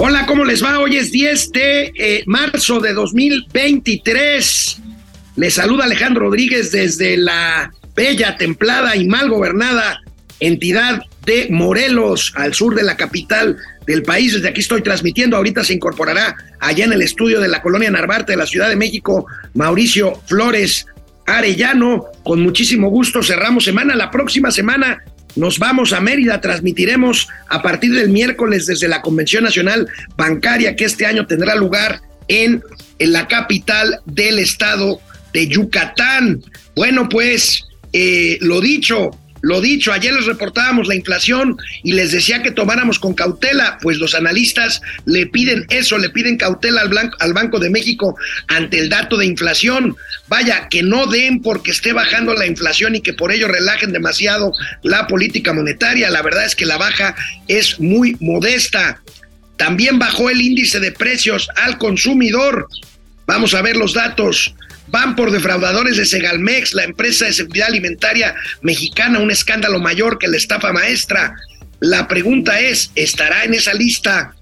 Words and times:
Hola, 0.00 0.26
¿cómo 0.26 0.44
les 0.44 0.62
va? 0.62 0.78
Hoy 0.78 0.96
es 0.96 1.10
10 1.10 1.50
de 1.50 1.92
eh, 1.96 2.22
marzo 2.26 2.78
de 2.78 2.92
2023. 2.92 4.80
Les 5.34 5.54
saluda 5.54 5.86
Alejandro 5.86 6.26
Rodríguez 6.26 6.70
desde 6.70 7.16
la 7.16 7.72
bella, 7.96 8.36
templada 8.36 8.94
y 8.94 9.08
mal 9.08 9.28
gobernada 9.28 10.00
entidad 10.38 11.02
de 11.26 11.48
Morelos, 11.50 12.32
al 12.36 12.54
sur 12.54 12.76
de 12.76 12.84
la 12.84 12.96
capital 12.96 13.56
del 13.88 14.04
país. 14.04 14.34
Desde 14.34 14.48
aquí 14.48 14.60
estoy 14.60 14.82
transmitiendo. 14.82 15.36
Ahorita 15.36 15.64
se 15.64 15.74
incorporará 15.74 16.36
allá 16.60 16.84
en 16.84 16.92
el 16.92 17.02
estudio 17.02 17.40
de 17.40 17.48
la 17.48 17.60
colonia 17.60 17.90
Narvarte 17.90 18.34
de 18.34 18.38
la 18.38 18.46
Ciudad 18.46 18.68
de 18.68 18.76
México, 18.76 19.26
Mauricio 19.54 20.14
Flores 20.26 20.86
Arellano. 21.26 22.04
Con 22.22 22.40
muchísimo 22.40 22.88
gusto 22.88 23.20
cerramos 23.20 23.64
semana. 23.64 23.96
La 23.96 24.12
próxima 24.12 24.52
semana 24.52 25.02
nos 25.38 25.58
vamos 25.58 25.92
a 25.92 26.00
Mérida, 26.00 26.40
transmitiremos 26.40 27.28
a 27.48 27.62
partir 27.62 27.92
del 27.92 28.10
miércoles 28.10 28.66
desde 28.66 28.88
la 28.88 29.00
Convención 29.00 29.44
Nacional 29.44 29.88
Bancaria 30.16 30.76
que 30.76 30.84
este 30.84 31.06
año 31.06 31.26
tendrá 31.26 31.54
lugar 31.54 32.00
en, 32.26 32.62
en 32.98 33.12
la 33.12 33.28
capital 33.28 34.00
del 34.04 34.38
estado 34.40 35.00
de 35.32 35.46
Yucatán. 35.46 36.42
Bueno, 36.74 37.08
pues 37.08 37.64
eh, 37.92 38.38
lo 38.40 38.60
dicho, 38.60 39.10
lo 39.40 39.60
dicho, 39.60 39.92
ayer 39.92 40.12
les 40.12 40.26
reportábamos 40.26 40.88
la 40.88 40.94
inflación 40.94 41.56
y 41.82 41.92
les 41.92 42.12
decía 42.12 42.42
que 42.42 42.50
tomáramos 42.50 42.98
con 42.98 43.14
cautela, 43.14 43.78
pues 43.80 43.98
los 43.98 44.14
analistas 44.14 44.80
le 45.06 45.26
piden 45.26 45.66
eso, 45.70 45.98
le 45.98 46.10
piden 46.10 46.36
cautela 46.36 46.80
al, 46.80 47.12
al, 47.18 47.32
Banco 47.32 47.58
de 47.58 47.70
México 47.70 48.16
ante 48.48 48.78
el 48.78 48.88
dato 48.88 49.16
de 49.16 49.26
inflación. 49.26 49.96
Vaya, 50.28 50.68
que 50.68 50.82
no 50.82 51.06
den 51.06 51.40
porque 51.40 51.70
esté 51.70 51.92
bajando 51.92 52.34
la 52.34 52.46
inflación 52.46 52.96
y 52.96 53.00
que 53.00 53.12
por 53.12 53.32
ello 53.32 53.48
relajen 53.48 53.92
demasiado 53.92 54.52
la 54.82 55.06
política 55.06 55.52
monetaria. 55.52 56.10
La 56.10 56.22
verdad 56.22 56.44
es 56.44 56.56
que 56.56 56.66
la 56.66 56.76
baja 56.76 57.14
es 57.46 57.78
muy 57.78 58.16
modesta. 58.20 59.00
También 59.56 59.98
bajó 59.98 60.30
el 60.30 60.40
índice 60.40 60.80
de 60.80 60.92
precios 60.92 61.48
al 61.56 61.78
consumidor. 61.78 62.68
Vamos 63.26 63.54
a 63.54 63.62
ver 63.62 63.76
los 63.76 63.94
datos 63.94 64.54
van 64.90 65.16
por 65.16 65.30
defraudadores 65.30 65.96
de 65.96 66.06
Segalmex, 66.06 66.74
la 66.74 66.84
empresa 66.84 67.26
de 67.26 67.32
seguridad 67.32 67.68
alimentaria 67.68 68.34
mexicana, 68.62 69.18
un 69.18 69.30
escándalo 69.30 69.78
mayor 69.80 70.18
que 70.18 70.28
la 70.28 70.36
estafa 70.36 70.72
maestra. 70.72 71.34
La 71.80 72.08
pregunta 72.08 72.60
es, 72.60 72.90
¿estará 72.94 73.44
en 73.44 73.54
esa 73.54 73.74
lista 73.74 74.34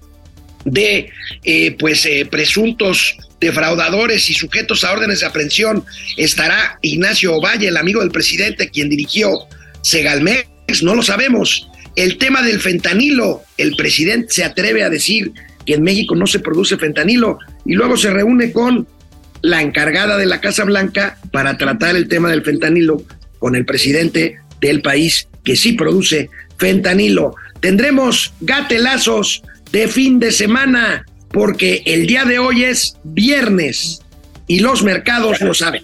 de 0.65 1.09
eh, 1.43 1.75
pues 1.77 2.05
eh, 2.05 2.27
presuntos 2.29 3.15
defraudadores 3.39 4.29
y 4.29 4.33
sujetos 4.33 4.83
a 4.83 4.91
órdenes 4.91 5.19
de 5.19 5.25
aprehensión? 5.27 5.85
¿Estará 6.15 6.79
Ignacio 6.81 7.35
Ovalle, 7.35 7.67
el 7.67 7.77
amigo 7.77 8.01
del 8.01 8.11
presidente, 8.11 8.69
quien 8.69 8.89
dirigió 8.89 9.31
Segalmex? 9.81 10.47
No 10.81 10.95
lo 10.95 11.03
sabemos. 11.03 11.67
El 11.95 12.17
tema 12.17 12.41
del 12.41 12.59
fentanilo, 12.59 13.43
el 13.57 13.75
presidente 13.75 14.33
se 14.33 14.43
atreve 14.43 14.83
a 14.83 14.89
decir 14.89 15.31
que 15.65 15.73
en 15.73 15.83
México 15.83 16.15
no 16.15 16.27
se 16.27 16.39
produce 16.39 16.77
fentanilo 16.77 17.39
y 17.65 17.73
luego 17.73 17.97
se 17.97 18.11
reúne 18.11 18.51
con 18.51 18.87
la 19.41 19.61
encargada 19.61 20.17
de 20.17 20.25
la 20.25 20.41
Casa 20.41 20.63
Blanca 20.63 21.17
para 21.31 21.57
tratar 21.57 21.95
el 21.95 22.07
tema 22.07 22.29
del 22.29 22.43
fentanilo 22.43 23.03
con 23.39 23.55
el 23.55 23.65
presidente 23.65 24.39
del 24.61 24.81
país 24.81 25.27
que 25.43 25.55
sí 25.55 25.73
produce 25.73 26.29
fentanilo. 26.57 27.35
Tendremos 27.59 28.33
gatelazos 28.41 29.43
de 29.71 29.87
fin 29.87 30.19
de 30.19 30.31
semana 30.31 31.05
porque 31.31 31.83
el 31.85 32.07
día 32.07 32.25
de 32.25 32.39
hoy 32.39 32.63
es 32.63 32.97
viernes 33.03 34.01
y 34.47 34.59
los 34.59 34.83
mercados 34.83 35.41
lo 35.41 35.53
saben. 35.53 35.83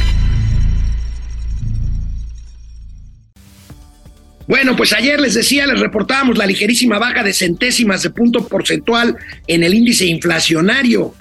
Bueno, 4.47 4.75
pues 4.75 4.93
ayer 4.93 5.19
les 5.19 5.33
decía, 5.33 5.65
les 5.65 5.79
reportábamos 5.79 6.37
la 6.37 6.45
ligerísima 6.45 6.99
baja 6.99 7.23
de 7.23 7.33
centésimas 7.33 8.03
de 8.03 8.09
punto 8.09 8.47
porcentual 8.47 9.15
en 9.47 9.63
el 9.63 9.73
índice 9.73 10.05
inflacionario. 10.05 11.13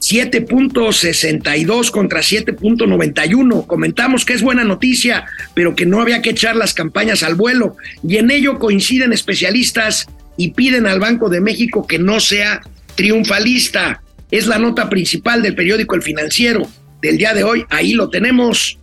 7.62 0.00 1.90
contra 1.90 2.20
7.91. 2.20 3.66
Comentamos 3.66 4.26
que 4.26 4.34
es 4.34 4.42
buena 4.42 4.62
noticia, 4.62 5.24
pero 5.54 5.74
que 5.74 5.86
no 5.86 6.02
había 6.02 6.20
que 6.20 6.30
echar 6.30 6.56
las 6.56 6.74
campañas 6.74 7.22
al 7.22 7.36
vuelo. 7.36 7.76
Y 8.06 8.18
en 8.18 8.30
ello 8.30 8.58
coinciden 8.58 9.14
especialistas 9.14 10.06
y 10.36 10.50
piden 10.50 10.86
al 10.86 11.00
Banco 11.00 11.30
de 11.30 11.40
México 11.40 11.86
que 11.86 11.98
no 11.98 12.20
sea 12.20 12.60
triunfalista. 12.96 14.02
Es 14.30 14.46
la 14.46 14.58
nota 14.58 14.90
principal 14.90 15.42
del 15.42 15.54
periódico 15.54 15.94
El 15.94 16.02
Financiero 16.02 16.68
del 17.00 17.16
día 17.16 17.32
de 17.32 17.44
hoy. 17.44 17.64
Ahí 17.70 17.94
lo 17.94 18.10
tenemos. 18.10 18.78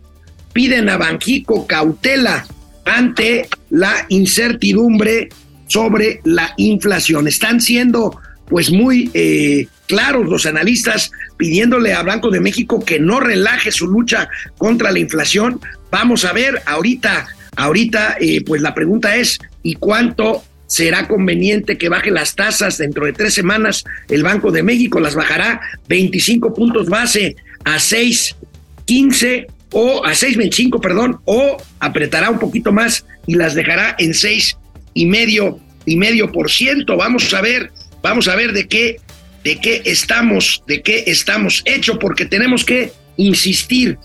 Piden 0.53 0.89
a 0.89 0.97
Banjico 0.97 1.67
cautela 1.67 2.47
ante 2.85 3.47
la 3.69 4.05
incertidumbre 4.09 5.29
sobre 5.67 6.21
la 6.23 6.53
inflación. 6.57 7.27
Están 7.27 7.61
siendo 7.61 8.19
pues 8.47 8.69
muy 8.69 9.09
eh, 9.13 9.67
claros 9.87 10.27
los 10.27 10.45
analistas 10.45 11.11
pidiéndole 11.37 11.93
a 11.93 12.03
Banco 12.03 12.29
de 12.29 12.41
México 12.41 12.83
que 12.83 12.99
no 12.99 13.21
relaje 13.21 13.71
su 13.71 13.87
lucha 13.87 14.29
contra 14.57 14.91
la 14.91 14.99
inflación. 14.99 15.61
Vamos 15.89 16.25
a 16.25 16.33
ver 16.33 16.61
ahorita, 16.65 17.27
ahorita 17.55 18.17
eh, 18.19 18.43
pues 18.45 18.61
la 18.61 18.73
pregunta 18.73 19.15
es 19.15 19.39
¿y 19.63 19.75
cuánto 19.75 20.43
será 20.67 21.07
conveniente 21.07 21.77
que 21.77 21.87
baje 21.87 22.11
las 22.11 22.35
tasas 22.35 22.77
dentro 22.77 23.05
de 23.05 23.13
tres 23.13 23.33
semanas? 23.33 23.85
El 24.09 24.23
Banco 24.23 24.51
de 24.51 24.63
México 24.63 24.99
las 24.99 25.15
bajará 25.15 25.61
25 25.87 26.53
puntos 26.53 26.89
base 26.89 27.37
a 27.63 27.77
6.15 27.77 29.47
o 29.71 30.05
a 30.05 30.11
6.25, 30.11 30.81
perdón, 30.81 31.19
o 31.25 31.57
apretará 31.79 32.29
un 32.29 32.39
poquito 32.39 32.71
más 32.71 33.05
y 33.27 33.35
las 33.35 33.55
dejará 33.55 33.95
en 33.99 34.13
seis 34.13 34.57
y 34.93 35.05
medio 35.05 35.59
y 35.85 35.95
medio 35.95 36.31
por 36.31 36.51
ciento. 36.51 36.97
Vamos 36.97 37.33
a 37.33 37.41
ver, 37.41 37.71
vamos 38.01 38.27
a 38.27 38.35
ver 38.35 38.53
de 38.53 38.67
qué, 38.67 38.97
de 39.43 39.59
qué 39.59 39.81
estamos, 39.85 40.63
de 40.67 40.81
qué 40.81 41.03
estamos 41.07 41.61
hecho, 41.65 41.97
porque 41.97 42.25
tenemos 42.25 42.63
que 42.65 42.91
insistir 43.17 43.97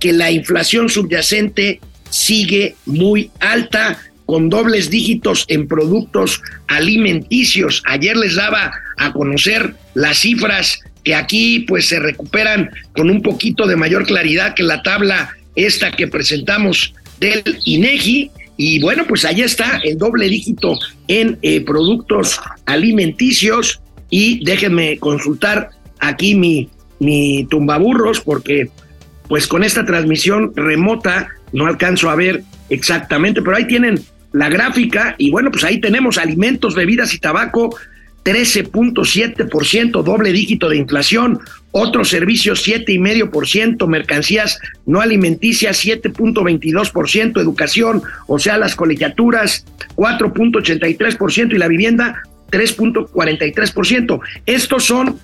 que 0.00 0.12
la 0.12 0.30
inflación 0.30 0.88
subyacente 0.88 1.80
sigue 2.10 2.76
muy 2.86 3.30
alta, 3.40 3.98
con 4.28 4.50
dobles 4.50 4.90
dígitos 4.90 5.46
en 5.48 5.66
productos 5.66 6.42
alimenticios. 6.66 7.82
Ayer 7.86 8.14
les 8.14 8.34
daba 8.34 8.72
a 8.98 9.12
conocer 9.14 9.74
las 9.94 10.18
cifras 10.18 10.80
que 11.04 11.14
aquí 11.14 11.60
pues 11.60 11.88
se 11.88 11.98
recuperan 11.98 12.70
con 12.94 13.10
un 13.10 13.22
poquito 13.22 13.66
de 13.66 13.76
mayor 13.76 14.06
claridad 14.06 14.54
que 14.54 14.62
la 14.62 14.82
tabla 14.82 15.36
esta 15.54 15.90
que 15.90 16.06
presentamos 16.06 16.94
del 17.20 17.42
INEGI. 17.64 18.30
Y 18.56 18.80
bueno, 18.80 19.04
pues 19.06 19.24
ahí 19.24 19.42
está 19.42 19.80
el 19.84 19.98
doble 19.98 20.28
dígito 20.28 20.78
en 21.06 21.38
eh, 21.42 21.60
productos 21.60 22.40
alimenticios. 22.66 23.80
Y 24.10 24.44
déjenme 24.44 24.98
consultar 24.98 25.70
aquí 26.00 26.34
mi, 26.34 26.68
mi 26.98 27.46
tumbaburros, 27.50 28.20
porque 28.20 28.70
pues 29.28 29.46
con 29.46 29.62
esta 29.62 29.84
transmisión 29.84 30.52
remota 30.56 31.28
no 31.52 31.66
alcanzo 31.66 32.10
a 32.10 32.16
ver 32.16 32.42
exactamente, 32.70 33.42
pero 33.42 33.56
ahí 33.56 33.66
tienen 33.66 34.00
la 34.32 34.48
gráfica 34.48 35.14
y 35.18 35.30
bueno, 35.30 35.50
pues 35.50 35.64
ahí 35.64 35.80
tenemos 35.80 36.18
alimentos, 36.18 36.74
bebidas 36.74 37.14
y 37.14 37.18
tabaco 37.18 37.76
13.7%, 38.24 40.02
doble 40.02 40.32
dígito 40.32 40.68
de 40.68 40.76
inflación, 40.76 41.40
otros 41.70 42.08
servicios 42.08 42.66
7,5%, 42.66 43.86
mercancías 43.86 44.58
no 44.86 45.00
alimenticias 45.00 45.84
7.22%, 45.84 47.40
educación, 47.40 48.02
o 48.26 48.38
sea, 48.38 48.58
las 48.58 48.74
colegiaturas 48.74 49.64
4.83% 49.96 51.54
y 51.54 51.58
la 51.58 51.68
vivienda 51.68 52.22
3.43%. 52.50 54.20
Estos 54.46 54.84
son 54.84 55.18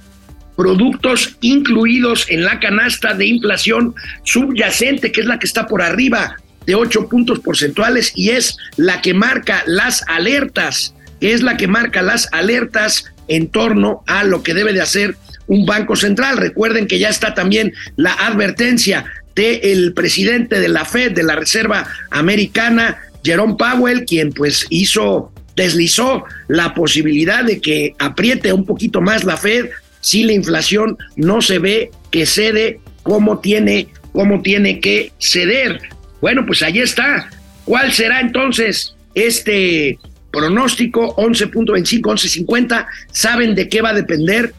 productos 0.56 1.37
incluidos 1.40 2.26
en 2.31 2.44
la 2.44 2.61
canasta 2.61 3.14
de 3.14 3.26
inflación 3.26 3.94
subyacente, 4.23 5.12
que 5.12 5.20
es 5.20 5.26
la 5.26 5.38
que 5.38 5.47
está 5.47 5.67
por 5.67 5.82
arriba 5.82 6.37
de 6.67 6.75
8 6.75 7.08
puntos 7.08 7.40
porcentuales 7.40 8.12
y 8.14 8.31
es 8.31 8.56
la 8.76 9.02
que 9.02 9.14
marca 9.14 9.62
las 9.67 10.02
alertas 10.08 10.94
que 11.20 11.32
es 11.32 11.43
la 11.43 11.56
que 11.56 11.69
marca 11.69 12.02
las 12.02 12.28
alertas 12.32 13.12
en 13.28 13.49
torno 13.49 14.02
a 14.06 14.25
lo 14.25 14.43
que 14.43 14.55
debe 14.55 14.72
de 14.72 14.81
hacer 14.81 15.16
un 15.46 15.66
banco 15.66 15.96
central. 15.96 16.37
Recuerden 16.37 16.87
que 16.87 16.99
ya 16.99 17.08
está 17.08 17.34
también 17.34 17.72
la 17.96 18.12
advertencia 18.12 19.05
del 19.34 19.93
presidente 19.94 20.61
de 20.61 20.69
la 20.69 20.84
Fed, 20.84 21.12
de 21.12 21.22
la 21.22 21.37
Reserva 21.37 21.87
Americana, 22.11 22.99
Jerome 23.25 23.56
Powell, 23.58 24.05
quien 24.05 24.32
pues 24.32 24.66
hizo, 24.70 25.32
deslizó 25.56 26.25
la 26.49 26.75
posibilidad 26.75 27.44
de 27.44 27.61
que 27.61 27.94
apriete 27.99 28.52
un 28.52 28.64
poquito 28.64 29.00
más 29.00 29.25
la 29.25 29.37
Fed 29.37 29.70
si 30.00 30.25
la 30.25 30.34
inflación 30.34 30.99
no 31.16 31.40
se 31.40 31.58
ve 31.58 31.90
que 32.11 32.26
cede 32.26 32.81
como 33.02 33.40
tiene, 33.40 33.88
como 34.12 34.43
tiene 34.43 34.78
que 34.81 35.12
ceder. 35.19 35.81
Bueno, 36.20 36.44
pues 36.46 36.62
ahí 36.62 36.78
está. 36.78 37.31
¿Cuál 37.64 37.93
será 37.93 38.20
entonces 38.20 38.94
este 39.14 39.99
pronóstico 40.34 41.14
11.25, 41.16 42.00
11.50. 42.00 42.86
¿Saben 43.12 43.54
de 43.54 43.69
qué 43.69 43.81
va 43.81 43.90
a 43.90 43.94
depender? 43.94 44.52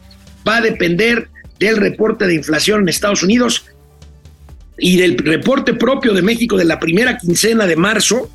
Va 0.46 0.56
a 0.56 0.60
depender 0.60 1.28
del 1.58 1.76
reporte 1.76 2.26
de 2.26 2.34
inflación 2.34 2.82
en 2.82 2.88
Estados 2.88 3.22
Unidos 3.22 3.66
y 4.78 4.96
del 4.98 5.16
reporte 5.18 5.74
propio 5.74 6.12
de 6.12 6.22
México 6.22 6.56
de 6.56 6.64
la 6.64 6.78
primera 6.78 7.16
quincena 7.18 7.66
de 7.66 7.76
marzo 7.76 8.30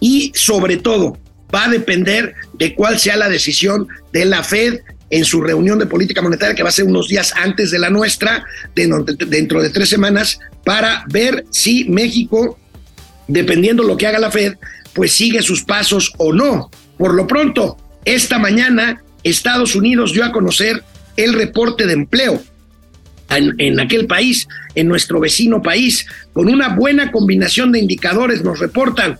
y 0.00 0.32
sobre 0.34 0.76
todo 0.76 1.18
va 1.54 1.64
a 1.64 1.68
depender 1.68 2.34
de 2.54 2.74
cuál 2.74 2.98
sea 2.98 3.16
la 3.16 3.28
decisión 3.28 3.88
de 4.12 4.24
la 4.24 4.42
Fed 4.42 4.80
en 5.10 5.24
su 5.24 5.42
reunión 5.42 5.78
de 5.78 5.86
política 5.86 6.22
monetaria 6.22 6.54
que 6.54 6.62
va 6.62 6.70
a 6.70 6.72
ser 6.72 6.86
unos 6.86 7.08
días 7.08 7.32
antes 7.36 7.70
de 7.70 7.78
la 7.78 7.90
nuestra, 7.90 8.44
dentro 8.74 9.62
de 9.62 9.70
tres 9.70 9.88
semanas, 9.88 10.40
para 10.64 11.04
ver 11.08 11.44
si 11.50 11.84
México, 11.84 12.58
dependiendo 13.28 13.82
lo 13.82 13.96
que 13.96 14.06
haga 14.06 14.18
la 14.18 14.30
Fed, 14.30 14.54
pues 14.94 15.12
sigue 15.12 15.42
sus 15.42 15.62
pasos 15.62 16.12
o 16.18 16.32
no. 16.32 16.70
Por 16.96 17.14
lo 17.14 17.26
pronto, 17.26 17.76
esta 18.04 18.38
mañana 18.38 19.02
Estados 19.22 19.74
Unidos 19.74 20.12
dio 20.12 20.24
a 20.24 20.32
conocer 20.32 20.82
el 21.16 21.32
reporte 21.34 21.86
de 21.86 21.94
empleo 21.94 22.42
en, 23.30 23.80
aquel 23.80 24.06
país, 24.06 24.46
en 24.74 24.88
nuestro 24.88 25.20
vecino 25.20 25.62
país, 25.62 26.06
con 26.32 26.48
una 26.48 26.68
buena 26.68 27.10
combinación 27.10 27.72
de 27.72 27.80
indicadores, 27.80 28.44
nos 28.44 28.58
reportan, 28.58 29.18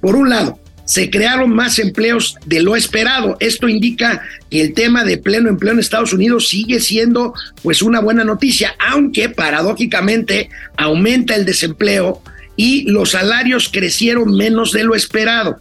por 0.00 0.16
un 0.16 0.28
lado, 0.28 0.58
se 0.84 1.10
crearon 1.10 1.50
más 1.50 1.78
empleos 1.78 2.36
de 2.44 2.60
lo 2.60 2.76
esperado. 2.76 3.36
Esto 3.40 3.68
indica 3.68 4.22
que 4.50 4.60
el 4.60 4.74
tema 4.74 5.04
de 5.04 5.18
pleno 5.18 5.48
empleo 5.48 5.72
en 5.72 5.80
Estados 5.80 6.12
Unidos 6.12 6.48
sigue 6.48 6.80
siendo 6.80 7.34
pues 7.62 7.82
una 7.82 8.00
buena 8.00 8.24
noticia, 8.24 8.74
aunque 8.78 9.28
paradójicamente 9.28 10.48
aumenta 10.76 11.34
el 11.34 11.44
desempleo 11.44 12.22
y 12.56 12.90
los 12.90 13.10
salarios 13.12 13.68
crecieron 13.72 14.34
menos 14.34 14.72
de 14.72 14.84
lo 14.84 14.94
esperado. 14.94 15.60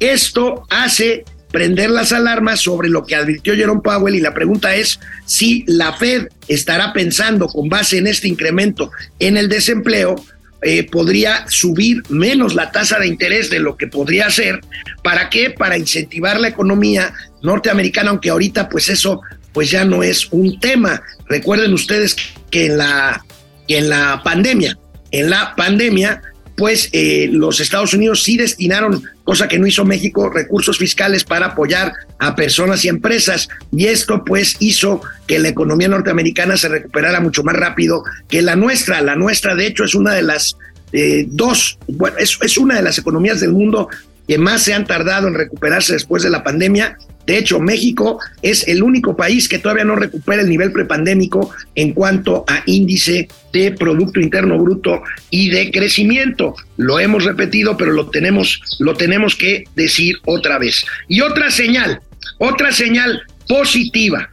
Esto 0.00 0.64
hace 0.70 1.24
prender 1.50 1.90
las 1.90 2.12
alarmas 2.12 2.60
sobre 2.60 2.88
lo 2.88 3.04
que 3.04 3.16
advirtió 3.16 3.54
Jerome 3.54 3.80
Powell 3.82 4.14
y 4.14 4.20
la 4.20 4.34
pregunta 4.34 4.74
es 4.74 5.00
si 5.24 5.64
la 5.66 5.94
Fed 5.94 6.28
estará 6.46 6.92
pensando 6.92 7.48
con 7.48 7.68
base 7.68 7.98
en 7.98 8.06
este 8.06 8.28
incremento 8.28 8.90
en 9.18 9.36
el 9.36 9.48
desempleo 9.48 10.16
eh, 10.60 10.88
podría 10.90 11.46
subir 11.48 12.02
menos 12.08 12.54
la 12.56 12.72
tasa 12.72 12.98
de 12.98 13.06
interés 13.06 13.48
de 13.48 13.60
lo 13.60 13.76
que 13.76 13.86
podría 13.86 14.28
ser. 14.28 14.60
¿Para 15.04 15.30
qué? 15.30 15.50
Para 15.50 15.78
incentivar 15.78 16.40
la 16.40 16.48
economía 16.48 17.14
norteamericana, 17.42 18.10
aunque 18.10 18.30
ahorita 18.30 18.68
pues 18.68 18.88
eso 18.88 19.20
pues 19.52 19.70
ya 19.70 19.84
no 19.84 20.02
es 20.02 20.26
un 20.32 20.58
tema. 20.58 21.00
Recuerden 21.28 21.72
ustedes 21.72 22.16
que 22.50 22.66
en 22.66 22.78
la, 22.78 23.24
en 23.68 23.88
la 23.88 24.20
pandemia, 24.24 24.76
en 25.10 25.30
la 25.30 25.54
pandemia, 25.56 26.22
pues 26.58 26.88
eh, 26.92 27.28
los 27.30 27.60
Estados 27.60 27.94
Unidos 27.94 28.24
sí 28.24 28.36
destinaron, 28.36 29.04
cosa 29.22 29.46
que 29.46 29.60
no 29.60 29.66
hizo 29.66 29.84
México, 29.84 30.28
recursos 30.28 30.76
fiscales 30.76 31.22
para 31.22 31.46
apoyar 31.46 31.92
a 32.18 32.34
personas 32.34 32.84
y 32.84 32.88
empresas. 32.88 33.48
Y 33.70 33.86
esto 33.86 34.24
pues 34.24 34.56
hizo 34.58 35.00
que 35.28 35.38
la 35.38 35.48
economía 35.48 35.86
norteamericana 35.86 36.56
se 36.56 36.68
recuperara 36.68 37.20
mucho 37.20 37.44
más 37.44 37.54
rápido 37.54 38.02
que 38.28 38.42
la 38.42 38.56
nuestra. 38.56 39.00
La 39.02 39.14
nuestra, 39.14 39.54
de 39.54 39.68
hecho, 39.68 39.84
es 39.84 39.94
una 39.94 40.14
de 40.14 40.22
las 40.22 40.56
eh, 40.92 41.26
dos, 41.28 41.78
bueno, 41.86 42.16
es, 42.18 42.36
es 42.42 42.58
una 42.58 42.74
de 42.74 42.82
las 42.82 42.98
economías 42.98 43.38
del 43.38 43.52
mundo 43.52 43.88
que 44.26 44.36
más 44.36 44.62
se 44.62 44.74
han 44.74 44.84
tardado 44.84 45.28
en 45.28 45.34
recuperarse 45.34 45.92
después 45.92 46.24
de 46.24 46.30
la 46.30 46.42
pandemia 46.42 46.98
de 47.28 47.36
hecho, 47.36 47.60
México 47.60 48.18
es 48.40 48.66
el 48.68 48.82
único 48.82 49.14
país 49.14 49.50
que 49.50 49.58
todavía 49.58 49.84
no 49.84 49.96
recupera 49.96 50.40
el 50.40 50.48
nivel 50.48 50.72
prepandémico 50.72 51.50
en 51.74 51.92
cuanto 51.92 52.46
a 52.48 52.62
índice 52.64 53.28
de 53.52 53.72
Producto 53.72 54.18
Interno 54.18 54.58
Bruto 54.58 55.02
y 55.28 55.50
de 55.50 55.70
crecimiento. 55.70 56.54
Lo 56.78 56.98
hemos 56.98 57.24
repetido, 57.24 57.76
pero 57.76 57.92
lo 57.92 58.08
tenemos, 58.08 58.62
lo 58.78 58.94
tenemos 58.94 59.36
que 59.36 59.64
decir 59.76 60.16
otra 60.24 60.58
vez. 60.58 60.86
Y 61.06 61.20
otra 61.20 61.50
señal, 61.50 62.00
otra 62.38 62.72
señal 62.72 63.20
positiva, 63.46 64.30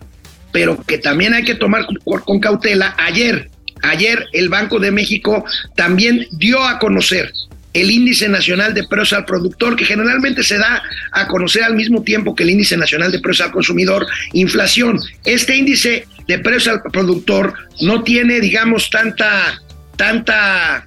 pero 0.54 0.82
que 0.82 0.98
también 0.98 1.34
hay 1.34 1.44
que 1.44 1.56
tomar 1.56 1.86
con 2.06 2.40
cautela. 2.40 2.96
Ayer, 2.98 3.50
ayer 3.82 4.26
el 4.32 4.48
Banco 4.48 4.80
de 4.80 4.92
México 4.92 5.44
también 5.76 6.28
dio 6.32 6.64
a 6.64 6.80
conocer 6.80 7.30
el 7.76 7.92
índice 7.92 8.30
nacional 8.30 8.74
de 8.74 8.88
precios 8.88 9.14
al 9.14 9.26
productor, 9.26 9.76
que 9.76 9.86
generalmente 9.86 10.44
se 10.44 10.58
da 10.58 10.82
a 11.12 11.28
conocer 11.28 11.64
al 11.64 11.76
mismo 11.76 12.02
tiempo 12.04 12.34
que 12.34 12.44
el 12.44 12.52
índice 12.52 12.78
nacional 12.78 13.12
de 13.12 13.20
precios 13.20 13.48
al 13.48 13.54
consumidor, 13.54 14.08
inflación. 14.32 15.00
Este 15.26 15.58
índice 15.58 16.08
de 16.28 16.40
precios 16.40 16.70
al 16.70 16.92
productor 16.92 17.54
no 17.82 18.04
tiene, 18.04 18.40
digamos, 18.40 18.90
tanta, 18.90 19.62
tanta 19.98 20.86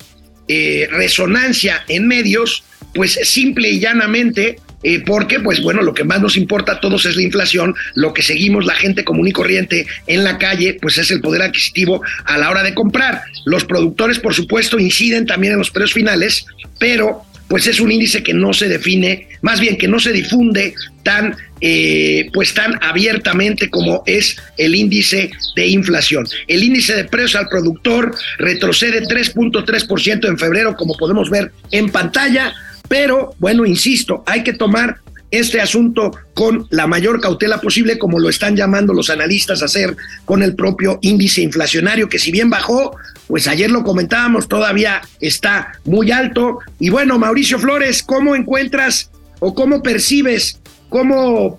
eh, 0.49 0.88
resonancia 0.90 1.85
en 1.88 2.08
medios, 2.08 2.64
pues 2.94 3.19
simple 3.23 3.69
y 3.69 3.81
llanamente 3.81 4.58
eh, 4.82 5.02
porque, 5.04 5.40
pues 5.40 5.60
bueno, 5.60 5.82
lo 5.82 5.94
que 5.94 6.04
más 6.04 6.20
nos 6.20 6.36
importa 6.36 6.72
a 6.72 6.80
todos 6.80 7.04
es 7.06 7.16
la 7.16 7.22
inflación, 7.22 7.75
lo 7.94 8.12
que 8.12 8.22
seguimos 8.22 8.64
la 8.64 8.75
gente 8.75 9.04
común 9.04 9.26
y 9.28 9.32
corriente 9.32 9.86
en 10.06 10.25
la 10.25 10.38
calle, 10.38 10.78
pues 10.80 10.98
es 10.98 11.10
el 11.10 11.20
poder 11.20 11.42
adquisitivo 11.42 12.02
a 12.25 12.38
la 12.38 12.50
hora 12.50 12.62
de 12.62 12.75
comprar. 12.75 13.22
Los 13.44 13.64
productores, 13.64 14.19
por 14.19 14.34
supuesto, 14.34 14.78
inciden 14.78 15.26
también 15.26 15.54
en 15.54 15.58
los 15.58 15.70
precios 15.70 15.94
finales, 15.94 16.46
pero 16.78 17.25
pues 17.48 17.66
es 17.66 17.80
un 17.80 17.90
índice 17.90 18.22
que 18.22 18.34
no 18.34 18.52
se 18.52 18.69
define, 18.69 19.26
más 19.40 19.58
bien 19.58 19.78
que 19.78 19.88
no 19.88 19.98
se 19.98 20.12
difunde 20.12 20.75
tan, 21.02 21.34
eh, 21.62 22.28
pues 22.34 22.52
tan 22.52 22.78
abiertamente 22.82 23.70
como 23.70 24.02
es 24.06 24.36
el 24.58 24.74
índice 24.74 25.31
de 25.56 25.66
inflación. 25.66 26.26
El 26.46 26.62
índice 26.62 26.94
de 26.94 27.04
precios 27.04 27.36
al 27.36 27.48
productor 27.48 28.14
retrocede 28.38 29.02
3.3% 29.02 30.28
en 30.28 30.38
febrero, 30.38 30.76
como 30.76 30.94
podemos 30.98 31.31
ver 31.31 31.50
en 31.70 31.88
pantalla, 31.88 32.54
pero 32.88 33.35
bueno, 33.38 33.67
insisto, 33.67 34.23
hay 34.26 34.43
que 34.43 34.55
tomar 34.55 34.99
este 35.31 35.61
asunto 35.61 36.11
con 36.35 36.67
la 36.70 36.87
mayor 36.87 37.20
cautela 37.20 37.61
posible, 37.61 37.99
como 37.99 38.19
lo 38.19 38.29
están 38.29 38.56
llamando 38.56 38.94
los 38.94 39.11
analistas 39.11 39.61
a 39.61 39.67
hacer 39.67 39.96
con 40.25 40.43
el 40.43 40.55
propio 40.55 40.99
índice 41.02 41.43
inflacionario, 41.43 42.08
que 42.08 42.19
si 42.19 42.32
bien 42.32 42.49
bajó, 42.49 42.96
pues 43.26 43.46
ayer 43.46 43.70
lo 43.70 43.85
comentábamos, 43.85 44.49
todavía 44.49 45.02
está 45.20 45.73
muy 45.85 46.11
alto. 46.11 46.61
Y 46.79 46.88
bueno, 46.88 47.19
Mauricio 47.19 47.58
Flores, 47.58 48.02
¿cómo 48.02 48.35
encuentras 48.35 49.11
o 49.41 49.55
cómo 49.55 49.82
percibes, 49.82 50.61
cómo 50.88 51.58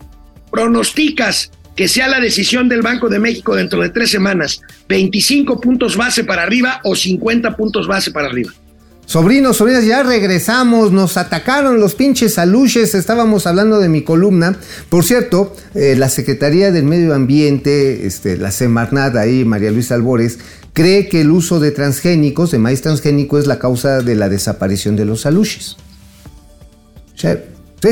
pronosticas 0.52 1.52
que 1.75 1.88
sea 1.88 2.08
la 2.08 2.20
decisión 2.20 2.68
del 2.68 2.82
Banco 2.82 3.08
de 3.08 3.20
México 3.20 3.56
dentro 3.56 3.82
de 3.82 3.90
tres 3.90 4.10
semanas? 4.10 4.62
¿25 4.90 5.62
puntos 5.62 5.96
base 5.96 6.24
para 6.24 6.42
arriba 6.42 6.82
o 6.84 6.96
50 6.96 7.56
puntos 7.56 7.88
base 7.88 8.12
para 8.12 8.28
arriba? 8.28 8.52
Sobrinos, 9.10 9.58
sobrinas, 9.58 9.86
ya 9.86 10.04
regresamos, 10.04 10.92
nos 10.92 11.18
atacaron 11.18 11.80
los 11.80 11.96
pinches 11.96 12.38
aluches, 12.38 12.94
estábamos 12.94 13.48
hablando 13.48 13.80
de 13.80 13.89
mi 13.89 14.04
columna. 14.04 14.56
Por 14.88 15.04
cierto, 15.04 15.56
eh, 15.74 15.96
la 15.98 16.10
Secretaría 16.10 16.72
del 16.72 16.84
Medio 16.84 17.16
Ambiente, 17.16 18.06
este, 18.06 18.38
la 18.38 18.51
Semarnat 18.51 19.16
ahí, 19.16 19.46
María 19.46 19.72
Luisa 19.72 19.96
Albores, 19.96 20.38
cree 20.74 21.10
que 21.10 21.22
el 21.22 21.32
uso 21.32 21.60
de 21.60 21.72
transgénicos, 21.72 22.51
de 22.51 22.60
maíz 22.60 22.84
transgénico, 22.84 23.39
es 23.39 23.48
la 23.48 23.58
causa 23.58 24.01
de 24.04 24.13
la 24.13 24.30
desaparición 24.30 24.96
de 24.96 25.06
los 25.06 25.25
aluches. 25.25 25.75
Sí, 27.16 27.30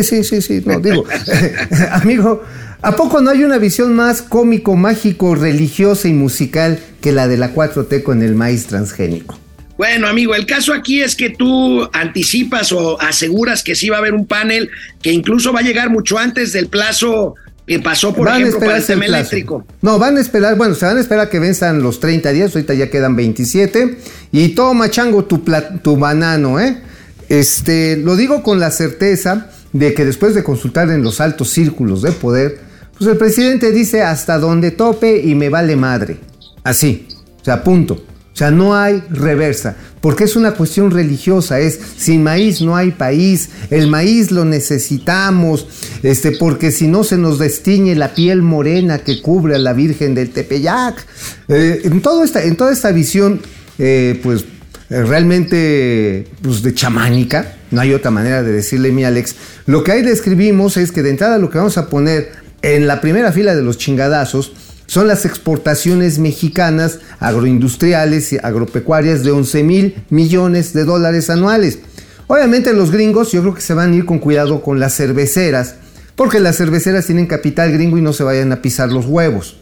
sí, 0.04 0.24
sí, 0.24 0.42
sí, 0.44 0.62
no, 0.68 0.80
digo, 0.80 1.04
amigo, 1.94 2.44
¿a 2.84 2.96
poco 2.96 3.22
no 3.22 3.32
hay 3.32 3.44
una 3.44 3.58
visión 3.58 3.96
más 3.96 4.22
cómico, 4.22 4.76
mágico, 4.76 5.34
religiosa 5.34 6.10
y 6.10 6.14
musical 6.14 6.78
que 7.02 7.12
la 7.12 7.28
de 7.28 7.38
la 7.38 7.56
4T 7.56 8.04
con 8.04 8.22
el 8.22 8.36
maíz 8.36 8.68
transgénico? 8.68 9.40
Bueno, 9.78 10.08
amigo, 10.08 10.34
el 10.34 10.46
caso 10.46 10.74
aquí 10.74 11.02
es 11.02 11.16
que 11.16 11.30
tú 11.30 11.88
anticipas 11.94 12.72
o 12.72 13.00
aseguras 13.00 13.64
que 13.64 13.76
sí 13.76 13.90
va 13.90 13.98
a 13.98 14.00
haber 14.00 14.14
un 14.14 14.26
panel 14.26 14.70
que 15.02 15.12
incluso 15.12 15.54
va 15.54 15.60
a 15.60 15.64
llegar 15.64 15.90
mucho 15.90 16.18
antes 16.18 16.52
del 16.52 16.68
plazo 16.68 17.36
que 17.68 17.80
pasó, 17.80 18.14
por 18.16 18.30
ejemplo, 18.30 18.60
para 18.60 18.78
el 18.78 18.86
tema 18.86 19.06
eléctrico. 19.06 19.66
No, 19.82 20.00
van 20.00 20.18
a 20.18 20.22
esperar, 20.22 20.56
bueno, 20.56 20.74
se 20.74 20.86
van 20.86 20.98
a 20.98 21.02
esperar 21.02 21.30
que 21.30 21.40
venzan 21.40 21.84
los 21.84 22.00
30 22.00 22.32
días, 22.32 22.56
ahorita 22.56 22.74
ya 22.74 22.90
quedan 22.90 23.16
27. 23.16 23.98
Y 24.32 24.50
toma, 24.50 24.90
chango, 24.90 25.26
tu, 25.26 25.44
tu 25.84 25.98
banano, 25.98 26.60
¿eh? 26.62 26.82
Este, 27.28 27.98
lo 27.98 28.16
digo 28.16 28.42
con 28.42 28.60
la 28.60 28.72
certeza 28.72 29.50
de 29.74 29.94
que 29.94 30.06
después 30.06 30.34
de 30.34 30.44
consultar 30.44 30.90
en 30.90 31.04
los 31.04 31.20
altos 31.20 31.50
círculos 31.50 32.02
de 32.02 32.14
poder, 32.14 32.58
pues 32.98 33.10
el 33.10 33.18
presidente 33.18 33.72
dice 33.74 34.02
hasta 34.02 34.40
donde 34.40 34.72
tope 34.72 35.22
y 35.22 35.36
me 35.36 35.50
vale 35.50 35.76
madre. 35.76 36.18
Así, 36.64 37.08
o 37.42 37.44
sea, 37.44 37.64
punto. 37.66 38.02
O 38.38 38.40
sea, 38.40 38.52
no 38.52 38.76
hay 38.76 39.02
reversa, 39.10 39.76
porque 40.00 40.26
es 40.26 40.36
una 40.36 40.52
cuestión 40.52 40.92
religiosa, 40.92 41.60
es 41.60 41.80
sin 41.98 42.22
maíz 42.22 42.62
no 42.62 42.76
hay 42.76 42.92
país, 42.92 43.50
el 43.72 43.88
maíz 43.88 44.30
lo 44.30 44.46
necesitamos, 44.46 45.66
este, 46.04 46.34
porque 46.34 46.70
si 46.70 46.88
no 46.88 47.04
se 47.04 47.18
nos 47.18 47.40
destiñe 47.40 47.96
la 47.96 48.14
piel 48.14 48.44
morena 48.44 49.00
que 49.00 49.24
cubre 49.24 49.56
a 49.56 49.58
la 49.58 49.74
Virgen 49.74 50.14
del 50.14 50.30
Tepeyac. 50.30 51.04
Eh, 51.48 51.82
en, 51.86 52.00
todo 52.04 52.24
esta, 52.24 52.44
en 52.44 52.56
toda 52.56 52.72
esta 52.72 52.92
visión, 52.92 53.42
eh, 53.80 54.20
pues 54.22 54.46
eh, 54.92 55.02
realmente 55.02 56.28
pues, 56.44 56.62
de 56.62 56.76
chamánica, 56.76 57.56
no 57.72 57.82
hay 57.82 57.92
otra 57.92 58.12
manera 58.12 58.44
de 58.44 58.52
decirle, 58.52 58.92
mi 58.92 59.04
Alex, 59.04 59.34
lo 59.66 59.84
que 59.84 59.94
ahí 59.94 60.04
describimos 60.04 60.78
es 60.78 60.92
que 60.92 61.02
de 61.02 61.10
entrada 61.10 61.40
lo 61.40 61.50
que 61.50 61.58
vamos 61.58 61.80
a 61.80 61.90
poner 61.90 62.34
en 62.62 62.86
la 62.86 63.02
primera 63.02 63.32
fila 63.32 63.56
de 63.56 63.64
los 63.64 63.80
chingadazos, 63.80 64.54
son 64.88 65.08
las 65.08 65.26
exportaciones 65.26 66.18
mexicanas 66.18 67.00
agroindustriales 67.20 68.34
y 68.34 68.38
agropecuarias 68.42 69.24
de 69.24 69.32
11 69.32 69.64
mil 69.64 69.96
millones 70.10 70.74
de 70.74 70.86
dólares 70.86 71.30
anuales. 71.30 71.80
Obviamente 72.28 72.74
los 72.74 72.92
gringos 72.92 73.32
yo 73.32 73.42
creo 73.42 73.54
que 73.54 73.62
se 73.62 73.74
van 73.74 73.94
a 73.94 73.96
ir 73.96 74.06
con 74.06 74.20
cuidado 74.20 74.62
con 74.62 74.80
las 74.80 74.96
cerveceras, 74.96 75.76
porque 76.16 76.40
las 76.40 76.58
cerveceras 76.58 77.06
tienen 77.06 77.28
capital 77.28 77.72
gringo 77.72 77.98
y 77.98 78.02
no 78.02 78.12
se 78.12 78.24
vayan 78.24 78.52
a 78.52 78.62
pisar 78.62 78.92
los 78.92 79.06
huevos. 79.06 79.58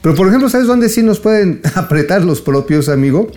Pero 0.00 0.14
por 0.14 0.28
ejemplo, 0.28 0.48
¿sabes 0.48 0.66
dónde 0.66 0.88
sí 0.88 1.02
nos 1.02 1.18
pueden 1.18 1.60
apretar 1.74 2.22
los 2.24 2.40
propios, 2.40 2.88
amigo? 2.88 3.30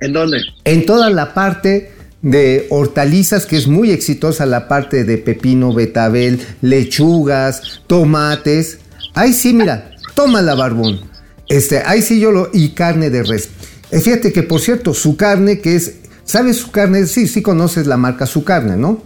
¿En 0.00 0.12
dónde? 0.12 0.38
En 0.64 0.86
toda 0.86 1.10
la 1.10 1.34
parte 1.34 1.92
de 2.22 2.66
hortalizas, 2.70 3.46
que 3.46 3.56
es 3.56 3.66
muy 3.66 3.90
exitosa 3.90 4.44
la 4.46 4.68
parte 4.68 5.04
de 5.04 5.18
pepino, 5.18 5.72
betabel, 5.72 6.40
lechugas, 6.62 7.82
tomates. 7.86 8.78
Ahí 9.14 9.32
sí, 9.32 9.52
mira, 9.52 9.92
toma 10.14 10.42
la 10.42 10.54
barbón. 10.54 11.00
Este, 11.48 11.82
ahí 11.84 12.02
sí 12.02 12.20
yo 12.20 12.30
lo. 12.30 12.50
y 12.52 12.70
carne 12.70 13.10
de 13.10 13.22
res. 13.22 13.48
Eh, 13.90 14.00
fíjate 14.00 14.32
que, 14.32 14.42
por 14.42 14.60
cierto, 14.60 14.94
su 14.94 15.16
carne, 15.16 15.60
que 15.60 15.76
es. 15.76 15.94
¿Sabes 16.24 16.58
su 16.58 16.70
carne? 16.70 17.06
Sí, 17.06 17.26
sí 17.26 17.42
conoces 17.42 17.86
la 17.88 17.96
marca 17.96 18.24
su 18.26 18.44
carne, 18.44 18.76
¿no? 18.76 19.02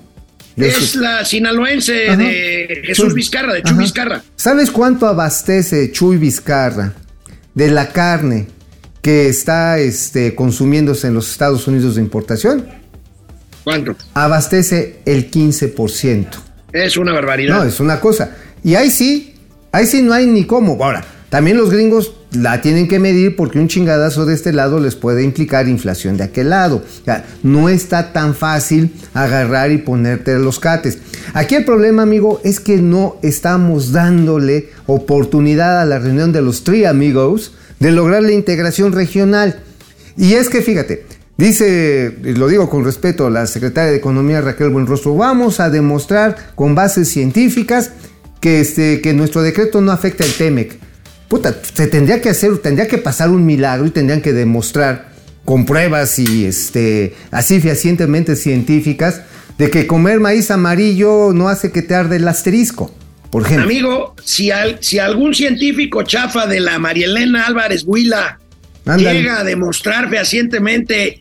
De 0.56 0.68
Es 0.68 0.74
su- 0.76 1.00
la 1.00 1.24
sinaloense 1.24 2.08
Ajá. 2.10 2.16
de 2.18 2.82
Jesús 2.84 3.06
Chuy. 3.06 3.14
Vizcarra, 3.14 3.54
de 3.54 3.62
Chuy 3.62 3.72
Ajá. 3.72 3.80
Vizcarra. 3.82 4.22
¿Sabes 4.36 4.70
cuánto 4.70 5.06
abastece 5.06 5.90
Chuy 5.90 6.16
Vizcarra 6.18 6.92
de 7.54 7.70
la 7.70 7.88
carne 7.92 8.46
que 9.00 9.28
está 9.28 9.78
este, 9.78 10.34
consumiéndose 10.34 11.06
en 11.08 11.14
los 11.14 11.30
Estados 11.30 11.66
Unidos 11.66 11.94
de 11.96 12.02
importación? 12.02 12.66
¿Cuánto? 13.64 13.96
Abastece 14.12 15.00
el 15.06 15.30
15%. 15.30 16.26
Es 16.72 16.96
una 16.98 17.12
barbaridad. 17.12 17.56
No, 17.56 17.64
es 17.64 17.80
una 17.80 17.98
cosa. 18.00 18.36
Y 18.62 18.74
ahí 18.74 18.90
sí, 18.90 19.33
ahí 19.74 19.86
sí 19.86 20.02
no 20.02 20.12
hay 20.12 20.26
ni 20.26 20.44
cómo. 20.44 20.82
Ahora, 20.82 21.04
también 21.30 21.56
los 21.56 21.70
gringos 21.70 22.14
la 22.30 22.60
tienen 22.60 22.86
que 22.86 23.00
medir 23.00 23.34
porque 23.34 23.58
un 23.58 23.66
chingadazo 23.66 24.24
de 24.24 24.34
este 24.34 24.52
lado 24.52 24.78
les 24.78 24.94
puede 24.94 25.24
implicar 25.24 25.68
inflación 25.68 26.16
de 26.16 26.22
aquel 26.22 26.50
lado. 26.50 26.84
No 27.42 27.68
está 27.68 28.12
tan 28.12 28.36
fácil 28.36 28.92
agarrar 29.14 29.72
y 29.72 29.78
ponerte 29.78 30.38
los 30.38 30.60
cates. 30.60 30.98
Aquí 31.32 31.56
el 31.56 31.64
problema, 31.64 32.02
amigo, 32.02 32.40
es 32.44 32.60
que 32.60 32.76
no 32.76 33.16
estamos 33.22 33.90
dándole 33.90 34.70
oportunidad 34.86 35.82
a 35.82 35.86
la 35.86 35.98
reunión 35.98 36.32
de 36.32 36.42
los 36.42 36.62
tri 36.62 36.84
amigos 36.84 37.54
de 37.80 37.90
lograr 37.90 38.22
la 38.22 38.32
integración 38.32 38.92
regional. 38.92 39.60
Y 40.16 40.34
es 40.34 40.48
que 40.48 40.62
fíjate, 40.62 41.04
dice, 41.36 42.16
y 42.22 42.34
lo 42.34 42.46
digo 42.46 42.70
con 42.70 42.84
respeto, 42.84 43.28
la 43.28 43.48
secretaria 43.48 43.90
de 43.90 43.96
Economía 43.96 44.40
Raquel 44.40 44.70
Buenrostro, 44.70 45.16
vamos 45.16 45.58
a 45.58 45.68
demostrar 45.68 46.52
con 46.54 46.76
bases 46.76 47.08
científicas 47.08 47.90
que, 48.44 48.60
este, 48.60 49.00
que 49.00 49.14
nuestro 49.14 49.40
decreto 49.40 49.80
no 49.80 49.90
afecta 49.90 50.22
el 50.22 50.34
TEMEC. 50.34 50.76
Puta, 51.28 51.56
se 51.74 51.86
tendría 51.86 52.20
que 52.20 52.28
hacer, 52.28 52.58
tendría 52.58 52.86
que 52.86 52.98
pasar 52.98 53.30
un 53.30 53.46
milagro 53.46 53.86
y 53.86 53.90
tendrían 53.90 54.20
que 54.20 54.34
demostrar 54.34 55.08
con 55.46 55.64
pruebas 55.64 56.18
y 56.18 56.44
este, 56.44 57.14
así 57.30 57.58
fehacientemente 57.58 58.36
científicas 58.36 59.22
de 59.56 59.70
que 59.70 59.86
comer 59.86 60.20
maíz 60.20 60.50
amarillo 60.50 61.32
no 61.32 61.48
hace 61.48 61.72
que 61.72 61.80
te 61.80 61.94
arde 61.94 62.16
el 62.16 62.28
asterisco, 62.28 62.94
por 63.30 63.44
ejemplo. 63.46 63.64
Amigo, 63.64 64.14
si, 64.22 64.50
al- 64.50 64.76
si 64.82 64.98
algún 64.98 65.34
científico 65.34 66.02
chafa 66.02 66.46
de 66.46 66.60
la 66.60 66.78
Marielena 66.78 67.46
Álvarez 67.46 67.84
Huila 67.86 68.38
llega 69.14 69.40
a 69.40 69.44
demostrar 69.44 70.10
fehacientemente 70.10 71.20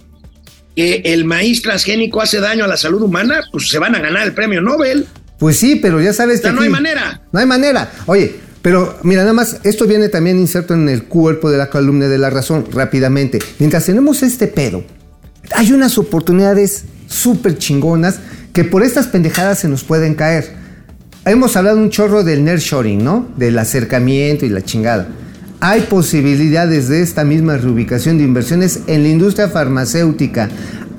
que 0.75 1.03
el 1.05 1.23
maíz 1.23 1.61
transgénico 1.61 2.21
hace 2.21 2.41
daño 2.41 2.65
a 2.65 2.67
la 2.67 2.75
salud 2.75 3.01
humana, 3.01 3.39
pues 3.53 3.69
se 3.69 3.79
van 3.79 3.95
a 3.95 3.99
ganar 3.99 4.27
el 4.27 4.33
premio 4.33 4.61
Nobel. 4.61 5.07
Pues 5.43 5.57
sí, 5.57 5.75
pero 5.75 5.99
ya 5.99 6.13
sabes 6.13 6.39
sea, 6.39 6.51
que 6.51 6.55
no 6.55 6.61
hay 6.61 6.69
manera. 6.69 7.21
No 7.33 7.37
hay 7.37 7.45
manera. 7.45 7.91
Oye, 8.05 8.33
pero 8.61 8.97
mira, 9.03 9.23
nada 9.23 9.33
más, 9.33 9.57
esto 9.65 9.85
viene 9.85 10.07
también 10.07 10.39
inserto 10.39 10.73
en 10.73 10.87
el 10.87 11.03
cuerpo 11.03 11.51
de 11.51 11.57
la 11.57 11.69
columna 11.69 12.07
de 12.07 12.17
la 12.17 12.29
razón, 12.29 12.65
rápidamente. 12.71 13.39
Mientras 13.59 13.85
tenemos 13.85 14.23
este 14.23 14.47
pedo, 14.47 14.85
hay 15.53 15.73
unas 15.73 15.97
oportunidades 15.97 16.85
súper 17.07 17.57
chingonas 17.57 18.19
que 18.53 18.63
por 18.63 18.83
estas 18.83 19.07
pendejadas 19.07 19.59
se 19.59 19.67
nos 19.67 19.83
pueden 19.83 20.15
caer. 20.15 20.49
Hemos 21.25 21.57
hablado 21.57 21.77
un 21.77 21.89
chorro 21.89 22.23
del 22.23 22.45
nearshoring, 22.45 23.03
¿no? 23.03 23.27
Del 23.35 23.59
acercamiento 23.59 24.45
y 24.45 24.49
la 24.49 24.61
chingada. 24.61 25.09
Hay 25.59 25.81
posibilidades 25.81 26.87
de 26.87 27.01
esta 27.01 27.25
misma 27.25 27.57
reubicación 27.57 28.17
de 28.17 28.23
inversiones 28.23 28.79
en 28.87 29.03
la 29.03 29.09
industria 29.09 29.49
farmacéutica. 29.49 30.47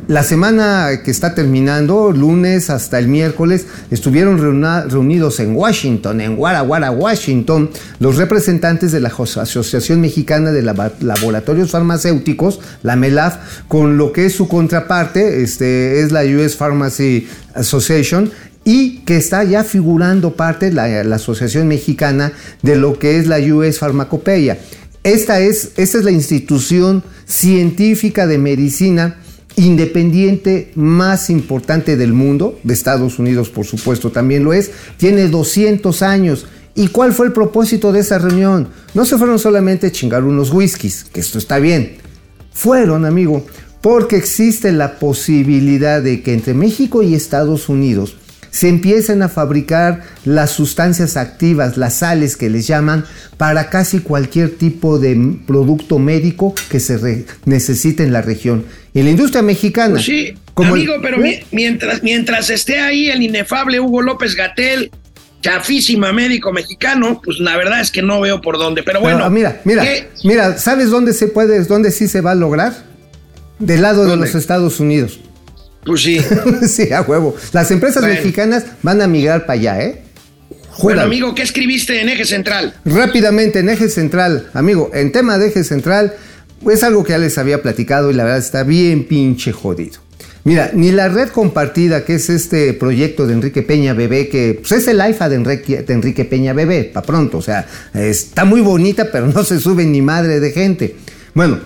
La 0.07 0.23
semana 0.23 1.01
que 1.03 1.11
está 1.11 1.35
terminando, 1.35 2.13
lunes 2.13 2.69
hasta 2.69 2.99
el 2.99 3.09
miércoles, 3.09 3.65
estuvieron 3.91 4.39
reunidos 4.39 5.41
en 5.41 5.57
Washington, 5.57 6.21
en 6.21 6.39
Wara, 6.39 6.63
Washington, 6.91 7.71
los 8.01 8.17
representantes 8.17 8.93
de 8.93 9.01
la 9.01 9.09
Asociación 9.09 10.03
Mexicana 10.03 10.53
de 10.53 10.61
Laboratorios 10.61 11.71
Farmacéuticos, 11.71 12.61
la 12.83 12.97
MELAF, 12.97 13.63
con 13.67 13.97
lo 13.97 14.13
que 14.13 14.27
es 14.27 14.35
su 14.35 14.47
contraparte, 14.47 15.43
este, 15.43 16.01
es 16.01 16.13
la 16.13 16.23
US 16.25 16.57
Pharmacy 16.57 17.27
Association, 17.55 18.31
y 18.63 18.99
que 19.07 19.17
está 19.17 19.43
ya 19.43 19.65
figurando 19.65 20.37
parte 20.37 20.71
la, 20.71 21.03
la 21.03 21.17
Asociación 21.17 21.67
Mexicana 21.67 22.33
de 22.61 22.77
lo 22.77 22.99
que 22.99 23.17
es 23.17 23.27
la 23.27 23.39
US 23.39 23.79
Farmacopeia. 23.79 24.59
Esta 25.03 25.41
es, 25.41 25.71
esta 25.77 25.97
es 25.97 26.05
la 26.05 26.11
institución 26.11 27.03
científica 27.25 28.27
de 28.27 28.37
medicina 28.37 29.17
independiente 29.57 30.73
más 30.75 31.31
importante 31.31 31.97
del 31.97 32.13
mundo, 32.13 32.59
de 32.63 32.75
Estados 32.75 33.19
Unidos 33.19 33.51
por 33.51 33.67
supuesto 33.67 34.11
también 34.11 34.45
lo 34.45 34.53
es, 34.53 34.71
tiene 34.97 35.29
200 35.29 36.03
años. 36.03 36.47
¿Y 36.75 36.89
cuál 36.89 37.13
fue 37.13 37.27
el 37.27 37.33
propósito 37.33 37.93
de 37.93 38.01
esa 38.01 38.19
reunión? 38.19 38.69
No 38.95 39.05
se 39.05 39.17
fueron 39.17 39.39
solamente 39.39 39.87
a 39.87 39.93
chingar 39.93 40.25
unos 40.25 40.53
whiskies, 40.53 41.05
que 41.05 41.21
esto 41.21 41.39
está 41.39 41.59
bien, 41.59 41.99
fueron, 42.53 43.05
amigo, 43.05 43.47
porque 43.81 44.17
existe 44.17 44.73
la 44.73 44.99
posibilidad 44.99 46.03
de 46.03 46.23
que 46.23 46.33
entre 46.33 46.55
México 46.55 47.03
y 47.03 47.15
Estados 47.15 47.69
Unidos 47.69 48.17
se 48.55 48.69
empiecen 48.69 49.21
a 49.23 49.29
fabricar 49.29 50.03
las 50.25 50.53
sustancias 50.53 51.17
activas, 51.17 51.77
las 51.77 51.95
sales 51.95 52.37
que 52.37 52.49
les 52.49 52.69
llaman, 52.69 53.05
para 53.37 53.69
casi 53.69 53.99
cualquier 53.99 54.51
tipo 54.57 55.01
de 55.01 55.39
producto 55.45 55.99
médico 55.99 56.55
que 56.71 56.79
se 56.79 57.27
necesite 57.47 58.05
en 58.05 58.13
la 58.13 58.23
región. 58.23 58.65
Y 58.93 59.03
la 59.03 59.11
industria 59.11 59.43
mexicana. 59.43 59.95
Pues 59.95 60.05
sí, 60.05 60.35
como 60.55 60.77
el- 60.77 60.83
amigo, 60.83 60.95
pero 61.03 61.17
¿Eh? 61.25 61.45
mi- 61.51 61.57
mientras, 61.57 62.01
mientras 62.05 62.49
esté 62.49 62.79
ahí 62.79 63.09
el 63.09 63.23
inefable 63.23 63.81
Hugo 63.81 64.03
López 64.03 64.37
Gatel, 64.37 64.93
chafísima 65.41 66.13
médico 66.13 66.53
mexicano, 66.53 67.21
pues 67.25 67.41
la 67.41 67.57
verdad 67.57 67.81
es 67.81 67.91
que 67.91 68.03
no 68.03 68.21
veo 68.21 68.41
por 68.41 68.57
dónde. 68.57 68.85
Pero 68.85 69.01
bueno, 69.01 69.19
Pero, 69.19 69.31
mira, 69.31 69.61
mira, 69.65 69.83
¿qué? 69.83 70.09
mira, 70.23 70.59
¿sabes 70.59 70.91
dónde 70.91 71.13
se 71.13 71.27
puede, 71.27 71.65
dónde 71.65 71.91
sí 71.91 72.07
se 72.07 72.21
va 72.21 72.31
a 72.31 72.35
lograr? 72.37 72.73
Del 73.59 73.83
lado 73.83 74.05
de 74.07 74.17
los 74.17 74.37
Estados 74.37 74.79
Unidos. 74.79 75.19
Pues 75.85 76.03
sí. 76.03 76.19
sí, 76.69 76.93
a 76.93 77.03
huevo. 77.03 77.37
Las 77.53 77.71
empresas 77.71 78.03
Bueno. 78.03 78.15
mexicanas 78.17 78.65
van 78.83 79.01
a 79.03 79.07
migrar 79.07 79.47
para 79.47 79.59
allá, 79.59 79.83
¿eh? 79.83 80.01
bueno, 80.83 81.03
amigo, 81.03 81.35
¿qué 81.35 81.43
escribiste 81.43 82.01
en 82.01 82.09
Eje 82.09 82.25
Central? 82.25 82.75
Rápidamente, 82.85 83.61
en 83.61 83.69
eje 83.69 83.89
central, 83.89 84.49
amigo, 84.55 84.91
en 84.93 85.13
tema 85.13 85.39
de 85.39 85.49
eje 85.49 85.63
central, 85.63 86.15
es 86.69 86.83
algo 86.83 87.05
que 87.05 87.11
ya 87.11 87.19
les 87.19 87.39
había 87.39 87.63
platicado 87.63 88.11
y 88.11 88.15
la 88.15 88.25
verdad 88.25 88.41
está 88.41 88.65
bien 88.65 89.05
pinche 89.07 89.53
jodido. 89.53 90.01
Mira, 90.43 90.73
ni 90.75 90.91
la 90.93 91.09
red 91.09 91.29
compartida, 91.29 92.05
que 92.05 92.17
es 92.17 92.29
este 92.29 92.75
proyecto 92.75 93.27
de 93.27 93.35
Enrique 93.35 93.63
Peña 93.63 93.95
Bebé, 93.95 94.29
que 94.29 94.59
pues, 94.61 94.73
es 94.73 94.89
el 94.89 95.01
IFA 95.09 95.29
de 95.29 95.37
Enrique, 95.37 95.83
de 95.83 95.95
Enrique 95.95 96.25
Peña 96.25 96.53
Bebé, 96.53 96.91
para 96.93 97.07
pronto, 97.07 97.39
o 97.39 97.43
sea, 97.43 97.67
está 97.95 98.45
muy 98.45 98.61
bonita, 98.61 99.11
pero 99.11 99.27
no 99.27 99.43
se 99.45 99.59
sube 99.61 99.87
ni 99.87 100.03
madre 100.03 100.41
de 100.41 100.51
gente. 100.51 100.97
Bueno, 101.35 101.61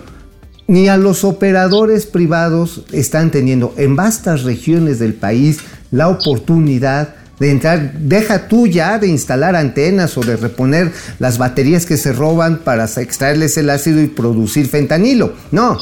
ni 0.69 0.87
a 0.87 0.97
los 0.97 1.23
operadores 1.23 2.05
privados 2.05 2.83
están 2.91 3.31
teniendo 3.31 3.73
en 3.75 3.95
vastas 3.95 4.43
regiones 4.43 4.99
del 4.99 5.15
país 5.15 5.61
la 5.89 6.09
oportunidad 6.09 7.15
de 7.39 7.49
entrar, 7.49 7.93
deja 7.93 8.47
tú 8.47 8.67
ya 8.67 8.99
de 8.99 9.07
instalar 9.07 9.55
antenas 9.55 10.15
o 10.15 10.21
de 10.21 10.37
reponer 10.37 10.91
las 11.17 11.39
baterías 11.39 11.87
que 11.87 11.97
se 11.97 12.13
roban 12.13 12.59
para 12.59 12.85
extraerles 12.85 13.57
el 13.57 13.71
ácido 13.71 13.99
y 13.99 14.07
producir 14.07 14.67
fentanilo. 14.67 15.33
No, 15.51 15.75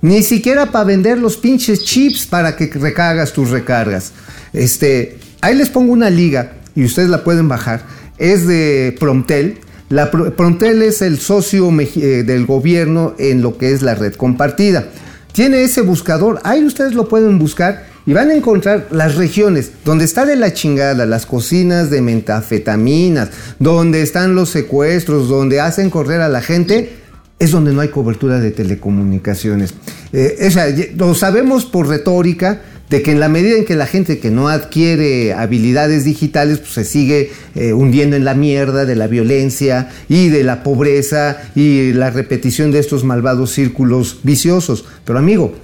ni 0.00 0.22
siquiera 0.22 0.72
para 0.72 0.86
vender 0.86 1.18
los 1.18 1.36
pinches 1.36 1.84
chips 1.84 2.24
para 2.24 2.56
que 2.56 2.70
recargas 2.72 3.30
tus 3.34 3.50
recargas. 3.50 4.12
Este, 4.54 5.18
ahí 5.42 5.54
les 5.54 5.68
pongo 5.68 5.92
una 5.92 6.08
liga 6.08 6.54
y 6.74 6.86
ustedes 6.86 7.10
la 7.10 7.24
pueden 7.24 7.46
bajar. 7.46 7.82
Es 8.16 8.46
de 8.46 8.96
Promtel. 8.98 9.58
La 9.94 10.10
Pro- 10.10 10.34
Promtel 10.34 10.82
es 10.82 11.02
el 11.02 11.20
socio 11.20 11.70
eh, 11.78 12.24
del 12.26 12.46
gobierno 12.46 13.14
en 13.16 13.42
lo 13.42 13.56
que 13.56 13.70
es 13.72 13.80
la 13.80 13.94
red 13.94 14.14
compartida. 14.14 14.88
Tiene 15.30 15.62
ese 15.62 15.82
buscador, 15.82 16.40
ahí 16.42 16.64
ustedes 16.64 16.94
lo 16.94 17.08
pueden 17.08 17.38
buscar 17.38 17.86
y 18.04 18.12
van 18.12 18.30
a 18.30 18.34
encontrar 18.34 18.88
las 18.90 19.14
regiones 19.14 19.70
donde 19.84 20.04
está 20.04 20.26
de 20.26 20.34
la 20.34 20.52
chingada, 20.52 21.06
las 21.06 21.26
cocinas 21.26 21.90
de 21.90 22.00
metafetaminas, 22.00 23.30
donde 23.60 24.02
están 24.02 24.34
los 24.34 24.48
secuestros, 24.48 25.28
donde 25.28 25.60
hacen 25.60 25.90
correr 25.90 26.22
a 26.22 26.28
la 26.28 26.42
gente, 26.42 26.96
es 27.38 27.52
donde 27.52 27.72
no 27.72 27.80
hay 27.80 27.88
cobertura 27.88 28.40
de 28.40 28.50
telecomunicaciones. 28.50 29.74
Eh, 30.12 30.44
o 30.44 30.50
sea, 30.50 30.66
lo 30.96 31.14
sabemos 31.14 31.66
por 31.66 31.86
retórica 31.86 32.62
de 32.90 33.02
que 33.02 33.12
en 33.12 33.20
la 33.20 33.28
medida 33.28 33.56
en 33.56 33.64
que 33.64 33.76
la 33.76 33.86
gente 33.86 34.18
que 34.18 34.30
no 34.30 34.48
adquiere 34.48 35.32
habilidades 35.32 36.04
digitales 36.04 36.58
pues, 36.58 36.72
se 36.72 36.84
sigue 36.84 37.32
eh, 37.54 37.72
hundiendo 37.72 38.16
en 38.16 38.24
la 38.24 38.34
mierda 38.34 38.84
de 38.84 38.94
la 38.94 39.06
violencia 39.06 39.90
y 40.08 40.28
de 40.28 40.44
la 40.44 40.62
pobreza 40.62 41.38
y 41.54 41.92
la 41.92 42.10
repetición 42.10 42.70
de 42.72 42.80
estos 42.80 43.04
malvados 43.04 43.52
círculos 43.52 44.20
viciosos. 44.22 44.84
Pero 45.04 45.18
amigo, 45.18 45.54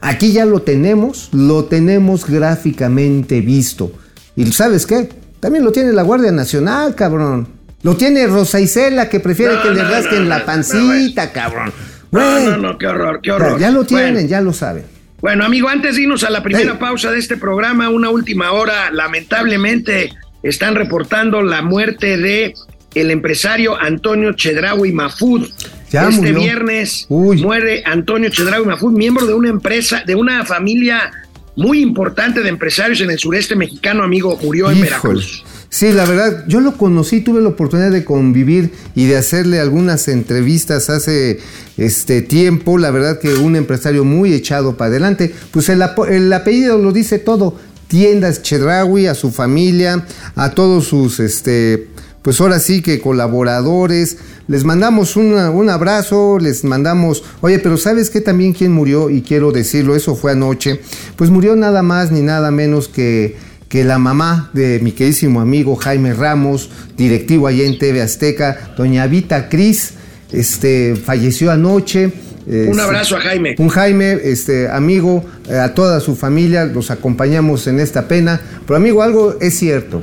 Aquí 0.00 0.32
ya 0.32 0.44
lo 0.44 0.62
tenemos, 0.62 1.30
lo 1.32 1.64
tenemos 1.64 2.26
gráficamente 2.28 3.40
visto. 3.40 3.92
¿Y 4.36 4.52
sabes 4.52 4.86
qué? 4.86 5.08
También 5.40 5.64
lo 5.64 5.72
tiene 5.72 5.92
la 5.92 6.02
Guardia 6.02 6.32
Nacional, 6.32 6.94
cabrón. 6.94 7.48
Lo 7.82 7.96
tiene 7.96 8.26
Rosa 8.26 8.60
Isela, 8.60 9.08
que 9.08 9.20
prefiere 9.20 9.54
No, 9.54 9.62
que 9.62 9.70
le 9.70 9.82
rasquen 9.82 10.24
no, 10.24 10.28
la 10.28 10.44
pancita, 10.44 11.32
cabrón. 11.32 11.72
No, 12.10 12.20
Güey, 12.20 12.44
no, 12.46 12.56
no, 12.58 12.78
qué 12.78 12.86
horror, 12.86 13.20
qué 13.22 13.32
horror. 13.32 13.58
Ya 13.58 13.70
lo 13.70 13.84
tienen, 13.84 14.14
Bueno, 14.14 14.28
ya 14.28 14.40
lo 14.40 14.52
saben. 14.52 14.84
Bueno, 15.26 15.44
amigo, 15.44 15.68
antes 15.68 15.96
de 15.96 16.02
irnos 16.02 16.22
a 16.22 16.30
la 16.30 16.40
primera 16.44 16.70
Hey. 16.74 16.78
pausa 16.78 17.10
de 17.10 17.18
este 17.18 17.36
programa, 17.36 17.88
una 17.88 18.10
última 18.10 18.52
hora, 18.52 18.92
lamentablemente 18.92 20.10
están 20.44 20.76
reportando 20.76 21.42
la 21.42 21.62
muerte 21.62 22.16
de 22.16 22.54
el 22.94 23.10
empresario 23.10 23.76
Antonio 23.76 24.34
Chedraui 24.34 24.92
Mafud. 24.92 25.48
Ya 25.90 26.10
este 26.10 26.20
murió. 26.32 26.38
viernes 26.38 27.06
Uy. 27.08 27.42
muere 27.42 27.82
Antonio 27.84 28.30
Chedraui 28.30 28.64
Mafud, 28.66 28.92
miembro 28.92 29.26
de 29.26 29.34
una 29.34 29.48
empresa, 29.48 30.04
de 30.06 30.14
una 30.14 30.44
familia 30.44 31.10
muy 31.56 31.80
importante 31.80 32.40
de 32.44 32.48
empresarios 32.48 33.00
en 33.00 33.10
el 33.10 33.18
sureste 33.18 33.56
mexicano, 33.56 34.04
amigo, 34.04 34.38
murió 34.40 34.66
en 34.70 34.76
Híjole. 34.76 34.90
Veracruz. 34.90 35.44
Sí, 35.68 35.92
la 35.92 36.04
verdad, 36.04 36.44
yo 36.46 36.60
lo 36.60 36.76
conocí, 36.76 37.20
tuve 37.20 37.40
la 37.40 37.48
oportunidad 37.48 37.90
de 37.90 38.04
convivir 38.04 38.72
y 38.94 39.06
de 39.06 39.16
hacerle 39.16 39.60
algunas 39.60 40.08
entrevistas 40.08 40.88
hace 40.90 41.40
este 41.76 42.22
tiempo. 42.22 42.78
La 42.78 42.90
verdad 42.90 43.18
que 43.18 43.34
un 43.34 43.56
empresario 43.56 44.04
muy 44.04 44.32
echado 44.32 44.76
para 44.76 44.90
adelante. 44.90 45.34
Pues 45.50 45.68
el, 45.68 45.82
apellido 45.82 46.78
lo 46.78 46.92
dice 46.92 47.18
todo. 47.18 47.56
Tiendas 47.88 48.42
Chedraui, 48.42 49.06
a 49.06 49.14
su 49.14 49.30
familia, 49.30 50.06
a 50.34 50.50
todos 50.50 50.86
sus, 50.86 51.20
este, 51.20 51.88
pues 52.22 52.40
ahora 52.40 52.58
sí 52.58 52.80
que 52.80 53.00
colaboradores. 53.00 54.18
Les 54.48 54.64
mandamos 54.64 55.16
un 55.16 55.68
abrazo, 55.68 56.38
les 56.38 56.64
mandamos, 56.64 57.24
oye, 57.40 57.58
pero 57.58 57.76
¿sabes 57.76 58.10
qué 58.10 58.20
también 58.20 58.52
quién 58.52 58.72
murió? 58.72 59.10
Y 59.10 59.22
quiero 59.22 59.50
decirlo, 59.50 59.96
eso 59.96 60.14
fue 60.14 60.32
anoche. 60.32 60.80
Pues 61.16 61.30
murió 61.30 61.56
nada 61.56 61.82
más 61.82 62.12
ni 62.12 62.22
nada 62.22 62.50
menos 62.50 62.88
que 62.88 63.36
que 63.68 63.84
la 63.84 63.98
mamá 63.98 64.50
de 64.52 64.78
mi 64.80 64.92
queridísimo 64.92 65.40
amigo 65.40 65.76
Jaime 65.76 66.14
Ramos, 66.14 66.70
directivo 66.96 67.46
allá 67.46 67.64
en 67.64 67.78
TV 67.78 68.00
Azteca, 68.00 68.72
doña 68.76 69.06
Vita 69.06 69.48
Cris, 69.48 69.94
este, 70.32 70.96
falleció 70.96 71.50
anoche. 71.50 72.12
Un 72.46 72.52
Este, 72.54 72.80
abrazo 72.80 73.16
a 73.16 73.20
Jaime. 73.20 73.56
Un 73.58 73.68
Jaime, 73.68 74.12
este, 74.22 74.68
amigo, 74.68 75.24
eh, 75.48 75.56
a 75.58 75.74
toda 75.74 75.98
su 75.98 76.14
familia, 76.14 76.64
los 76.64 76.90
acompañamos 76.92 77.66
en 77.66 77.80
esta 77.80 78.06
pena. 78.06 78.40
Pero 78.64 78.76
amigo, 78.76 79.02
algo 79.02 79.36
es 79.40 79.58
cierto. 79.58 80.00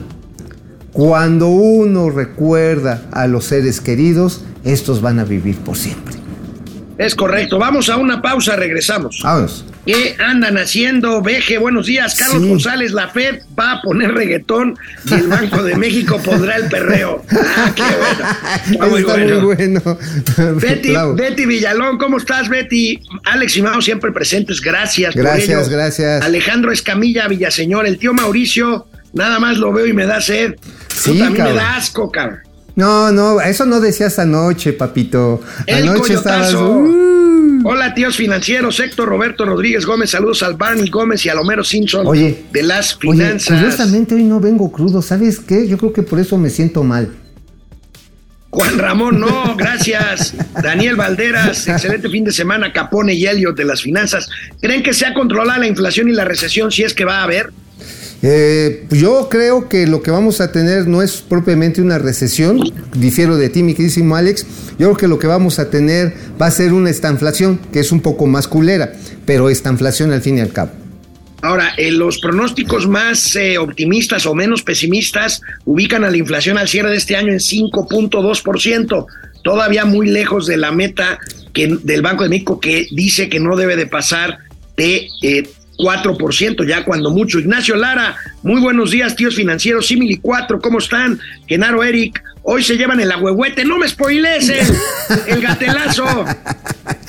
Cuando 0.92 1.48
uno 1.48 2.10
recuerda 2.10 3.06
a 3.12 3.28
los 3.28 3.46
seres 3.46 3.80
queridos, 3.82 4.44
estos 4.64 5.02
van 5.02 5.20
a 5.20 5.24
vivir 5.24 5.58
por 5.58 5.78
siempre. 5.78 6.16
Es 6.98 7.16
correcto. 7.16 7.58
Vamos 7.58 7.90
a 7.90 7.98
una 7.98 8.22
pausa, 8.22 8.56
regresamos. 8.56 9.22
Vámonos. 9.24 9.66
¿Qué 9.86 10.16
andan 10.18 10.58
haciendo? 10.58 11.22
Veje, 11.22 11.58
buenos 11.58 11.88
días. 11.88 12.16
Carlos 12.16 12.42
Sí. 12.42 12.48
González, 12.50 12.92
la 12.94 13.10
FED 13.10 13.42
va 13.60 13.74
a 13.74 13.82
poner 13.82 14.14
reggaetón 14.14 14.78
y 15.06 15.14
el 15.14 15.28
Banco 15.28 15.62
de 15.62 15.76
México 15.76 16.22
pondrá 16.24 16.56
el 16.56 16.70
perreo. 16.70 17.22
Ah, 17.32 17.72
qué 17.76 17.82
bueno. 17.82 18.32
Está 18.72 18.86
muy 18.88 19.02
Está 19.02 19.14
bueno. 19.14 19.42
muy 19.42 19.56
bueno. 19.56 19.82
Betty, 21.16 21.46
Villalón, 21.46 21.98
¿cómo 21.98 22.18
estás, 22.18 22.48
Betty? 22.48 22.98
Alex 23.26 23.58
y 23.58 23.62
Mao 23.62 23.82
siempre 23.82 24.14
presentes, 24.14 24.62
gracias. 24.62 25.14
por 25.16 25.24
Gracias, 25.24 25.68
ello. 25.68 25.78
gracias. 25.78 26.24
Alejandro 26.24 26.72
Escamilla 26.72 27.28
Villaseñor, 27.28 27.86
el 27.86 27.98
tío 27.98 28.14
Mauricio, 28.14 28.88
nada 29.12 29.38
más 29.40 29.58
lo 29.58 29.74
veo 29.74 29.86
y 29.86 29.92
me 29.94 30.06
da 30.06 30.22
sed. 30.22 30.56
Sí, 30.96 31.22
a 31.22 31.30
mí 31.30 31.38
me 31.40 31.54
da 31.54 31.76
asco, 31.76 32.10
cabrón. 32.10 32.40
No, 32.76 33.12
no, 33.12 33.40
eso 33.42 33.66
no 33.66 33.80
decías 33.82 34.18
anoche, 34.18 34.72
papito. 34.74 35.42
El 35.68 35.90
anoche 35.90 36.14
estabas. 36.14 36.54
coyotazo. 36.54 36.72
Uh. 36.72 37.23
Hola, 37.66 37.94
tíos 37.94 38.18
financieros. 38.18 38.80
Héctor 38.80 39.08
Roberto 39.08 39.46
Rodríguez 39.46 39.86
Gómez. 39.86 40.10
Saludos 40.12 40.44
al 40.44 40.56
Barney 40.56 40.90
Gómez 40.90 41.26
y 41.26 41.30
al 41.30 41.38
Homero 41.40 41.64
Simpson 41.64 42.06
Oye. 42.06 42.44
de 42.52 42.64
las 42.64 42.98
Oye, 42.98 43.00
finanzas. 43.14 43.58
curiosamente 43.60 44.16
hoy 44.16 44.24
no 44.24 44.40
vengo 44.40 44.72
crudo, 44.72 45.02
¿sabes 45.02 45.40
qué? 45.40 45.68
Yo 45.68 45.78
creo 45.78 45.94
que 45.94 46.04
por 46.04 46.20
eso 46.20 46.38
me 46.38 46.50
siento 46.50 46.84
mal. 46.84 47.14
Juan 48.50 48.78
Ramón, 48.78 49.20
no, 49.20 49.56
gracias. 49.58 50.36
Daniel 50.62 50.96
Valderas, 50.96 51.68
excelente 51.68 52.10
fin 52.10 52.24
de 52.24 52.32
semana. 52.32 52.72
Capone 52.72 53.14
y 53.14 53.26
Elliot 53.26 53.56
de 53.56 53.66
las 53.66 53.82
finanzas. 53.82 54.30
¿Creen 54.62 54.84
que 54.84 54.94
se 54.94 55.06
ha 55.06 55.14
controlado 55.14 55.60
la 55.60 55.68
inflación 55.68 56.10
y 56.10 56.12
la 56.12 56.26
recesión 56.26 56.72
si 56.72 56.84
es 56.84 56.94
que 56.94 57.06
va 57.06 57.20
a 57.20 57.24
haber? 57.24 57.52
Eh, 58.26 58.86
yo 58.90 59.28
creo 59.30 59.68
que 59.68 59.86
lo 59.86 60.02
que 60.02 60.10
vamos 60.10 60.40
a 60.40 60.54
tener 60.54 60.88
no 60.88 61.02
es 61.02 61.22
propiamente 61.22 61.82
una 61.82 62.00
recesión, 62.00 62.58
difiero 62.96 63.36
de 63.36 63.50
ti, 63.50 63.64
mi 63.64 63.74
queridísimo 63.74 64.16
Alex. 64.16 64.46
Yo 64.80 64.88
creo 64.88 64.98
que 64.98 65.08
lo 65.10 65.20
que 65.20 65.28
vamos 65.28 65.60
a 65.60 65.70
tener 65.70 66.14
va 66.42 66.46
a 66.46 66.52
ser 66.52 66.72
una 66.72 66.90
estanflación, 66.90 67.60
que 67.74 67.82
es 67.82 67.92
un 67.92 68.00
poco 68.00 68.26
más 68.26 68.48
culera, 68.48 68.94
pero 69.26 69.50
estanflación 69.50 70.14
al 70.14 70.22
fin 70.22 70.38
y 70.38 70.42
al 70.42 70.54
cabo. 70.54 70.72
Ahora, 71.42 71.74
eh, 71.76 71.92
los 71.92 72.20
pronósticos 72.20 72.88
más 72.88 73.36
eh, 73.36 73.58
optimistas 73.58 74.26
o 74.26 74.34
menos 74.34 74.64
pesimistas 74.64 75.42
ubican 75.66 76.06
a 76.06 76.10
la 76.10 76.16
inflación 76.16 76.58
al 76.58 76.70
cierre 76.70 76.92
de 76.92 76.96
este 76.96 77.18
año 77.18 77.34
en 77.34 77.40
5.2%, 77.40 79.06
todavía 79.44 79.84
muy 79.84 80.08
lejos 80.08 80.48
de 80.48 80.56
la 80.56 80.72
meta 80.72 81.20
del 81.54 82.02
Banco 82.02 82.24
de 82.24 82.30
México 82.30 82.62
que 82.62 82.88
dice 82.92 83.28
que 83.28 83.42
no 83.42 83.58
debe 83.58 83.76
de 83.76 83.86
pasar 83.86 84.40
de 84.78 85.10
eh, 85.22 85.44
4%, 85.78 86.68
ya 86.68 86.84
cuando 86.86 87.10
mucho. 87.10 87.40
Ignacio 87.40 87.76
Lara, 87.76 88.16
muy 88.44 88.62
buenos 88.62 88.92
días, 88.92 89.16
tíos 89.16 89.36
financieros, 89.36 89.88
Simili 89.88 90.18
4, 90.18 90.60
¿cómo 90.60 90.80
están? 90.80 91.20
Genaro 91.48 91.84
Eric, 91.84 92.22
hoy 92.44 92.64
se 92.64 92.78
llevan 92.78 93.00
el 93.00 93.12
agüehuete, 93.12 93.66
no 93.66 93.78
me 93.78 93.88
spoilees 93.88 94.50
el, 94.50 94.68
el 95.28 95.42
gatelazo, 95.42 96.06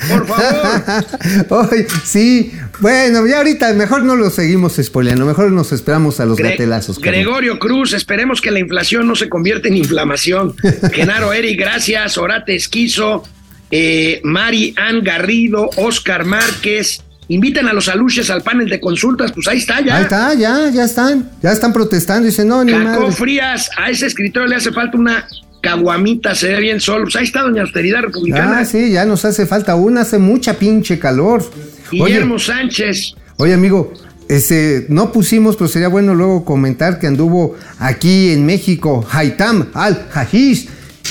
por 0.09 0.27
favor. 0.27 1.69
Ay, 1.71 1.85
sí, 2.03 2.51
bueno, 2.79 3.25
ya 3.27 3.37
ahorita 3.37 3.73
mejor 3.73 4.03
no 4.03 4.15
lo 4.15 4.29
seguimos 4.29 4.75
spoileando, 4.81 5.25
mejor 5.25 5.51
nos 5.51 5.71
esperamos 5.71 6.19
a 6.19 6.25
los 6.25 6.37
Gre- 6.37 6.51
gatelazos. 6.51 6.99
Gregorio 6.99 7.59
Cruz, 7.59 7.93
esperemos 7.93 8.41
que 8.41 8.51
la 8.51 8.59
inflación 8.59 9.07
no 9.07 9.15
se 9.15 9.29
convierta 9.29 9.67
en 9.67 9.77
inflamación. 9.77 10.55
Genaro 10.93 11.33
Eri, 11.33 11.55
gracias. 11.55 12.17
Orate 12.17 12.55
Esquizo, 12.55 13.23
eh, 13.71 14.21
Mari 14.23 14.73
Ann 14.77 15.03
Garrido, 15.03 15.69
Oscar 15.77 16.25
Márquez. 16.25 17.01
Invitan 17.27 17.67
a 17.67 17.73
los 17.73 17.89
aluches 17.89 18.29
al 18.29 18.41
panel 18.43 18.69
de 18.69 18.79
consultas, 18.79 19.31
pues 19.31 19.47
ahí 19.47 19.57
está 19.57 19.81
ya. 19.81 19.97
Ahí 19.97 20.03
está, 20.03 20.33
ya, 20.35 20.69
ya 20.69 20.83
están, 20.83 21.31
ya 21.41 21.51
están 21.51 21.73
protestando, 21.73 22.27
dicen, 22.27 22.47
no, 22.47 22.63
ni 22.63 22.71
Jacob 22.71 22.85
madre. 22.85 23.11
Frías, 23.11 23.69
a 23.77 23.89
ese 23.89 24.05
escritor 24.05 24.47
le 24.47 24.55
hace 24.55 24.71
falta 24.71 24.97
una 24.97 25.27
caguamita, 25.61 26.35
se 26.35 26.49
ve 26.49 26.59
bien 26.59 26.79
solo. 26.79 27.05
Pues 27.05 27.15
ahí 27.15 27.23
está 27.25 27.41
Doña 27.41 27.63
Austeridad 27.63 28.01
Republicana. 28.01 28.59
Ah, 28.59 28.65
sí, 28.65 28.91
ya 28.91 29.05
nos 29.05 29.25
hace 29.25 29.47
falta 29.47 29.75
una, 29.75 30.01
hace 30.01 30.19
mucha 30.19 30.53
pinche 30.53 30.99
calor. 30.99 31.43
Oye, 31.91 32.03
Guillermo 32.05 32.37
Sánchez. 32.37 33.15
oye, 33.37 33.53
amigo, 33.53 33.91
este, 34.29 34.85
no 34.89 35.11
pusimos, 35.11 35.55
pero 35.55 35.67
sería 35.67 35.87
bueno 35.87 36.13
luego 36.13 36.45
comentar 36.45 36.99
que 36.99 37.07
anduvo 37.07 37.55
aquí 37.79 38.29
en 38.29 38.45
México, 38.45 39.05
Haitam 39.11 39.67
al-Hajish, 39.73 40.69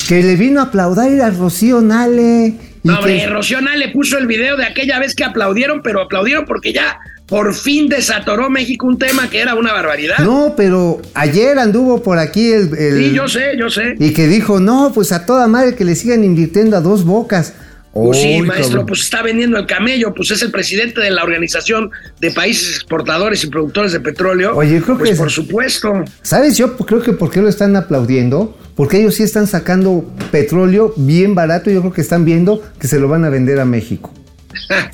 que 0.09 0.23
le 0.23 0.37
vino 0.37 0.61
a 0.61 0.65
aplaudir 0.65 1.23
a 1.23 1.31
Rocío 1.31 1.81
Nale. 1.81 2.74
No, 2.85 2.99
hombre, 2.99 3.27
Rocío 3.27 3.61
le 3.61 3.89
puso 3.89 4.19
el 4.19 4.27
video 4.27 4.57
de 4.57 4.65
aquella 4.65 4.99
vez 4.99 5.15
que 5.15 5.25
aplaudieron, 5.25 5.81
pero 5.83 6.03
aplaudieron 6.03 6.45
porque 6.45 6.73
ya 6.73 6.99
por 7.27 7.55
fin 7.55 7.89
desatoró 7.89 8.51
México 8.51 8.87
un 8.87 8.99
tema 8.99 9.31
que 9.31 9.41
era 9.41 9.55
una 9.55 9.73
barbaridad. 9.73 10.19
No, 10.19 10.55
pero 10.57 11.01
ayer 11.15 11.59
anduvo 11.59 12.03
por 12.03 12.19
aquí 12.19 12.53
el... 12.53 12.77
el- 12.77 12.99
Sí, 12.99 13.13
yo 13.15 13.27
sé, 13.27 13.57
yo 13.59 13.71
sé. 13.71 13.95
Y 13.99 14.13
que 14.13 14.27
dijo, 14.29 14.61
no, 14.61 14.93
pues 14.95 15.13
a 15.13 15.25
toda 15.25 15.47
madre 15.49 15.75
que 15.75 15.85
le 15.87 15.95
sigan 15.97 16.23
invirtiendo 16.23 16.77
a 16.77 16.81
dos 16.83 17.05
bocas. 17.05 17.55
Pues 17.95 18.21
sí, 18.21 18.43
maestro, 18.43 18.69
cabrón. 18.71 18.87
pues 18.87 19.01
está 19.03 19.23
vendiendo 19.23 19.57
el 19.57 19.67
camello, 19.67 20.13
pues 20.13 20.33
es 20.33 20.43
el 20.43 20.51
presidente 20.51 21.01
de 21.01 21.13
la 21.13 21.23
Organización 21.23 21.91
de 22.21 22.33
Países 22.33 22.75
Exportadores 22.75 23.45
y 23.45 23.47
Productores 23.47 23.93
de 23.93 24.01
Petróleo. 24.01 24.55
Oye, 24.57 24.83
creo 24.83 24.99
pues 24.99 25.11
que- 25.11 25.17
por 25.17 25.31
supuesto. 25.31 26.05
¿Sabes? 26.21 26.57
Yo 26.59 26.77
creo 26.77 27.01
que 27.01 27.13
por 27.13 27.31
qué 27.31 27.41
lo 27.41 27.49
están 27.49 27.77
aplaudiendo. 27.77 28.59
Porque 28.77 29.01
ellos 29.01 29.15
sí 29.15 29.23
están 29.23 29.47
sacando 29.47 30.05
petróleo 30.31 30.93
bien 30.97 31.35
barato 31.35 31.71
y 31.71 31.75
yo 31.75 31.81
creo 31.81 31.93
que 31.93 32.01
están 32.01 32.25
viendo 32.25 32.63
que 32.79 32.89
se 32.89 32.99
lo 32.99 33.09
van 33.09 33.25
a 33.25 33.31
vender 33.31 33.61
a 33.61 33.65
México. 33.65 34.13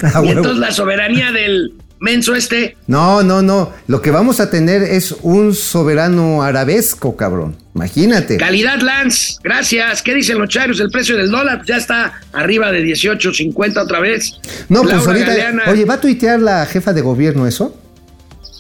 Ah, 0.03 0.23
y 0.25 0.31
entonces 0.31 0.57
la 0.57 0.73
soberanía 0.73 1.33
del 1.33 1.75
menso 2.01 2.35
este, 2.35 2.77
No, 2.87 3.23
no, 3.23 3.43
no. 3.43 3.73
Lo 3.87 4.01
que 4.01 4.11
vamos 4.11 4.40
a 4.40 4.51
tener 4.51 4.83
es 4.83 5.12
un 5.23 5.55
soberano 5.55 6.43
arabesco, 6.43 7.14
cabrón. 7.16 7.57
Imagínate. 7.75 8.38
calidad 8.38 8.81
Lance, 8.81 9.35
gracias. 9.45 10.03
¿Qué 10.03 10.14
dicen 10.14 10.38
los 10.38 10.49
chairos? 10.49 10.81
El 10.81 10.90
precio 10.90 11.16
del 11.16 11.31
dólar 11.31 11.62
ya 11.66 11.77
está 11.77 12.14
arriba 12.33 12.73
de 12.73 12.83
18.50 12.85 13.83
otra 13.83 14.01
vez. 14.01 14.33
No, 14.69 14.83
pues 14.83 15.07
ahorita. 15.07 15.27
Galeana, 15.27 15.64
Oye, 15.69 15.85
¿va 15.85 15.95
a 15.95 16.01
tuitear 16.01 16.40
la 16.40 16.64
jefa 16.66 16.93
de 16.93 17.03
gobierno 17.03 17.47
eso? 17.47 17.77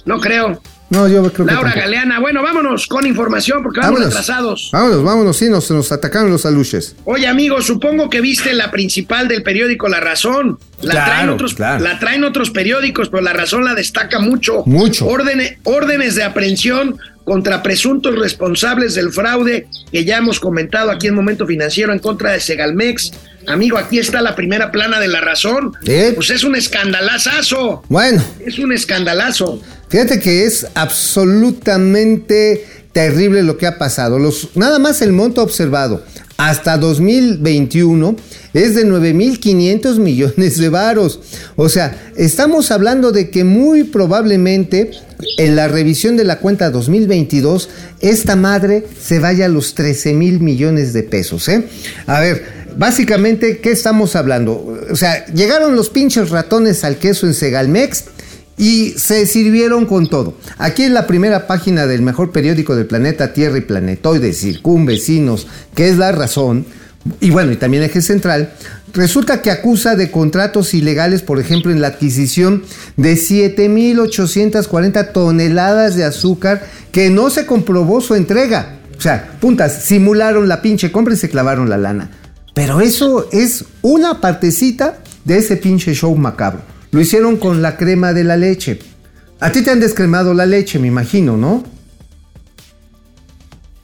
no 0.04 0.20
creo. 0.20 0.60
No, 0.90 1.06
yo 1.08 1.22
creo 1.32 1.46
que. 1.46 1.52
Laura. 1.52 1.72
Galeana, 1.72 2.18
bueno, 2.18 2.42
vámonos 2.42 2.86
con 2.88 3.06
información 3.06 3.62
porque 3.62 3.80
vamos 3.80 4.00
atrasados. 4.02 4.70
Vámonos, 4.72 5.02
vámonos, 5.04 5.36
sí, 5.36 5.48
nos, 5.48 5.70
nos 5.70 5.92
atacaron 5.92 6.30
los 6.30 6.44
aluches. 6.44 6.96
Oye, 7.04 7.28
amigo, 7.28 7.62
supongo 7.62 8.10
que 8.10 8.20
viste 8.20 8.52
la 8.54 8.70
principal 8.72 9.28
del 9.28 9.42
periódico 9.44 9.88
La 9.88 10.00
Razón. 10.00 10.58
La, 10.82 10.92
Claro, 10.92 11.10
traen, 11.12 11.28
otros, 11.30 11.54
claro. 11.54 11.84
la 11.84 11.98
traen 11.98 12.24
otros 12.24 12.50
periódicos, 12.50 13.08
pero 13.08 13.22
La 13.22 13.32
Razón 13.32 13.64
la 13.64 13.74
destaca 13.74 14.18
mucho. 14.18 14.64
Mucho. 14.66 15.06
Órdenes, 15.06 15.58
órdenes 15.64 16.16
de 16.16 16.24
aprehensión 16.24 16.98
contra 17.24 17.62
presuntos 17.62 18.18
responsables 18.18 18.94
del 18.96 19.12
fraude 19.12 19.68
que 19.92 20.04
ya 20.04 20.16
hemos 20.18 20.40
comentado 20.40 20.90
aquí 20.90 21.06
en 21.06 21.14
Momento 21.14 21.46
Financiero 21.46 21.92
en 21.92 22.00
contra 22.00 22.32
de 22.32 22.40
Segalmex. 22.40 23.12
Amigo, 23.52 23.78
aquí 23.78 23.98
está 23.98 24.22
la 24.22 24.34
primera 24.36 24.70
plana 24.70 25.00
de 25.00 25.08
la 25.08 25.20
razón. 25.20 25.72
¿Eh? 25.86 26.12
Pues 26.14 26.30
es 26.30 26.44
un 26.44 26.56
escandalazazo. 26.56 27.82
Bueno, 27.88 28.22
Es 28.44 28.58
un 28.58 28.72
escandalazo. 28.72 29.60
Fíjate 29.88 30.20
que 30.20 30.44
es 30.44 30.66
absolutamente 30.74 32.64
terrible 32.92 33.42
lo 33.42 33.56
que 33.56 33.66
ha 33.66 33.78
pasado. 33.78 34.18
Los, 34.18 34.50
nada 34.54 34.78
más 34.78 35.02
el 35.02 35.12
monto 35.12 35.42
observado 35.42 36.04
hasta 36.36 36.78
2021 36.78 38.16
es 38.54 38.74
de 38.74 38.86
9.500 38.86 39.98
millones 39.98 40.56
de 40.56 40.68
varos. 40.70 41.20
O 41.56 41.68
sea, 41.68 42.12
estamos 42.16 42.70
hablando 42.70 43.12
de 43.12 43.30
que 43.30 43.44
muy 43.44 43.84
probablemente 43.84 44.90
en 45.36 45.54
la 45.54 45.68
revisión 45.68 46.16
de 46.16 46.24
la 46.24 46.38
cuenta 46.38 46.70
2022 46.70 47.68
esta 48.00 48.36
madre 48.36 48.86
se 49.00 49.18
vaya 49.18 49.44
a 49.44 49.48
los 49.48 49.74
13 49.74 50.14
mil 50.14 50.40
millones 50.40 50.92
de 50.94 51.02
pesos. 51.02 51.46
¿eh? 51.48 51.64
A 52.06 52.20
ver, 52.20 52.59
básicamente, 52.76 53.58
¿qué 53.58 53.72
estamos 53.72 54.16
hablando? 54.16 54.78
O 54.90 54.96
sea, 54.96 55.26
llegaron 55.26 55.76
los 55.76 55.90
pinches 55.90 56.30
ratones 56.30 56.84
al 56.84 56.96
queso 56.96 57.26
en 57.26 57.34
Segalmex 57.34 58.04
y 58.56 58.90
se 58.90 59.26
sirvieron 59.26 59.86
con 59.86 60.08
todo. 60.08 60.34
Aquí 60.58 60.82
en 60.84 60.94
la 60.94 61.06
primera 61.06 61.46
página 61.46 61.86
del 61.86 62.02
mejor 62.02 62.30
periódico 62.30 62.76
del 62.76 62.86
planeta 62.86 63.32
Tierra 63.32 63.58
y 63.58 63.62
Planetoides, 63.62 64.38
Circunvecinos, 64.38 65.46
que 65.74 65.88
es 65.88 65.96
La 65.96 66.12
Razón, 66.12 66.66
y 67.20 67.30
bueno, 67.30 67.52
y 67.52 67.56
también 67.56 67.82
Eje 67.82 68.02
Central, 68.02 68.52
resulta 68.92 69.40
que 69.40 69.50
acusa 69.50 69.96
de 69.96 70.10
contratos 70.10 70.74
ilegales, 70.74 71.22
por 71.22 71.40
ejemplo, 71.40 71.72
en 71.72 71.80
la 71.80 71.88
adquisición 71.88 72.62
de 72.98 73.14
7.840 73.14 75.12
toneladas 75.12 75.96
de 75.96 76.04
azúcar 76.04 76.66
que 76.92 77.08
no 77.08 77.30
se 77.30 77.46
comprobó 77.46 78.02
su 78.02 78.14
entrega. 78.14 78.76
O 78.98 79.00
sea, 79.00 79.38
puntas, 79.40 79.84
simularon 79.84 80.46
la 80.48 80.60
pinche 80.60 80.92
compra 80.92 81.14
y 81.14 81.16
se 81.16 81.30
clavaron 81.30 81.70
la 81.70 81.78
lana. 81.78 82.10
Pero 82.60 82.82
eso 82.82 83.26
es 83.32 83.64
una 83.80 84.20
partecita 84.20 84.98
de 85.24 85.38
ese 85.38 85.56
pinche 85.56 85.94
show 85.94 86.14
macabro. 86.14 86.60
Lo 86.90 87.00
hicieron 87.00 87.38
con 87.38 87.62
la 87.62 87.78
crema 87.78 88.12
de 88.12 88.22
la 88.22 88.36
leche. 88.36 88.78
A 89.40 89.50
ti 89.50 89.62
te 89.62 89.70
han 89.70 89.80
descremado 89.80 90.34
la 90.34 90.44
leche, 90.44 90.78
me 90.78 90.86
imagino, 90.88 91.38
¿no? 91.38 91.64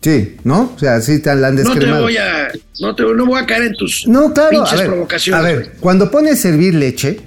Sí, 0.03 0.37
¿no? 0.45 0.73
O 0.77 0.79
sea, 0.79 1.01
sí 1.01 1.21
te 1.21 1.35
la 1.35 1.49
han 1.49 1.55
No 1.57 1.63
te 1.63 1.69
descremado. 1.71 2.03
voy 2.03 2.19
a, 2.19 2.49
no 2.81 2.95
te 2.95 3.03
no 3.03 3.25
voy 3.25 3.41
a 3.41 3.47
caer 3.47 3.63
en 3.63 3.77
tus 3.77 4.07
No, 4.07 4.35
claro. 4.35 4.51
pinches 4.51 4.73
A 4.75 4.77
ver, 4.77 4.87
provocaciones. 4.89 5.41
a 5.41 5.43
ver, 5.47 5.73
cuando 5.81 6.11
pones 6.11 6.35
a 6.35 6.37
servir 6.43 6.75
leche, 6.75 7.21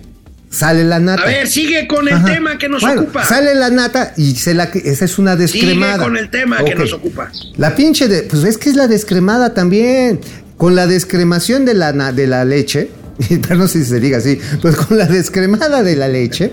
sale 0.52 0.84
la 0.84 1.00
nata. 1.00 1.24
A 1.24 1.26
ver, 1.26 1.48
sigue 1.48 1.88
con 1.88 2.08
el 2.08 2.14
Ajá. 2.14 2.28
tema 2.28 2.58
que 2.60 2.70
nos 2.70 2.84
Bueno, 2.84 3.02
ocupa. 3.02 3.26
Sale 3.26 3.56
la 3.56 3.72
nata 3.72 4.14
y 4.18 4.36
se 4.36 4.54
la, 4.54 4.66
esa 4.66 5.04
es 5.06 5.18
una 5.18 5.36
descremada. 5.36 5.94
Sigue 5.94 6.04
con 6.06 6.16
el 6.18 6.30
tema 6.30 6.64
que 6.64 6.76
nos 6.76 6.94
ocupa. 6.94 7.32
La 7.58 7.76
pinche 7.76 8.08
de, 8.08 8.22
pues 8.22 8.44
es 8.44 8.60
que 8.60 8.70
es 8.70 8.76
la 8.76 8.88
descremada 8.88 9.52
también. 9.56 10.20
Con 10.60 10.76
la 10.76 10.88
descremación 10.88 11.64
de 11.64 11.74
la, 11.74 11.94
de 12.12 12.28
la 12.28 12.44
leche, 12.44 12.92
no 13.56 13.66
sé 13.70 13.80
si 13.80 13.86
se 13.86 14.02
diga 14.02 14.18
así, 14.18 14.42
pues 14.62 14.76
con 14.76 14.98
la 14.98 15.06
descremada 15.06 15.84
de 15.84 15.96
la 15.96 16.10
leche, 16.10 16.52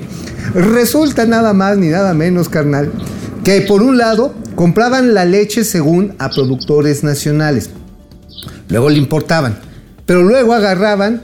resulta 0.55 1.27
nada 1.27 1.53
más 1.55 1.77
ni 1.77 1.89
nada 1.89 2.15
menos, 2.15 2.49
carnal, 2.49 2.93
que 3.43 3.63
por 3.63 3.83
un 3.83 3.99
lado 3.99 4.33
compraban 4.55 5.13
la 5.13 5.25
leche 5.25 5.65
según 5.65 6.15
a 6.21 6.31
productores 6.31 7.03
nacionales. 7.03 7.71
Luego 8.69 8.91
le 8.91 8.99
importaban. 8.99 9.59
Pero 10.07 10.23
luego 10.23 10.55
agarraban 10.55 11.23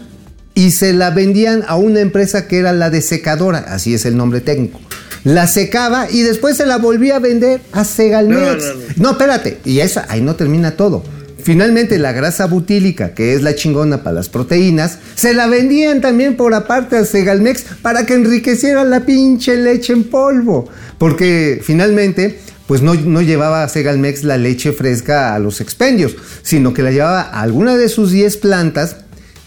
y 0.54 0.72
se 0.72 0.92
la 0.92 1.10
vendían 1.10 1.62
a 1.68 1.76
una 1.76 2.00
empresa 2.00 2.48
que 2.48 2.58
era 2.58 2.72
la 2.72 2.90
de 2.90 3.00
secadora, 3.00 3.60
así 3.60 3.94
es 3.94 4.06
el 4.06 4.16
nombre 4.16 4.40
técnico. 4.40 4.80
La 5.22 5.46
secaba 5.46 6.10
y 6.10 6.22
después 6.22 6.56
se 6.56 6.66
la 6.66 6.78
volvía 6.78 7.14
a 7.14 7.20
vender 7.20 7.60
a 7.70 7.84
Segalmex. 7.84 8.40
No, 8.40 8.56
no, 8.56 8.74
no. 8.74 8.80
No, 8.96 9.10
espérate, 9.12 9.60
y 9.64 9.78
esa, 9.78 10.04
ahí 10.08 10.20
no 10.20 10.34
termina 10.34 10.72
todo. 10.72 11.04
Finalmente 11.42 11.98
la 11.98 12.12
grasa 12.12 12.46
butílica, 12.46 13.14
que 13.14 13.34
es 13.34 13.42
la 13.42 13.54
chingona 13.54 14.02
para 14.02 14.14
las 14.14 14.28
proteínas, 14.28 14.98
se 15.16 15.34
la 15.34 15.46
vendían 15.48 16.00
también 16.00 16.36
por 16.36 16.54
aparte 16.54 16.96
a 16.96 17.04
Segalmex 17.04 17.64
para 17.82 18.06
que 18.06 18.14
enriqueciera 18.14 18.84
la 18.84 19.00
pinche 19.00 19.56
leche 19.56 19.92
en 19.92 20.04
polvo. 20.04 20.68
Porque 20.98 21.60
finalmente, 21.62 22.38
pues 22.66 22.80
no, 22.82 22.94
no 22.94 23.22
llevaba 23.22 23.64
a 23.64 23.68
Segalmex 23.68 24.22
la 24.22 24.38
leche 24.38 24.72
fresca 24.72 25.34
a 25.34 25.38
los 25.40 25.60
expendios, 25.60 26.14
sino 26.42 26.72
que 26.72 26.82
la 26.82 26.92
llevaba 26.92 27.22
a 27.22 27.40
alguna 27.42 27.76
de 27.76 27.88
sus 27.88 28.12
10 28.12 28.36
plantas 28.36 28.96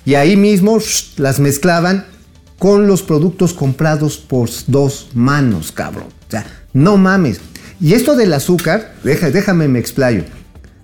y 0.04 0.16
ahí 0.16 0.36
mismo 0.36 0.80
las 1.18 1.40
mezclaban 1.40 2.06
con 2.60 2.88
los 2.88 3.04
productos 3.04 3.54
comprados 3.54 4.18
por 4.18 4.50
dos 4.68 5.10
manos, 5.14 5.72
cabrón. 5.72 6.08
O 6.28 6.32
sea, 6.32 6.46
no 6.74 6.98
mames. 6.98 7.40
Y 7.80 7.94
esto 7.94 8.16
del 8.16 8.34
azúcar, 8.34 8.96
déjame 9.04 9.68
me 9.68 9.80
explayo. 9.80 10.24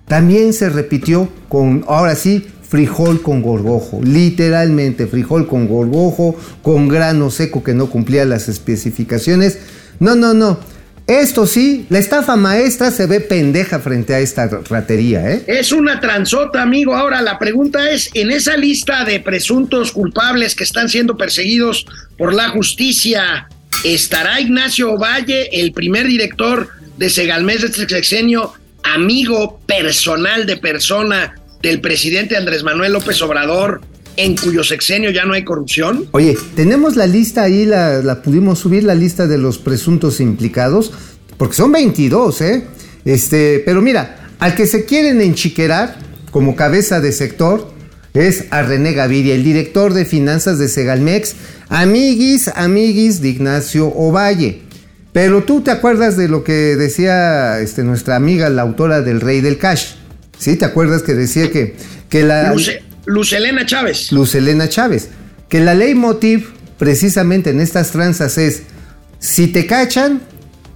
También 0.06 0.52
se 0.52 0.68
repitió 0.68 1.28
con, 1.48 1.84
ahora 1.88 2.14
sí, 2.14 2.46
frijol 2.72 3.20
con 3.20 3.42
gorgojo. 3.42 4.00
Literalmente, 4.02 5.06
frijol 5.06 5.46
con 5.46 5.68
gorgojo, 5.68 6.36
con 6.62 6.88
grano 6.88 7.30
seco 7.30 7.62
que 7.62 7.74
no 7.74 7.90
cumplía 7.90 8.24
las 8.24 8.48
especificaciones. 8.48 9.58
No, 10.00 10.14
no, 10.14 10.32
no. 10.32 10.58
Esto 11.06 11.46
sí, 11.46 11.84
la 11.90 11.98
estafa 11.98 12.36
maestra 12.36 12.90
se 12.90 13.06
ve 13.06 13.20
pendeja 13.20 13.80
frente 13.80 14.14
a 14.14 14.20
esta 14.20 14.46
ratería, 14.46 15.32
¿eh? 15.32 15.42
Es 15.48 15.72
una 15.72 16.00
transota, 16.00 16.62
amigo. 16.62 16.94
Ahora, 16.94 17.20
la 17.20 17.38
pregunta 17.38 17.90
es, 17.90 18.08
en 18.14 18.30
esa 18.30 18.56
lista 18.56 19.04
de 19.04 19.18
presuntos 19.20 19.92
culpables 19.92 20.54
que 20.54 20.64
están 20.64 20.88
siendo 20.88 21.16
perseguidos 21.16 21.86
por 22.16 22.32
la 22.32 22.48
justicia, 22.50 23.48
¿estará 23.84 24.40
Ignacio 24.40 24.96
Valle, 24.96 25.48
el 25.52 25.72
primer 25.72 26.06
director 26.06 26.68
de 26.96 27.10
Segalmés 27.10 27.62
de 27.62 27.66
este 27.66 27.88
sexenio, 27.88 28.54
amigo 28.82 29.60
personal 29.66 30.46
de 30.46 30.56
persona 30.56 31.34
del 31.62 31.80
presidente 31.80 32.36
Andrés 32.36 32.64
Manuel 32.64 32.92
López 32.92 33.20
Obrador, 33.22 33.80
en 34.16 34.36
cuyo 34.36 34.62
sexenio 34.64 35.10
ya 35.10 35.24
no 35.24 35.34
hay 35.34 35.44
corrupción? 35.44 36.06
Oye, 36.12 36.36
tenemos 36.54 36.96
la 36.96 37.06
lista 37.06 37.42
ahí, 37.44 37.64
la, 37.64 38.20
pudimos 38.22 38.58
subir, 38.58 38.84
la 38.84 38.94
lista 38.94 39.26
de 39.26 39.38
los 39.38 39.58
presuntos 39.58 40.20
implicados, 40.20 40.92
porque 41.38 41.56
son 41.56 41.72
22, 41.72 42.40
¿eh? 42.42 42.64
Este, 43.04 43.62
pero 43.64 43.80
mira, 43.80 44.28
al 44.38 44.54
que 44.54 44.66
se 44.66 44.84
quieren 44.84 45.20
enchiquerar 45.20 45.96
como 46.30 46.56
cabeza 46.56 47.00
de 47.00 47.12
sector 47.12 47.70
es 48.14 48.46
a 48.50 48.62
René 48.62 48.92
Gaviria, 48.92 49.34
el 49.34 49.44
director 49.44 49.94
de 49.94 50.04
finanzas 50.04 50.58
de 50.58 50.68
Segalmex, 50.68 51.34
amiguis, 51.68 52.48
amiguis 52.48 53.22
de 53.22 53.30
Ignacio 53.30 53.86
Ovalle. 53.88 54.60
Pero 55.12 55.44
tú 55.44 55.60
te 55.60 55.70
acuerdas 55.70 56.16
de 56.16 56.28
lo 56.28 56.42
que 56.42 56.76
decía 56.76 57.60
este, 57.60 57.82
nuestra 57.84 58.16
amiga, 58.16 58.48
la 58.48 58.62
autora 58.62 59.02
del 59.02 59.20
Rey 59.20 59.40
del 59.40 59.58
Cash. 59.58 59.94
¿Sí? 60.38 60.56
¿Te 60.56 60.64
acuerdas 60.64 61.02
que 61.02 61.14
decía 61.14 61.50
que, 61.50 61.76
que 62.08 62.22
la... 62.22 62.52
Luce- 62.52 62.82
Luz 63.04 63.32
Elena 63.32 63.66
Chávez. 63.66 64.10
Luz 64.12 64.34
Elena 64.34 64.68
Chávez. 64.68 65.08
Que 65.48 65.60
la 65.60 65.74
ley 65.74 65.94
motiv 65.94 66.50
precisamente 66.78 67.50
en 67.50 67.60
estas 67.60 67.90
tranzas 67.90 68.38
es, 68.38 68.62
si 69.18 69.48
te 69.48 69.66
cachan, 69.66 70.22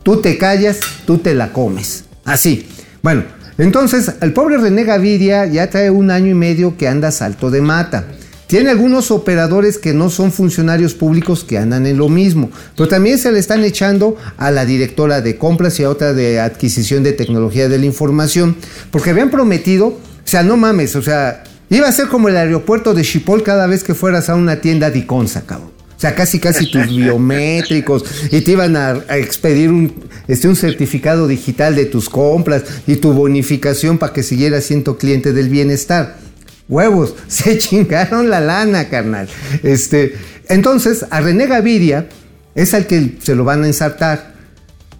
tú 0.02 0.20
te 0.20 0.36
callas, 0.36 0.80
tú 1.06 1.18
te 1.18 1.34
la 1.34 1.52
comes. 1.52 2.04
Así. 2.24 2.68
Bueno, 3.02 3.24
entonces 3.58 4.12
el 4.20 4.32
pobre 4.32 4.58
René 4.58 4.84
Gaviria 4.84 5.46
ya 5.46 5.70
trae 5.70 5.90
un 5.90 6.10
año 6.10 6.30
y 6.30 6.34
medio 6.34 6.76
que 6.76 6.88
anda 6.88 7.10
salto 7.10 7.50
de 7.50 7.62
mata. 7.62 8.04
Tiene 8.46 8.70
algunos 8.70 9.10
operadores 9.10 9.76
que 9.76 9.92
no 9.92 10.08
son 10.08 10.30
funcionarios 10.30 10.94
públicos 10.94 11.42
que 11.42 11.58
andan 11.58 11.84
en 11.84 11.98
lo 11.98 12.08
mismo, 12.08 12.50
pero 12.76 12.88
también 12.88 13.18
se 13.18 13.32
le 13.32 13.40
están 13.40 13.64
echando 13.64 14.16
a 14.36 14.52
la 14.52 14.64
directora 14.64 15.20
de 15.20 15.36
compras 15.36 15.80
y 15.80 15.82
a 15.82 15.90
otra 15.90 16.12
de 16.12 16.38
adquisición 16.38 17.02
de 17.02 17.12
tecnología 17.12 17.68
de 17.68 17.78
la 17.78 17.86
información, 17.86 18.56
porque 18.92 19.10
habían 19.10 19.30
prometido, 19.30 19.88
o 19.88 19.98
sea, 20.24 20.44
no 20.44 20.56
mames, 20.56 20.94
o 20.94 21.02
sea, 21.02 21.42
iba 21.70 21.88
a 21.88 21.92
ser 21.92 22.06
como 22.06 22.28
el 22.28 22.36
aeropuerto 22.36 22.94
de 22.94 23.02
Chipol 23.02 23.42
cada 23.42 23.66
vez 23.66 23.82
que 23.82 23.94
fueras 23.94 24.28
a 24.28 24.36
una 24.36 24.60
tienda 24.60 24.90
de 24.90 25.00
Iconza, 25.00 25.44
cabrón. 25.44 25.72
O 25.96 25.98
sea, 25.98 26.14
casi 26.14 26.38
casi 26.38 26.70
tus 26.70 26.86
biométricos 26.96 28.04
y 28.30 28.42
te 28.42 28.52
iban 28.52 28.76
a, 28.76 29.02
a 29.08 29.16
expedir 29.16 29.70
un, 29.70 30.04
este, 30.28 30.46
un 30.46 30.54
certificado 30.54 31.26
digital 31.26 31.74
de 31.74 31.86
tus 31.86 32.08
compras 32.08 32.62
y 32.86 32.96
tu 32.96 33.12
bonificación 33.12 33.98
para 33.98 34.12
que 34.12 34.22
siguieras 34.22 34.64
siendo 34.64 34.98
cliente 34.98 35.32
del 35.32 35.48
bienestar. 35.48 36.25
Huevos, 36.68 37.14
se 37.28 37.58
chingaron 37.58 38.30
la 38.30 38.40
lana, 38.40 38.88
carnal. 38.88 39.28
Este, 39.62 40.16
entonces, 40.48 41.06
a 41.10 41.20
René 41.20 41.46
Gaviria 41.46 42.08
es 42.54 42.74
al 42.74 42.86
que 42.86 43.16
se 43.22 43.34
lo 43.34 43.44
van 43.44 43.62
a 43.64 43.66
ensartar. 43.66 44.34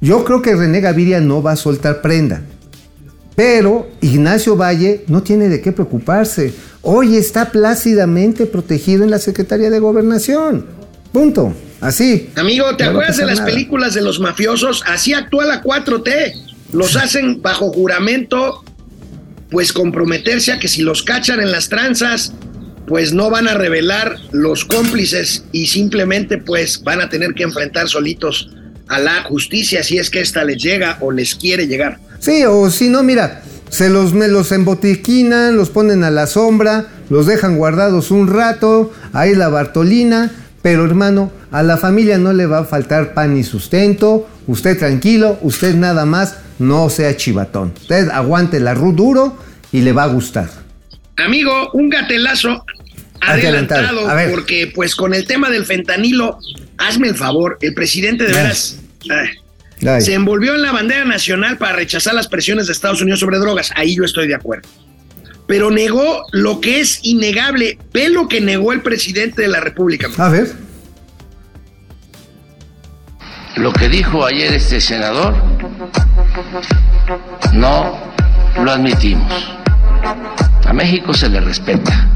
Yo 0.01 0.25
creo 0.25 0.43
que 0.43 0.55
René 0.55 0.81
Gaviria 0.81 1.21
no 1.21 1.43
va 1.43 1.53
a 1.53 1.57
soltar 1.57 2.03
prenda. 2.03 2.43
Pero 3.35 3.89
Ignacio 4.01 4.57
Valle 4.57 5.05
no 5.09 5.23
tiene 5.23 5.49
de 5.49 5.61
qué 5.61 5.73
preocuparse. 5.73 6.55
Hoy 6.83 7.17
está 7.17 7.51
plácidamente 7.51 8.47
protegido 8.47 9.05
en 9.05 9.11
la 9.11 9.19
Secretaría 9.19 9.69
de 9.71 9.79
Gobernación. 9.79 10.67
Punto. 11.13 11.53
Así. 11.81 12.31
Amigo, 12.37 12.75
¿te 12.77 12.85
No 12.85 12.91
acuerdas 12.91 13.19
de 13.19 13.27
las 13.27 13.39
nada. 13.41 13.51
películas 13.51 13.93
de 13.95 14.01
los 14.01 14.21
mafiosos? 14.21 14.83
Así 14.87 15.13
actúa 15.13 15.45
la 15.45 15.63
4T. 15.63 16.33
Los 16.73 16.97
hacen 16.97 17.43
bajo 17.43 17.71
juramento, 17.73 18.65
pues 19.51 19.73
comprometerse 19.73 20.53
a 20.53 20.59
que 20.59 20.69
si 20.69 20.83
los 20.83 21.03
cachan 21.03 21.41
en 21.41 21.53
las 21.53 21.69
tranzas, 21.69 22.33
pues 22.87 23.13
no 23.13 23.31
van 23.31 23.49
a 23.49 23.55
revelar 23.55 24.17
los 24.33 24.65
cómplices 24.65 25.45
y 25.53 25.67
simplemente 25.67 26.39
pues 26.39 26.83
van 26.83 27.01
a 27.01 27.09
tener 27.09 27.35
que 27.35 27.43
enfrentar 27.43 27.89
solitos 27.89 28.51
a 28.89 28.99
la 29.01 29.23
justicia 29.25 29.83
si 29.83 29.99
es 29.99 30.11
que 30.11 30.21
esta 30.21 30.45
les 30.45 30.63
llega 30.63 30.99
o 31.01 31.11
les 31.11 31.35
quiere 31.35 31.67
llegar. 31.67 31.99
Sí, 32.21 32.45
o 32.45 32.71
si 32.71 32.89
no, 32.89 33.03
mira, 33.03 33.43
se 33.69 33.91
los, 33.91 34.15
me 34.15 34.29
los 34.29 34.53
embotiquinan, 34.53 35.57
los 35.57 35.71
ponen 35.71 36.05
a 36.05 36.11
la 36.11 36.27
sombra, 36.27 36.87
los 37.11 37.27
dejan 37.27 37.57
guardados 37.57 38.11
un 38.11 38.29
rato, 38.29 38.93
ahí 39.13 39.35
la 39.35 39.49
Bartolina, 39.49 40.31
pero 40.63 40.85
hermano, 40.85 41.33
a 41.51 41.63
la 41.63 41.77
familia 41.77 42.19
no 42.19 42.33
le 42.33 42.47
va 42.47 42.59
a 42.59 42.65
faltar 42.65 43.15
pan 43.15 43.35
ni 43.35 43.45
sustento, 43.45 44.29
usted 44.47 44.79
tranquilo, 44.79 45.39
usted 45.43 45.75
nada 45.75 46.05
más 46.07 46.37
no 46.59 46.89
sea 46.91 47.17
chivatón, 47.17 47.73
usted 47.81 48.09
aguante 48.11 48.61
la 48.61 48.75
RU 48.75 48.93
duro 48.93 49.37
y 49.73 49.81
le 49.83 49.93
va 49.93 50.05
a 50.05 50.09
gustar. 50.09 50.49
Amigo, 51.17 51.71
un 51.73 51.89
gatelazo 51.89 52.65
Adelantado. 53.21 53.81
adelantado, 53.83 54.11
A 54.11 54.15
ver. 54.15 54.31
porque 54.31 54.71
pues 54.75 54.95
con 54.95 55.15
el 55.15 55.27
tema 55.27 55.51
del 55.51 55.65
fentanilo, 55.65 56.39
hazme 56.79 57.09
el 57.09 57.15
favor, 57.15 57.59
el 57.61 57.75
presidente 57.75 58.25
de 58.25 58.33
veras 58.33 58.79
Ay. 59.11 60.01
se 60.01 60.15
envolvió 60.15 60.55
en 60.55 60.63
la 60.63 60.73
bandera 60.73 61.05
nacional 61.05 61.57
para 61.59 61.75
rechazar 61.75 62.15
las 62.15 62.29
presiones 62.29 62.67
de 62.67 62.73
Estados 62.73 63.01
Unidos 63.01 63.21
sobre 63.21 63.39
drogas. 63.39 63.71
Ahí 63.75 63.97
yo 63.97 64.05
estoy 64.05 64.29
de 64.29 64.35
acuerdo. 64.35 64.69
Pero 65.47 65.71
negó 65.71 66.25
lo 66.33 66.61
que 66.61 66.81
es 66.81 67.01
innegable. 67.03 67.79
Ve 67.93 68.09
lo 68.09 68.27
que 68.27 68.41
negó 68.41 68.73
el 68.73 68.81
presidente 68.83 69.43
de 69.43 69.49
la 69.49 69.61
República. 69.61 70.09
A 70.19 70.29
ver. 70.29 70.53
Lo 73.57 73.73
que 73.73 73.89
dijo 73.89 74.25
ayer 74.25 74.53
este 74.53 74.81
senador 74.81 75.35
no 77.55 77.97
lo 78.63 78.71
admitimos. 78.71 79.57
A 80.67 80.73
México 80.73 81.15
se 81.15 81.29
le 81.29 81.41
respeta. 81.41 82.07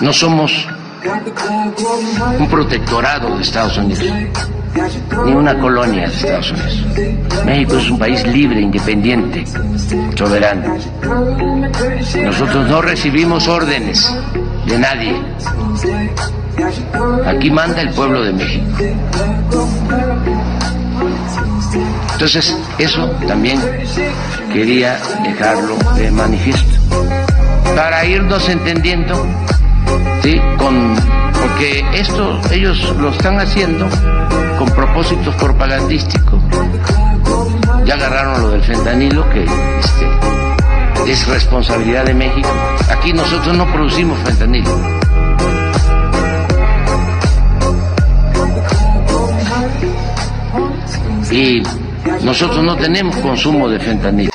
No 0.00 0.12
somos 0.12 0.68
un 2.38 2.48
protectorado 2.48 3.36
de 3.36 3.42
Estados 3.42 3.76
Unidos, 3.76 4.04
ni 5.24 5.32
una 5.32 5.58
colonia 5.58 6.08
de 6.08 6.14
Estados 6.14 6.52
Unidos. 6.52 7.44
México 7.44 7.76
es 7.76 7.90
un 7.90 7.98
país 7.98 8.24
libre, 8.26 8.60
independiente, 8.60 9.44
soberano. 10.16 10.76
Nosotros 12.22 12.68
no 12.68 12.82
recibimos 12.82 13.48
órdenes 13.48 14.08
de 14.66 14.78
nadie. 14.78 15.22
Aquí 17.26 17.50
manda 17.50 17.80
el 17.80 17.90
pueblo 17.90 18.22
de 18.22 18.32
México. 18.32 18.66
Entonces, 22.12 22.56
eso 22.78 23.10
también 23.26 23.60
quería 24.52 24.98
dejarlo 25.22 25.76
de 25.96 26.10
manifiesto. 26.10 26.78
Para 27.74 28.04
irnos 28.04 28.48
entendiendo, 28.48 29.14
¿sí? 30.22 30.40
Con, 30.58 30.94
porque 31.42 31.84
esto 31.92 32.40
ellos 32.52 32.94
lo 32.98 33.10
están 33.10 33.40
haciendo 33.40 33.88
con 34.58 34.68
propósitos 34.70 35.34
propagandísticos. 35.34 36.40
Ya 37.84 37.94
agarraron 37.94 38.42
lo 38.42 38.50
del 38.50 38.62
fentanilo, 38.62 39.28
que 39.30 39.44
este, 39.44 40.23
es 41.06 41.26
responsabilidad 41.26 42.06
de 42.06 42.14
México. 42.14 42.48
Aquí 42.88 43.12
nosotros 43.12 43.56
no 43.56 43.70
producimos 43.70 44.18
fentanilo. 44.20 44.70
Y 51.30 51.62
nosotros 52.22 52.64
no 52.64 52.76
tenemos 52.76 53.16
consumo 53.16 53.68
de 53.68 53.80
fentanilo. 53.80 54.30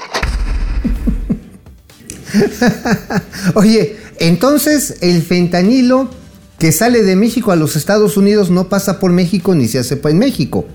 Oye, 3.55 3.97
entonces 4.19 4.97
el 5.01 5.21
fentanilo 5.21 6.11
que 6.59 6.71
sale 6.71 7.03
de 7.03 7.15
México 7.15 7.51
a 7.51 7.55
los 7.55 7.75
Estados 7.75 8.17
Unidos 8.17 8.49
no 8.49 8.69
pasa 8.69 8.99
por 8.99 9.11
México 9.11 9.55
ni 9.55 9.67
se 9.67 9.79
hace 9.79 9.99
en 10.03 10.19
México. 10.19 10.67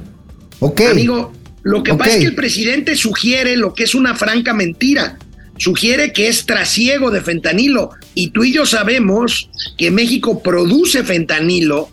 Ok. 0.60 0.80
Amigo, 0.90 1.32
lo 1.62 1.82
que 1.82 1.94
pasa 1.94 2.12
es 2.12 2.18
que 2.18 2.26
el 2.26 2.34
presidente 2.34 2.96
sugiere 2.96 3.56
lo 3.56 3.74
que 3.74 3.84
es 3.84 3.94
una 3.94 4.14
franca 4.14 4.54
mentira. 4.54 5.18
Sugiere 5.58 6.12
que 6.12 6.28
es 6.28 6.46
trasiego 6.46 7.10
de 7.10 7.20
fentanilo. 7.20 7.90
Y 8.14 8.30
tú 8.30 8.44
y 8.44 8.52
yo 8.52 8.66
sabemos 8.66 9.48
que 9.78 9.90
México 9.90 10.42
produce 10.42 11.04
fentanilo 11.04 11.88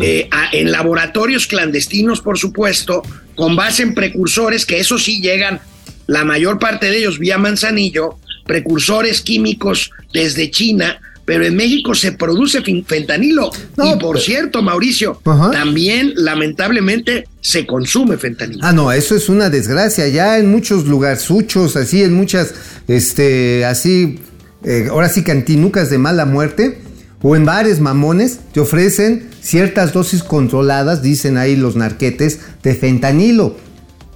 eh, 0.00 0.28
a- 0.32 0.48
en 0.52 0.72
laboratorios 0.72 1.46
clandestinos, 1.46 2.20
por 2.20 2.38
supuesto, 2.38 3.02
con 3.36 3.54
base 3.54 3.84
en 3.84 3.94
precursores, 3.94 4.66
que 4.66 4.80
eso 4.80 4.98
sí 4.98 5.20
llegan, 5.20 5.60
la 6.08 6.24
mayor 6.24 6.58
parte 6.58 6.90
de 6.90 6.98
ellos 6.98 7.18
vía 7.20 7.38
manzanillo, 7.38 8.18
precursores 8.46 9.20
químicos 9.20 9.90
desde 10.12 10.50
China, 10.50 11.00
pero 11.26 11.44
en 11.44 11.54
México 11.56 11.94
se 11.94 12.12
produce 12.12 12.62
fentanilo. 12.86 13.50
No, 13.76 13.86
y 13.86 13.98
por 13.98 14.14
pero- 14.14 14.20
cierto, 14.24 14.62
Mauricio, 14.62 15.20
Ajá. 15.24 15.50
también 15.50 16.12
lamentablemente 16.16 17.28
se 17.42 17.66
consume 17.66 18.16
fentanilo. 18.16 18.60
Ah, 18.62 18.72
no, 18.72 18.90
eso 18.92 19.14
es 19.14 19.28
una 19.28 19.50
desgracia. 19.50 20.08
Ya 20.08 20.38
en 20.38 20.50
muchos 20.50 20.86
lugarzuchos, 20.86 21.76
así, 21.76 22.02
en 22.02 22.14
muchas, 22.14 22.54
este, 22.88 23.64
así, 23.64 24.20
eh, 24.64 24.86
ahora 24.90 25.08
sí, 25.08 25.22
cantinucas 25.22 25.90
de 25.90 25.98
mala 25.98 26.24
muerte, 26.24 26.78
o 27.22 27.34
en 27.34 27.44
bares 27.44 27.80
mamones, 27.80 28.38
te 28.52 28.60
ofrecen 28.60 29.28
ciertas 29.40 29.92
dosis 29.92 30.22
controladas, 30.22 31.02
dicen 31.02 31.36
ahí 31.38 31.56
los 31.56 31.74
narquetes, 31.76 32.38
de 32.62 32.74
fentanilo. 32.74 33.56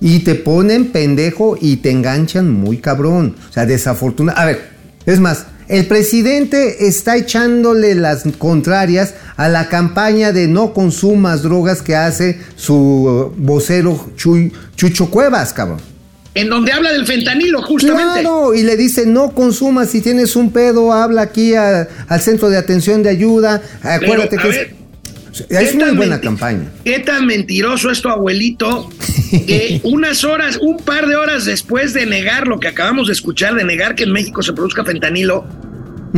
Y 0.01 0.21
te 0.21 0.35
ponen 0.35 0.93
pendejo 0.93 1.59
y 1.61 1.77
te 1.79 1.91
enganchan 1.91 2.51
muy 2.51 2.79
cabrón. 2.79 3.37
O 3.51 3.53
sea, 3.53 3.67
desafortunado. 3.67 4.39
A 4.39 4.47
ver, 4.47 4.71
es 5.07 5.21
más, 5.21 5.47
el 5.69 5.87
presidente 5.87 6.87
está 6.89 7.17
echándole 7.17 7.95
las 7.95 8.25
contrarias 8.39 9.15
a 9.37 9.49
la 9.49 9.69
campaña 9.69 10.33
de 10.33 10.49
no 10.49 10.73
consumas 10.73 11.43
drogas 11.43 11.81
que 11.83 11.95
hace 11.97 12.41
su 12.57 13.33
vocero 13.37 14.11
Chuy- 14.17 14.53
Chucho 14.77 15.11
Cuevas, 15.11 15.53
cabrón. 15.53 15.79
En 16.35 16.49
donde 16.49 16.73
habla 16.73 16.93
del 16.93 17.07
fentanilo, 17.07 17.61
justamente. 17.63 18.21
Claro, 18.23 18.55
y 18.55 18.63
le 18.63 18.77
dice 18.77 19.05
no 19.07 19.31
consumas, 19.33 19.91
si 19.91 20.01
tienes 20.01 20.37
un 20.37 20.53
pedo, 20.53 20.93
habla 20.93 21.23
aquí 21.23 21.55
a- 21.55 21.89
al 22.09 22.21
centro 22.21 22.51
de 22.51 22.57
atención 22.57 23.03
de 23.03 23.11
ayuda. 23.11 23.63
Acuérdate 23.83 24.37
que 24.39 24.49
es, 24.49 24.57
¿qué 24.57 24.75
es 25.49 25.75
muy 25.75 25.91
buena 25.93 26.21
campaña. 26.21 26.71
Qué 26.85 26.99
tan 27.01 27.27
mentiroso 27.27 27.91
es 27.91 28.01
tu 28.03 28.09
abuelito 28.09 28.91
que 29.31 29.81
unas 29.85 30.25
horas, 30.25 30.59
un 30.61 30.79
par 30.79 31.07
de 31.07 31.17
horas 31.17 31.45
después 31.45 31.93
de 31.93 32.07
negar 32.07 32.49
lo 32.49 32.59
que 32.59 32.69
acabamos 32.69 33.07
de 33.07 33.13
escuchar, 33.13 33.55
de 33.55 33.65
negar 33.65 33.95
que 33.95 34.05
en 34.05 34.13
México 34.13 34.43
se 34.43 34.53
produzca 34.53 34.85
fentanilo, 34.85 35.47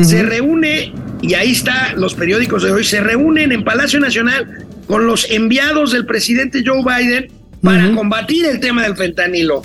se 0.03 0.23
reúne, 0.23 0.93
y 1.21 1.35
ahí 1.35 1.53
está 1.53 1.95
los 1.97 2.15
periódicos 2.15 2.63
de 2.63 2.73
hoy, 2.73 2.85
se 2.85 3.01
reúnen 3.01 3.53
en 3.53 3.63
Palacio 3.63 4.01
Nacional 4.01 4.67
con 4.87 5.07
los 5.07 5.31
enviados 5.31 5.93
del 5.93 6.07
presidente 6.07 6.63
Joe 6.65 6.83
Biden 6.83 7.31
para 7.63 7.93
combatir 7.95 8.47
el 8.47 8.61
tema 8.61 8.83
del 8.83 8.97
fentanilo. 8.97 9.63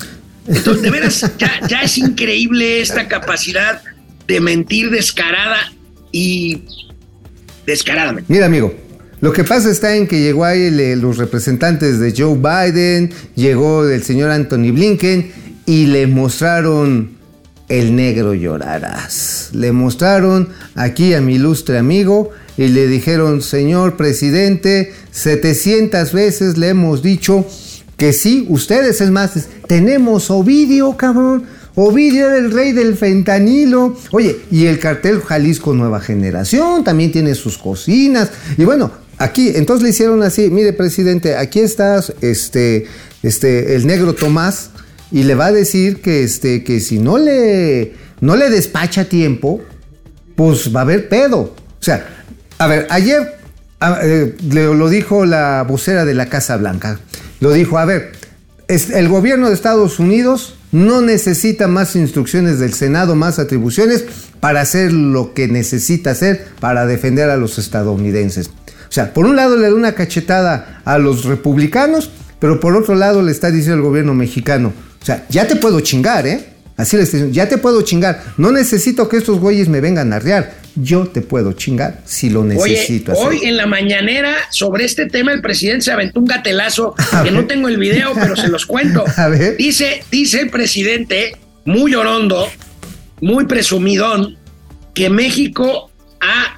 Entonces, 0.47 0.81
de 0.81 0.89
veras, 0.91 1.31
ya, 1.37 1.51
ya 1.67 1.81
es 1.81 1.97
increíble 1.97 2.81
esta 2.81 3.07
capacidad 3.07 3.81
de 4.27 4.39
mentir 4.39 4.89
descarada 4.89 5.73
y 6.11 6.63
descaradamente. 7.65 8.31
Mira, 8.31 8.45
amigo, 8.45 8.73
lo 9.19 9.33
que 9.33 9.43
pasa 9.43 9.71
está 9.71 9.95
en 9.95 10.07
que 10.07 10.21
llegó 10.21 10.45
ahí 10.45 10.69
los 10.95 11.17
representantes 11.17 11.99
de 11.99 12.13
Joe 12.15 12.35
Biden, 12.35 13.11
llegó 13.35 13.87
el 13.87 14.03
señor 14.03 14.29
Anthony 14.29 14.71
Blinken 14.71 15.31
y 15.65 15.87
le 15.87 16.07
mostraron 16.07 17.17
el 17.69 17.95
negro 17.95 18.33
llorarás. 18.33 19.49
Le 19.53 19.71
mostraron 19.71 20.49
aquí 20.75 21.13
a 21.13 21.21
mi 21.21 21.35
ilustre 21.35 21.77
amigo 21.77 22.31
y 22.57 22.67
le 22.67 22.87
dijeron, 22.87 23.41
señor 23.41 23.97
presidente, 23.97 24.93
700 25.11 26.13
veces 26.13 26.57
le 26.57 26.69
hemos 26.69 27.03
dicho 27.03 27.45
que 27.97 28.13
sí, 28.13 28.45
ustedes, 28.49 29.01
es 29.01 29.09
más, 29.09 29.31
tenemos 29.67 30.29
Ovidio, 30.29 30.95
cabrón. 30.95 31.45
Ovidio 31.75 32.27
era 32.27 32.37
el 32.37 32.51
rey 32.51 32.71
del 32.71 32.95
fentanilo. 32.95 33.97
Oye, 34.11 34.37
y 34.51 34.65
el 34.65 34.79
cartel 34.79 35.21
Jalisco 35.21 35.73
Nueva 35.73 35.99
Generación 35.99 36.83
también 36.83 37.11
tiene 37.11 37.35
sus 37.35 37.57
cocinas. 37.57 38.31
Y 38.57 38.65
bueno, 38.65 38.91
aquí, 39.17 39.51
entonces 39.55 39.83
le 39.83 39.89
hicieron 39.89 40.23
así, 40.23 40.49
mire, 40.49 40.73
presidente, 40.73 41.35
aquí 41.35 41.59
estás, 41.59 42.13
este, 42.21 42.87
este, 43.23 43.75
el 43.75 43.87
negro 43.87 44.13
Tomás, 44.13 44.71
y 45.11 45.23
le 45.23 45.35
va 45.35 45.47
a 45.47 45.51
decir 45.51 46.01
que, 46.01 46.23
este, 46.23 46.63
que 46.63 46.79
si 46.79 46.99
no 46.99 47.17
le, 47.17 47.93
no 48.21 48.35
le 48.35 48.49
despacha 48.49 49.01
a 49.01 49.05
tiempo, 49.05 49.61
pues 50.35 50.75
va 50.75 50.81
a 50.81 50.83
haber 50.83 51.09
pedo. 51.09 51.39
O 51.39 51.83
sea, 51.83 52.07
a 52.57 52.67
ver, 52.67 52.87
ayer 52.89 53.37
ah, 53.79 53.99
eh, 54.03 54.35
lo 54.51 54.89
dijo 54.89 55.25
la 55.25 55.63
vocera 55.67 56.05
de 56.05 56.13
la 56.13 56.27
Casa 56.27 56.57
Blanca. 56.57 56.99
Lo 57.39 57.51
dijo, 57.53 57.77
a 57.77 57.85
ver, 57.85 58.11
el 58.67 59.07
gobierno 59.07 59.47
de 59.47 59.53
Estados 59.53 59.99
Unidos 59.99 60.55
no 60.71 61.01
necesita 61.01 61.67
más 61.67 61.95
instrucciones 61.95 62.59
del 62.59 62.73
Senado, 62.73 63.15
más 63.15 63.39
atribuciones 63.39 64.05
para 64.39 64.61
hacer 64.61 64.91
lo 64.91 65.33
que 65.33 65.47
necesita 65.47 66.11
hacer 66.11 66.45
para 66.59 66.85
defender 66.85 67.29
a 67.29 67.37
los 67.37 67.57
estadounidenses. 67.57 68.49
O 68.89 68.91
sea, 68.91 69.13
por 69.13 69.25
un 69.25 69.35
lado 69.35 69.57
le 69.57 69.67
da 69.69 69.73
una 69.75 69.93
cachetada 69.93 70.81
a 70.85 70.97
los 70.97 71.25
republicanos, 71.25 72.09
pero 72.39 72.59
por 72.59 72.75
otro 72.75 72.95
lado 72.95 73.21
le 73.21 73.31
está 73.31 73.51
diciendo 73.51 73.77
al 73.77 73.81
gobierno 73.81 74.13
mexicano, 74.13 74.73
o 75.01 75.05
sea, 75.05 75.25
ya 75.29 75.47
te 75.47 75.55
puedo 75.55 75.79
chingar, 75.81 76.27
¿eh? 76.27 76.45
Así 76.77 76.95
le 76.95 77.03
está 77.03 77.17
diciendo, 77.17 77.35
ya 77.35 77.49
te 77.49 77.57
puedo 77.57 77.81
chingar. 77.81 78.23
No 78.37 78.51
necesito 78.51 79.09
que 79.09 79.17
estos 79.17 79.39
güeyes 79.39 79.67
me 79.67 79.81
vengan 79.81 80.13
a 80.13 80.17
arrear. 80.17 80.53
Yo 80.75 81.07
te 81.07 81.21
puedo 81.21 81.53
chingar 81.53 82.01
si 82.05 82.29
lo 82.29 82.41
Oye, 82.41 82.53
necesito 82.53 83.13
hacer. 83.13 83.25
hoy 83.25 83.39
en 83.45 83.57
la 83.57 83.65
mañanera 83.65 84.35
sobre 84.51 84.85
este 84.85 85.07
tema 85.07 85.31
el 85.31 85.41
presidente 85.41 85.85
se 85.85 85.91
aventó 85.91 86.19
un 86.19 86.27
gatelazo 86.27 86.93
A 87.13 87.23
que 87.23 87.31
ver. 87.31 87.33
no 87.33 87.47
tengo 87.47 87.67
el 87.67 87.77
video, 87.77 88.13
pero 88.13 88.35
se 88.35 88.47
los 88.47 88.67
cuento. 88.67 89.03
A 89.17 89.27
ver. 89.27 89.57
Dice, 89.57 90.03
dice 90.11 90.39
el 90.41 90.51
presidente, 90.51 91.35
muy 91.65 91.95
orondo, 91.95 92.47
muy 93.21 93.45
presumidón, 93.45 94.37
que 94.93 95.09
México 95.09 95.89
ha 96.21 96.55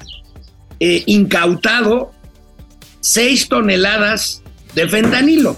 eh, 0.80 1.02
incautado 1.06 2.12
seis 3.00 3.48
toneladas 3.48 4.42
de 4.74 4.88
fentanilo 4.88 5.56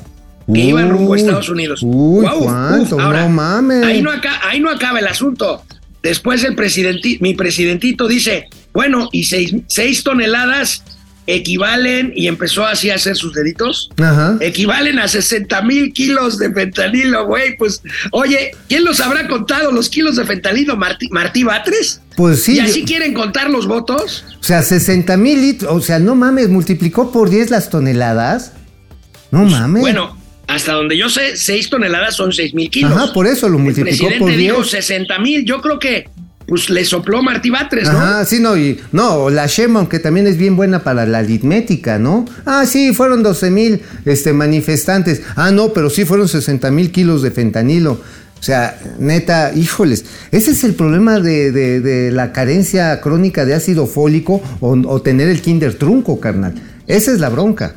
que 0.52 0.60
iban 0.60 0.90
rumbo 0.90 1.14
a 1.14 1.16
Estados 1.16 1.48
Unidos. 1.48 1.80
uy, 1.82 2.26
¿cuánto? 2.42 3.00
ahora, 3.00 3.22
No 3.22 3.28
mames. 3.30 3.84
Ahí 3.84 4.02
no, 4.02 4.10
acá, 4.10 4.40
ahí 4.42 4.60
no 4.60 4.70
acaba 4.70 4.98
el 4.98 5.06
asunto. 5.06 5.62
Después 6.02 6.42
el 6.44 6.56
presidenti, 6.56 7.18
mi 7.20 7.34
presidentito 7.34 8.08
dice, 8.08 8.48
bueno, 8.72 9.08
y 9.12 9.24
seis, 9.24 9.54
seis 9.68 10.02
toneladas 10.02 10.82
equivalen, 11.26 12.12
y 12.16 12.26
empezó 12.26 12.66
así 12.66 12.90
a 12.90 12.96
hacer 12.96 13.16
sus 13.16 13.32
deditos, 13.32 13.90
Ajá. 13.98 14.36
equivalen 14.40 14.98
a 14.98 15.08
60 15.08 15.62
mil 15.62 15.92
kilos 15.92 16.38
de 16.38 16.52
fentanilo, 16.52 17.26
güey. 17.26 17.56
Pues, 17.56 17.82
oye, 18.10 18.52
¿quién 18.68 18.84
los 18.84 19.00
habrá 19.00 19.28
contado 19.28 19.70
los 19.72 19.88
kilos 19.88 20.16
de 20.16 20.24
fentanilo? 20.24 20.76
¿Martí, 20.76 21.08
Martí 21.10 21.44
Batres? 21.44 22.00
Pues 22.16 22.42
sí. 22.44 22.56
¿Y 22.56 22.60
así 22.60 22.80
yo- 22.80 22.86
quieren 22.86 23.14
contar 23.14 23.50
los 23.50 23.66
votos? 23.66 24.24
O 24.40 24.42
sea, 24.44 24.62
60 24.62 25.16
mil 25.16 25.40
litros. 25.40 25.72
O 25.72 25.80
sea, 25.80 25.98
no 25.98 26.14
mames, 26.14 26.48
multiplicó 26.48 27.10
por 27.12 27.30
10 27.30 27.50
las 27.50 27.70
toneladas. 27.70 28.52
No 29.30 29.44
mames. 29.44 29.80
Bueno, 29.80 30.16
hasta 30.48 30.72
donde 30.72 30.96
yo 30.98 31.08
sé, 31.08 31.36
6 31.36 31.70
toneladas 31.70 32.16
son 32.16 32.32
6 32.32 32.52
mil 32.52 32.68
kilos. 32.68 32.92
Ajá, 32.92 33.12
por 33.14 33.26
eso 33.26 33.48
lo 33.48 33.56
El 33.56 33.62
multiplicó 33.64 33.96
presidente 34.08 34.18
por 34.18 34.28
10. 34.28 34.38
dijo 34.40 34.64
60 34.64 35.18
mil. 35.20 35.44
Yo 35.46 35.62
creo 35.62 35.78
que 35.78 36.08
pues 36.46 36.68
le 36.70 36.84
sopló 36.84 37.22
Martí 37.22 37.50
Batres, 37.50 37.84
¿no? 37.90 37.98
Ajá, 37.98 38.24
sí, 38.24 38.40
no, 38.40 38.56
y 38.56 38.78
no, 38.92 39.30
la 39.30 39.46
Sheinbaum 39.46 39.86
que 39.86 39.98
también 39.98 40.26
es 40.26 40.36
bien 40.36 40.56
buena 40.56 40.82
para 40.82 41.06
la 41.06 41.18
aritmética, 41.18 41.98
¿no? 41.98 42.24
Ah, 42.44 42.64
sí, 42.66 42.92
fueron 42.92 43.22
12 43.22 43.50
mil 43.50 43.80
este, 44.04 44.32
manifestantes. 44.32 45.22
Ah, 45.36 45.50
no, 45.50 45.72
pero 45.72 45.88
sí 45.90 46.04
fueron 46.04 46.28
60 46.28 46.70
mil 46.70 46.90
kilos 46.92 47.22
de 47.22 47.30
fentanilo. 47.30 47.92
O 48.38 48.42
sea, 48.44 48.76
neta, 48.98 49.52
híjoles, 49.54 50.04
ese 50.32 50.50
es 50.50 50.64
el 50.64 50.74
problema 50.74 51.20
de, 51.20 51.52
de- 51.52 51.80
de 51.80 52.10
la 52.10 52.32
carencia 52.32 53.00
crónica 53.00 53.44
de 53.44 53.54
ácido 53.54 53.86
fólico 53.86 54.42
o, 54.60 54.70
o 54.88 55.00
tener 55.00 55.28
el 55.28 55.40
kinder 55.40 55.74
trunco, 55.74 56.18
carnal. 56.18 56.54
Esa 56.88 57.12
es 57.12 57.20
la 57.20 57.28
bronca. 57.28 57.74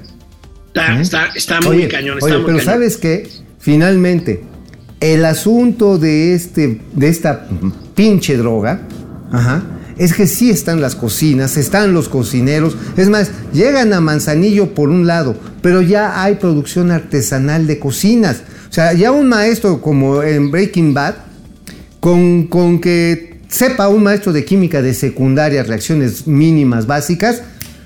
Está, 0.67 0.97
¿Eh? 0.97 1.01
está, 1.01 1.25
está 1.35 1.61
muy 1.61 1.77
Oye, 1.77 1.87
cañón. 1.87 2.17
oye, 2.19 2.25
está 2.25 2.37
muy 2.39 2.45
pero 2.47 2.57
cañón. 2.57 2.73
¿sabes 2.73 2.97
qué? 2.97 3.29
Finalmente, 3.59 4.43
el 5.01 5.23
asunto 5.25 5.99
de, 5.99 6.33
este, 6.33 6.81
de 6.93 7.09
esta 7.09 7.47
pinche 7.95 8.37
droga, 8.37 8.81
ajá, 9.31 9.63
es 9.97 10.13
que 10.13 10.27
sí 10.27 10.49
están 10.49 10.81
las 10.81 10.95
cocinas, 10.95 11.57
están 11.57 11.93
los 11.93 12.09
cocineros. 12.09 12.75
Es 12.97 13.09
más, 13.09 13.31
llegan 13.53 13.93
a 13.93 14.01
Manzanillo 14.01 14.73
por 14.73 14.89
un 14.89 15.07
lado, 15.07 15.35
pero 15.61 15.81
ya 15.81 16.21
hay 16.21 16.35
producción 16.35 16.91
artesanal 16.91 17.65
de 17.65 17.79
cocinas. 17.79 18.41
O 18.69 18.73
sea, 18.73 18.93
ya 18.93 19.11
un 19.11 19.29
maestro 19.29 19.81
como 19.81 20.21
en 20.21 20.51
Breaking 20.51 20.93
Bad, 20.93 21.15
con, 22.01 22.47
con 22.47 22.81
que 22.81 23.39
sepa 23.47 23.87
un 23.87 24.03
maestro 24.03 24.33
de 24.33 24.43
química 24.43 24.81
de 24.81 24.93
secundaria 24.93 25.63
reacciones 25.63 26.27
mínimas 26.27 26.85
básicas, 26.87 27.41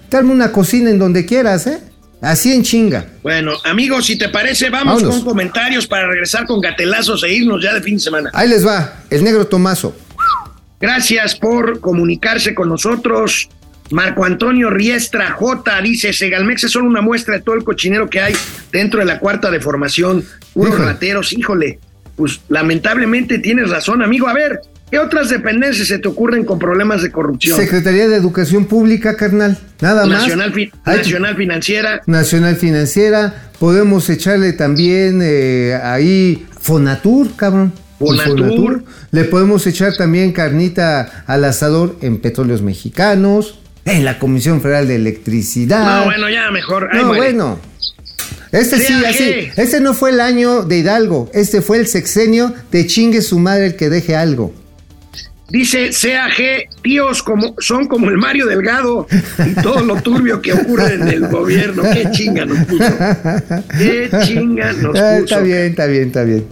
te 0.10 0.18
arma 0.18 0.34
una 0.34 0.52
cocina 0.52 0.90
en 0.90 0.98
donde 0.98 1.26
quieras, 1.26 1.68
¿eh? 1.68 1.80
Así 2.22 2.52
en 2.52 2.64
chinga. 2.64 3.06
Bueno, 3.24 3.54
amigos, 3.64 4.06
si 4.06 4.18
te 4.18 4.28
parece, 4.30 4.70
vamos 4.70 4.96
Vámonos. 4.96 5.16
con 5.16 5.26
comentarios 5.26 5.88
para 5.88 6.08
regresar 6.08 6.46
con 6.46 6.60
gatelazos 6.60 7.24
e 7.24 7.34
irnos 7.34 7.64
ya 7.64 7.74
de 7.74 7.82
fin 7.82 7.96
de 7.96 8.02
semana. 8.02 8.30
Ahí 8.34 8.50
les 8.50 8.66
va, 8.66 9.04
el 9.10 9.24
negro 9.24 9.48
Tomaso. 9.48 9.96
Gracias 10.82 11.36
por 11.36 11.80
comunicarse 11.80 12.54
con 12.54 12.70
nosotros. 12.70 13.50
Marco 13.92 14.24
Antonio 14.24 14.70
Riestra 14.70 15.32
J 15.32 15.82
dice, 15.82 16.14
Segalmex 16.14 16.66
es 16.66 16.72
solo 16.72 16.88
una 16.88 17.02
muestra 17.02 17.36
de 17.36 17.42
todo 17.42 17.56
el 17.56 17.64
cochinero 17.64 18.10
que 18.10 18.22
hay 18.22 18.34
dentro 18.72 19.00
de 19.00 19.06
la 19.06 19.20
cuarta 19.20 19.50
de 19.50 19.60
formación. 19.60 20.24
Unos 20.54 20.74
Híjole. 20.74 20.86
rateros, 20.86 21.34
híjole. 21.34 21.80
Pues 22.16 22.42
lamentablemente 22.50 23.40
tienes 23.40 23.70
razón, 23.70 24.04
amigo. 24.04 24.28
A 24.28 24.34
ver, 24.34 24.60
¿qué 24.92 25.00
otras 25.00 25.30
dependencias 25.30 25.88
se 25.88 26.00
te 26.00 26.08
ocurren 26.08 26.46
con 26.46 26.60
problemas 26.60 27.02
de 27.02 27.12
corrupción? 27.12 27.58
Secretaría 27.58 28.08
de 28.08 28.16
Educación 28.16 28.66
Pública, 28.66 29.16
carnal. 29.16 29.58
Nada 29.82 30.06
más. 30.06 30.22
Nacional, 30.24 30.54
Fi- 30.54 30.72
Hay- 30.86 30.98
Nacional 30.98 31.36
Financiera. 31.36 32.02
Nacional 32.08 32.56
Financiera. 32.56 33.50
Podemos 33.60 34.10
echarle 34.10 34.54
también 34.54 35.20
eh, 35.24 35.80
ahí 35.84 36.46
Fonatur, 36.60 37.36
cabrón. 37.36 37.74
Fonatur. 38.00 38.84
Le 39.12 39.26
podemos 39.26 39.68
echar 39.68 39.96
también 39.98 40.32
carnita 40.32 41.24
al 41.28 41.44
asador 41.44 41.98
en 42.02 42.20
Petróleos 42.22 42.62
Mexicanos, 42.62 43.60
en 43.84 44.06
la 44.06 44.20
Comisión 44.20 44.62
Federal 44.62 44.88
de 44.88 44.96
Electricidad. 44.96 46.00
No, 46.00 46.06
bueno, 46.06 46.30
ya 46.30 46.50
mejor. 46.52 46.94
No, 46.96 47.08
muere. 47.08 47.18
bueno. 47.34 47.60
Este 48.52 48.78
sí, 48.80 48.94
así. 49.06 49.50
Este 49.58 49.80
no 49.80 49.94
fue 49.94 50.10
el 50.12 50.22
año 50.22 50.64
de 50.64 50.80
Hidalgo. 50.80 51.30
Este 51.34 51.62
fue 51.62 51.78
el 51.78 51.88
sexenio 51.88 52.54
de 52.72 52.88
chingue 52.88 53.22
su 53.22 53.38
madre 53.40 53.68
el 53.68 53.76
que 53.76 53.90
deje 53.90 54.16
algo. 54.16 54.54
Dice 55.50 55.90
CAG, 55.90 56.70
tíos 56.84 57.24
como, 57.24 57.56
son 57.60 57.88
como 57.88 58.10
el 58.10 58.18
Mario 58.18 58.46
Delgado 58.46 59.08
y 59.46 59.62
todo 59.62 59.84
lo 59.84 59.96
turbio 60.02 60.42
que 60.42 60.54
ocurre 60.54 60.94
en 60.96 61.08
el 61.08 61.28
gobierno. 61.28 61.84
Qué 61.92 62.08
chinga 62.12 62.46
nos 62.46 62.66
puso. 62.66 62.98
Qué 63.78 64.10
chinga 64.26 64.74
nos 64.74 64.96
Ah, 65.00 65.14
puso. 65.20 65.24
está 65.26 65.40
bien, 65.42 65.58
está 65.68 65.86
bien, 65.88 66.04
está 66.08 66.24
bien. 66.24 66.46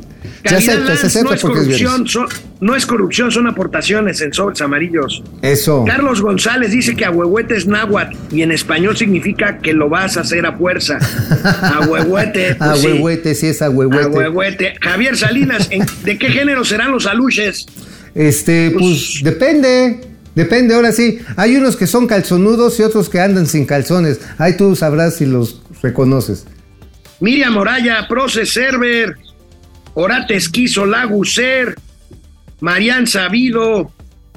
Se 0.43 0.55
Caridad 0.55 0.75
acepta, 0.75 0.95
se 0.97 1.07
acepta 1.07 1.29
no 1.29 1.35
es 1.35 1.41
corrupción, 1.41 2.07
son, 2.07 2.27
no 2.61 2.75
es 2.75 2.85
corrupción, 2.85 3.31
son 3.31 3.47
aportaciones 3.47 4.21
en 4.21 4.33
sobres 4.33 4.61
amarillos. 4.61 5.23
Eso. 5.41 5.83
Carlos 5.85 6.21
González 6.21 6.71
dice 6.71 6.95
que 6.95 7.05
ahuehuete 7.05 7.55
es 7.55 7.67
náhuatl 7.67 8.15
y 8.31 8.41
en 8.43 8.51
español 8.51 8.95
significa 8.95 9.57
que 9.59 9.73
lo 9.73 9.89
vas 9.89 10.15
a 10.17 10.21
hacer 10.21 10.45
a 10.45 10.53
fuerza. 10.53 10.99
Ahuehuete. 11.61 12.55
pues 12.55 12.69
A 12.69 12.75
sí. 12.75 12.87
es 13.47 13.61
a 13.61 13.69
huehuete. 13.69 14.03
Ahuehuete. 14.05 14.73
Javier 14.81 15.17
Salinas, 15.17 15.67
¿en- 15.71 15.85
¿de 16.03 16.17
qué 16.17 16.29
género 16.29 16.63
serán 16.65 16.91
los 16.91 17.05
aluches? 17.07 17.65
Este, 18.17 18.71
pues, 18.71 18.81
Pues- 18.81 19.19
depende. 19.23 20.01
Depende, 20.35 20.75
ahora 20.75 20.91
sí. 20.91 21.17
Hay 21.35 21.55
unos 21.55 21.75
que 21.75 21.87
son 21.87 22.05
calzonudos 22.05 22.79
y 22.79 22.83
otros 22.83 23.09
que 23.09 23.19
andan 23.19 23.47
sin 23.47 23.65
calzones. 23.65 24.19
Ahí 24.37 24.55
tú 24.55 24.75
sabrás 24.75 25.15
si 25.17 25.25
los 25.25 25.61
reconoces. 25.81 26.45
Miriam 27.19 27.53
Moraya, 27.53 28.07
Proces 28.07 28.53
Server, 28.53 29.15
Orate 29.95 30.35
Esquizo, 30.35 30.85
Laguser, 30.85 31.75
Marian 32.59 33.07
Sabido, 33.07 33.91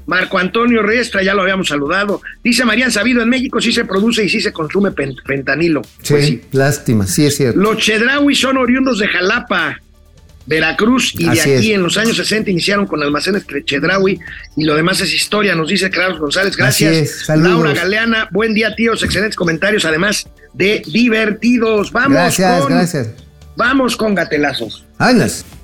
Marco 0.07 0.39
Antonio 0.39 0.83
Riestra, 0.83 1.23
ya 1.23 1.35
lo 1.35 1.43
habíamos 1.43 1.69
saludado. 1.69 2.23
Dice 2.43 2.65
Marian 2.65 2.91
Sabido, 2.91 3.23
en 3.23 3.29
México 3.29 3.61
sí 3.61 3.71
se 3.71 3.85
produce 3.85 4.25
y 4.25 4.31
sí 4.31 4.41
se 4.41 4.53
consume 4.53 4.93
pen- 4.93 5.15
fentanilo. 5.27 5.83
Sí, 6.03 6.13
Pues 6.15 6.27
sí. 6.27 6.41
lástima, 6.53 7.07
sí 7.07 7.27
es 7.27 7.37
cierto. 7.37 7.61
Los 7.61 7.77
Chedraui 7.77 8.35
son 8.35 8.57
oriundos 8.57 8.99
de 9.01 9.09
Jalapa, 9.09 9.77
Veracruz, 10.47 11.15
y 11.17 11.29
de 11.29 11.41
aquí 11.41 11.71
es. 11.71 11.77
en 11.77 11.83
los 11.83 11.97
años 11.97 12.17
60 12.17 12.51
iniciaron 12.51 12.87
con 12.87 13.03
almacenes 13.03 13.45
Chedraui 13.65 14.19
y 14.57 14.65
lo 14.65 14.75
demás 14.75 15.01
es 15.01 15.13
historia, 15.13 15.55
nos 15.55 15.69
dice 15.69 15.91
Carlos 15.91 16.19
González. 16.19 16.57
Gracias. 16.57 17.29
Laura 17.29 17.73
Galeana, 17.73 18.29
buen 18.33 18.55
día, 18.55 18.75
tíos, 18.75 19.03
excelentes 19.03 19.37
comentarios, 19.37 19.85
además 19.85 20.27
de 20.53 20.83
divertidos. 20.87 21.93
Vamos 21.93 22.13
Gracias, 22.13 22.61
con, 22.63 22.73
gracias. 22.73 23.09
Vamos 23.57 23.97
con 23.97 24.15
gatelazos. 24.15 24.85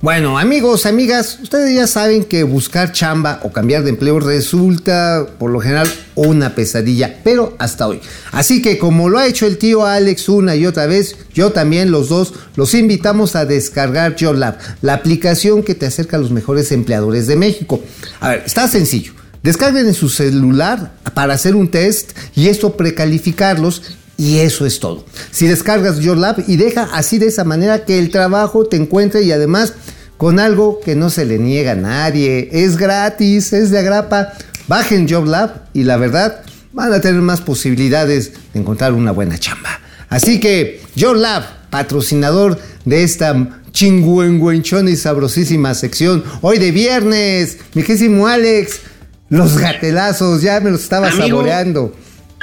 Bueno, 0.00 0.38
amigos, 0.38 0.86
amigas, 0.86 1.38
ustedes 1.42 1.74
ya 1.74 1.86
saben 1.86 2.24
que 2.24 2.42
buscar 2.42 2.92
chamba 2.92 3.40
o 3.42 3.52
cambiar 3.52 3.84
de 3.84 3.90
empleo 3.90 4.18
resulta, 4.18 5.26
por 5.38 5.50
lo 5.50 5.60
general, 5.60 5.88
una 6.14 6.54
pesadilla, 6.54 7.20
pero 7.22 7.54
hasta 7.58 7.86
hoy. 7.86 8.00
Así 8.32 8.62
que 8.62 8.78
como 8.78 9.08
lo 9.08 9.18
ha 9.18 9.26
hecho 9.26 9.46
el 9.46 9.58
tío 9.58 9.84
Alex 9.86 10.28
una 10.28 10.56
y 10.56 10.66
otra 10.66 10.86
vez, 10.86 11.16
yo 11.34 11.52
también 11.52 11.90
los 11.90 12.08
dos 12.08 12.34
los 12.56 12.74
invitamos 12.74 13.36
a 13.36 13.44
descargar 13.44 14.16
JobLab, 14.16 14.58
la 14.82 14.94
aplicación 14.94 15.62
que 15.62 15.74
te 15.74 15.86
acerca 15.86 16.16
a 16.16 16.20
los 16.20 16.30
mejores 16.30 16.72
empleadores 16.72 17.26
de 17.26 17.36
México. 17.36 17.82
A 18.20 18.30
ver, 18.30 18.42
está 18.46 18.68
sencillo. 18.68 19.12
Descarguen 19.42 19.86
en 19.86 19.94
su 19.94 20.08
celular 20.08 20.92
para 21.14 21.34
hacer 21.34 21.54
un 21.54 21.70
test 21.70 22.12
y 22.34 22.48
esto 22.48 22.76
precalificarlos 22.76 23.95
y 24.16 24.38
eso 24.38 24.66
es 24.66 24.80
todo. 24.80 25.04
Si 25.30 25.46
descargas 25.46 25.98
Your 25.98 26.16
Lab 26.16 26.42
y 26.46 26.56
deja 26.56 26.88
así 26.92 27.18
de 27.18 27.26
esa 27.26 27.44
manera 27.44 27.84
que 27.84 27.98
el 27.98 28.10
trabajo 28.10 28.66
te 28.66 28.76
encuentre 28.76 29.22
y 29.22 29.32
además 29.32 29.74
con 30.16 30.40
algo 30.40 30.80
que 30.80 30.96
no 30.96 31.10
se 31.10 31.24
le 31.24 31.38
niega 31.38 31.72
a 31.72 31.76
nadie. 31.76 32.48
Es 32.52 32.76
gratis, 32.76 33.52
es 33.52 33.70
de 33.70 33.78
agrapa. 33.78 34.32
Bajen 34.68 35.08
Job 35.08 35.26
Lab 35.26 35.68
y 35.74 35.84
la 35.84 35.96
verdad 35.96 36.42
van 36.72 36.92
a 36.92 37.00
tener 37.00 37.20
más 37.20 37.40
posibilidades 37.40 38.32
de 38.52 38.60
encontrar 38.60 38.92
una 38.92 39.12
buena 39.12 39.38
chamba. 39.38 39.80
Así 40.08 40.40
que 40.40 40.80
Lab, 40.96 41.44
patrocinador 41.70 42.58
de 42.84 43.02
esta 43.02 43.60
chingüengüenchona 43.72 44.90
y 44.90 44.96
sabrosísima 44.96 45.74
sección. 45.74 46.24
Hoy 46.40 46.58
de 46.58 46.70
viernes, 46.70 47.58
mi 47.74 47.82
Alex, 48.26 48.80
los 49.28 49.58
gatelazos, 49.58 50.40
ya 50.42 50.60
me 50.60 50.70
los 50.70 50.82
estaba 50.82 51.08
Amigo, 51.08 51.26
saboreando. 51.28 51.94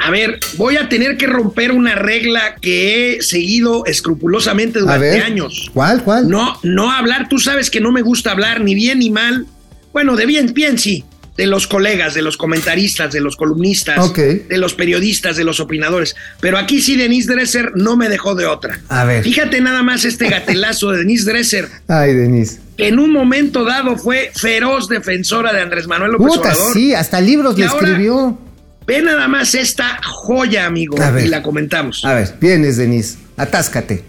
A 0.06 0.12
ver, 0.12 0.40
voy 0.58 0.78
a 0.78 0.90
tener 0.90 1.18
que 1.18 1.28
romper 1.28 1.72
una 1.72 1.96
regla 1.96 2.56
que 2.62 3.16
he 3.18 3.22
seguido 3.22 3.86
escrupulosamente 3.86 4.80
durante 4.80 5.00
ver, 5.12 5.24
años. 5.24 5.70
¿cuál, 5.74 6.04
cuál? 6.04 6.28
No, 6.30 6.60
no 6.64 6.92
hablar, 6.92 7.30
tú 7.30 7.40
sabes 7.40 7.70
que 7.70 7.80
no 7.80 7.92
me 7.92 8.02
gusta 8.02 8.32
hablar 8.32 8.62
ni 8.62 8.76
bien 8.76 9.00
ni 9.00 9.10
mal. 9.10 9.46
Bueno, 9.94 10.16
de 10.16 10.26
bien, 10.26 10.54
bien 10.54 10.78
sí, 10.78 11.06
de 11.38 11.46
los 11.48 11.68
colegas, 11.68 12.14
de 12.16 12.22
los 12.22 12.36
comentaristas, 12.36 13.14
de 13.14 13.22
los 13.22 13.36
columnistas, 13.38 14.14
de 14.14 14.58
los 14.58 14.74
periodistas, 14.74 15.38
de 15.38 15.44
los 15.46 15.60
opinadores. 15.60 16.16
Pero 16.42 16.58
aquí 16.58 16.82
sí 16.82 16.96
Denise 16.98 17.32
Dresser 17.32 17.72
no 17.76 17.96
me 17.96 18.10
dejó 18.10 18.36
de 18.36 18.46
otra. 18.46 18.82
A 18.90 19.06
ver. 19.06 19.24
Fíjate 19.24 19.62
nada 19.62 19.84
más 19.84 20.04
este 20.06 20.28
gatelazo 20.30 20.92
de 20.92 20.98
Denise 21.00 21.32
Dresser, 21.32 21.70
Ay, 21.88 22.14
Denise. 22.14 22.60
que 22.78 22.90
en 22.90 23.00
un 23.00 23.12
momento 23.12 23.64
dado 23.64 23.96
fue 23.98 24.32
feroz 24.36 24.90
defensora 24.90 25.54
de 25.54 25.62
Andrés 25.62 25.88
Manuel 25.88 26.12
López 26.14 26.28
Puta, 26.28 26.50
Obrador. 26.50 26.74
sí, 26.74 26.94
hasta 26.94 27.22
libros 27.22 27.56
Y 27.58 27.62
le 27.62 27.68
ahora- 27.68 27.88
escribió. 27.88 28.38
Ve 28.86 29.02
nada 29.02 29.28
más 29.28 29.56
esta 29.56 30.00
joya, 30.04 30.66
amigo, 30.66 31.02
A 31.02 31.12
ver. 31.12 31.26
y 31.26 31.28
la 31.30 31.42
comentamos. 31.42 32.04
A 32.06 32.14
ver, 32.14 32.36
vienes, 32.40 32.78
Denise. 32.78 33.18
Atáscate. 33.38 34.04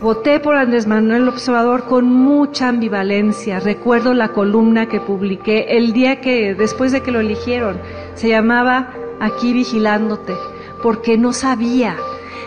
Voté 0.00 0.40
por 0.40 0.56
Andrés 0.56 0.86
Manuel 0.86 1.26
Observador 1.28 1.86
con 1.86 2.04
mucha 2.04 2.68
ambivalencia. 2.68 3.60
Recuerdo 3.60 4.12
la 4.12 4.28
columna 4.28 4.88
que 4.88 5.00
publiqué 5.00 5.78
el 5.78 5.94
día 5.94 6.20
que, 6.20 6.54
después 6.54 6.92
de 6.92 7.00
que 7.00 7.10
lo 7.10 7.20
eligieron, 7.20 7.80
se 8.14 8.28
llamaba 8.28 8.92
Aquí 9.18 9.54
vigilándote, 9.54 10.34
porque 10.82 11.16
no 11.16 11.32
sabía 11.32 11.96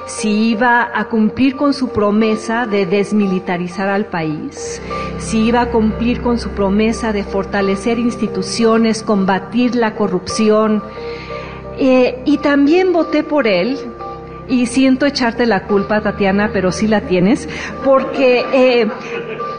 si 0.09 0.49
iba 0.49 0.89
a 0.91 1.05
cumplir 1.05 1.55
con 1.55 1.71
su 1.71 1.89
promesa 1.89 2.65
de 2.65 2.87
desmilitarizar 2.87 3.89
al 3.89 4.07
país, 4.07 4.81
si 5.19 5.45
iba 5.45 5.61
a 5.61 5.69
cumplir 5.69 6.21
con 6.21 6.39
su 6.39 6.49
promesa 6.49 7.13
de 7.13 7.23
fortalecer 7.23 7.99
instituciones, 7.99 9.03
combatir 9.03 9.75
la 9.75 9.93
corrupción. 9.93 10.83
Eh, 11.77 12.23
y 12.25 12.39
también 12.39 12.91
voté 12.91 13.23
por 13.23 13.45
él, 13.47 13.77
y 14.47 14.65
siento 14.65 15.05
echarte 15.05 15.45
la 15.45 15.67
culpa, 15.67 16.01
Tatiana, 16.01 16.49
pero 16.51 16.71
sí 16.71 16.87
la 16.87 17.01
tienes, 17.01 17.47
porque 17.85 18.43
eh, 18.51 18.87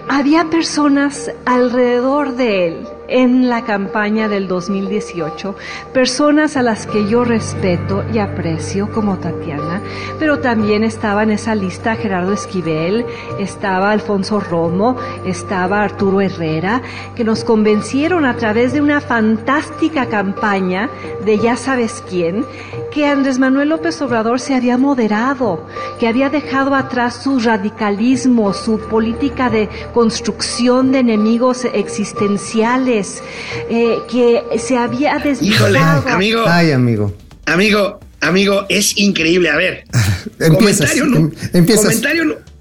había 0.09 0.47
personas 0.47 1.31
alrededor 1.47 2.35
de 2.35 2.67
él 2.67 2.89
en 3.11 3.49
la 3.49 3.65
campaña 3.65 4.29
del 4.29 4.49
2018, 4.49 5.55
personas 5.93 6.57
a 6.57 6.63
las 6.63 6.87
que 6.87 7.09
yo 7.09 7.25
respeto 7.25 8.05
y 8.13 8.19
aprecio 8.19 8.91
como 8.93 9.19
Tatiana, 9.19 9.83
pero 10.19 10.39
también 10.39 10.85
estaba 10.85 11.23
en 11.23 11.33
esa 11.33 11.55
lista 11.55 11.97
Gerardo 11.97 12.33
Esquivel, 12.33 13.05
estaba 13.39 13.91
Alfonso 13.91 14.41
Romo, 14.41 14.97
estaba 15.27 15.83
Arturo 15.83 16.21
Herrera, 16.21 16.83
que 17.15 17.25
nos 17.25 17.45
convencieron 17.45 18.25
a 18.25 18.37
través 18.37 18.73
de 18.73 18.81
una 18.81 19.01
fantástica 19.01 20.07
campaña 20.07 20.89
de 21.25 21.39
ya 21.39 21.57
sabes 21.57 22.03
quién, 22.09 22.45
que 22.93 23.07
Andrés 23.07 23.39
Manuel 23.39 23.69
López 23.69 24.01
Obrador 24.03 24.41
se 24.41 24.55
había 24.55 24.77
moderado, 24.77 25.67
que 25.99 26.09
había 26.09 26.29
dejado 26.29 26.75
atrás 26.75 27.23
su 27.23 27.39
radicalismo, 27.39 28.53
su 28.53 28.79
política 28.81 29.49
de 29.49 29.69
construcción 29.95 30.93
de 30.93 30.99
enemigos 31.01 31.65
existenciales, 31.73 33.23
eh, 33.69 33.99
que 34.11 34.43
se 34.59 34.77
había 34.77 35.17
Híjole, 35.17 35.29
desviado. 35.29 36.09
amigo, 36.09 36.43
Ay, 36.47 36.73
amigo. 36.73 37.13
amigo, 37.47 38.01
amigo, 38.21 38.67
es 38.69 38.97
increíble. 38.99 39.51
A 39.51 39.57
ver, 39.57 39.85
Empiezas. 40.41 40.91
comentario, 40.91 41.17
em- 41.17 41.31
empiezas. 41.53 42.03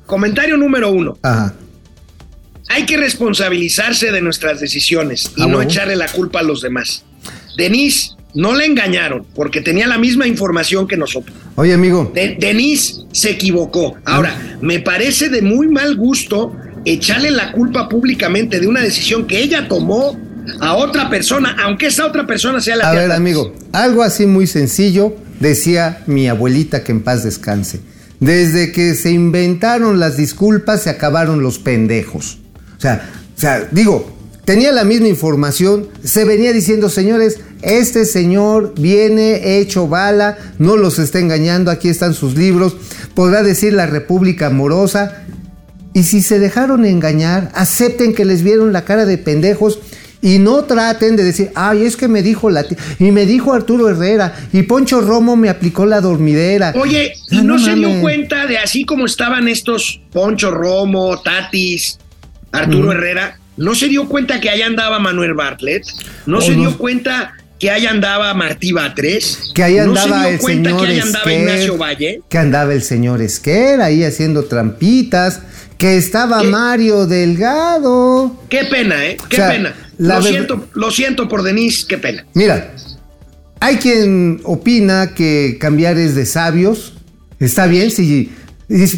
comentario, 0.06 0.58
número 0.58 0.92
uno. 0.92 1.18
Ajá. 1.24 1.54
Hay 2.72 2.86
que 2.86 2.98
responsabilizarse 2.98 4.12
de 4.12 4.22
nuestras 4.22 4.60
decisiones 4.60 5.32
y 5.36 5.42
Ah, 5.42 5.48
no 5.48 5.60
echarle 5.62 5.96
la 5.96 6.08
culpa 6.08 6.40
a 6.42 6.44
los 6.44 6.62
demás. 6.62 7.04
Denise, 7.58 8.12
no 8.34 8.56
le 8.56 8.66
engañaron 8.66 9.26
porque 9.36 9.62
tenía 9.62 9.88
la 9.88 9.98
misma 9.98 10.28
información 10.28 10.88
que 10.88 10.98
nosotros. 10.98 11.36
Oye, 11.56 11.74
amigo. 11.74 12.12
De- 12.14 12.38
Denise 12.40 13.02
se 13.12 13.32
equivocó. 13.32 13.96
Ahora, 14.06 14.58
me 14.62 14.80
parece 14.80 15.30
de 15.30 15.42
muy 15.42 15.68
mal 15.68 15.96
gusto 15.96 16.56
echarle 16.86 17.32
la 17.32 17.52
culpa 17.52 17.90
públicamente 17.90 18.60
de 18.60 18.68
una 18.68 18.82
decisión 18.82 19.28
que 19.28 19.40
ella 19.42 19.68
tomó 19.68 20.18
a 20.62 20.76
otra 20.76 21.10
persona, 21.10 21.56
aunque 21.64 21.88
esa 21.88 22.06
otra 22.06 22.26
persona 22.26 22.62
sea 22.62 22.76
la 22.78 22.90
A 22.90 22.94
ver, 22.94 23.12
amigo, 23.12 23.54
algo 23.72 24.04
así 24.04 24.26
muy 24.26 24.48
sencillo 24.48 25.16
decía 25.40 26.04
mi 26.08 26.28
abuelita 26.28 26.84
que 26.84 26.92
en 26.92 27.02
paz 27.04 27.24
descanse. 27.24 27.82
Desde 28.20 28.72
que 28.72 28.96
se 28.96 29.12
inventaron 29.12 30.00
las 30.00 30.18
disculpas 30.18 30.84
se 30.84 30.90
acabaron 30.90 31.42
los 31.42 31.60
pendejos. 31.60 32.40
O 32.78 32.82
sea, 32.82 33.10
o 33.36 33.40
sea, 33.40 33.68
digo, 33.72 34.12
tenía 34.46 34.72
la 34.72 34.84
misma 34.84 35.08
información, 35.08 35.88
se 36.04 36.26
venía 36.26 36.52
diciendo, 36.52 36.90
señores, 36.90 37.40
este 37.62 38.06
señor 38.06 38.74
viene 38.78 39.60
hecho 39.60 39.88
bala, 39.88 40.38
no 40.58 40.78
los 40.78 41.00
está 41.00 41.20
engañando, 41.20 41.72
aquí 41.72 41.90
están 41.90 42.14
sus 42.14 42.36
libros, 42.36 42.76
podrá 43.14 43.44
decir 43.44 43.74
la 43.74 43.86
República 43.86 44.48
Amorosa, 44.48 45.24
y 45.94 46.04
si 46.04 46.22
se 46.22 46.40
dejaron 46.40 46.86
engañar, 46.86 47.52
acepten 47.56 48.14
que 48.14 48.24
les 48.26 48.44
vieron 48.44 48.72
la 48.72 48.86
cara 48.86 49.06
de 49.06 49.18
pendejos 49.18 49.80
y 50.22 50.38
no 50.38 50.64
traten 50.66 51.16
de 51.16 51.24
decir, 51.24 51.50
ay, 51.56 51.84
es 51.86 51.96
que 51.98 52.08
me 52.08 52.22
dijo 52.22 52.50
la 52.50 52.64
tía, 52.64 52.78
y 53.00 53.12
me 53.12 53.26
dijo 53.26 53.54
Arturo 53.54 53.90
Herrera, 53.90 54.36
y 54.54 54.64
Poncho 54.64 55.02
Romo 55.02 55.36
me 55.36 55.50
aplicó 55.50 55.86
la 55.86 56.02
dormidera. 56.02 56.74
Oye, 56.76 57.14
¿y 57.32 57.38
Ah, 57.40 57.42
no, 57.44 57.58
no 57.58 57.60
se 57.60 57.74
dio 57.76 58.00
cuenta 58.02 58.46
de 58.46 58.58
así 58.58 58.84
como 58.86 59.06
estaban 59.06 59.48
estos 59.48 60.02
Poncho 60.12 60.52
Romo, 60.52 61.22
Tatis, 61.22 61.98
Arturo 62.52 62.92
Herrera? 62.92 63.40
¿No 63.58 63.76
se 63.76 63.88
dio 63.88 64.08
cuenta 64.08 64.40
que 64.40 64.50
allá 64.50 64.68
andaba 64.68 65.00
Manuel 65.00 65.34
Bartlett? 65.34 65.84
¿No 66.26 66.38
Oh, 66.38 66.42
se 66.42 66.52
no. 66.56 66.62
dio 66.62 66.78
cuenta 66.78 67.34
que 67.60 67.70
ahí 67.70 67.86
andaba 67.86 68.34
Martí 68.34 68.72
Batres? 68.72 69.52
Que 69.54 69.64
ahí 69.64 69.76
¿No 69.76 69.82
andaba 69.84 70.24
se 70.24 70.30
dio 70.30 70.30
el 70.30 70.40
señor 70.40 70.82
que 70.82 70.88
ahí 70.88 71.00
andaba 71.00 71.20
Esquer, 71.20 71.40
Ignacio 71.40 71.78
Valle? 71.78 72.22
que 72.30 72.38
andaba 72.38 72.74
el 72.74 72.82
señor 72.84 73.22
Esquer 73.22 73.82
ahí 73.82 74.04
haciendo 74.04 74.46
trampitas, 74.46 75.42
que 75.78 75.98
estaba 75.98 76.42
¿Qué? 76.42 76.48
Mario 76.48 77.06
Delgado. 77.06 78.36
Qué 78.50 78.66
pena, 78.66 79.06
¿eh? 79.06 79.18
Qué 79.30 79.36
O 79.36 79.40
sea, 79.40 79.50
pena. 79.50 79.76
Lo 79.98 80.22
siento, 80.22 80.68
lo 80.74 80.92
siento 80.92 81.28
por 81.28 81.44
Denise, 81.44 81.86
qué 81.88 81.98
pena. 81.98 82.26
Mira, 82.34 82.74
hay 83.60 83.76
quien 83.78 84.40
opina 84.46 85.14
que 85.14 85.58
cambiar 85.60 85.98
es 85.98 86.16
de 86.16 86.26
sabios. 86.26 86.94
Está 87.40 87.68
bien, 87.68 87.92
sí. 87.92 88.32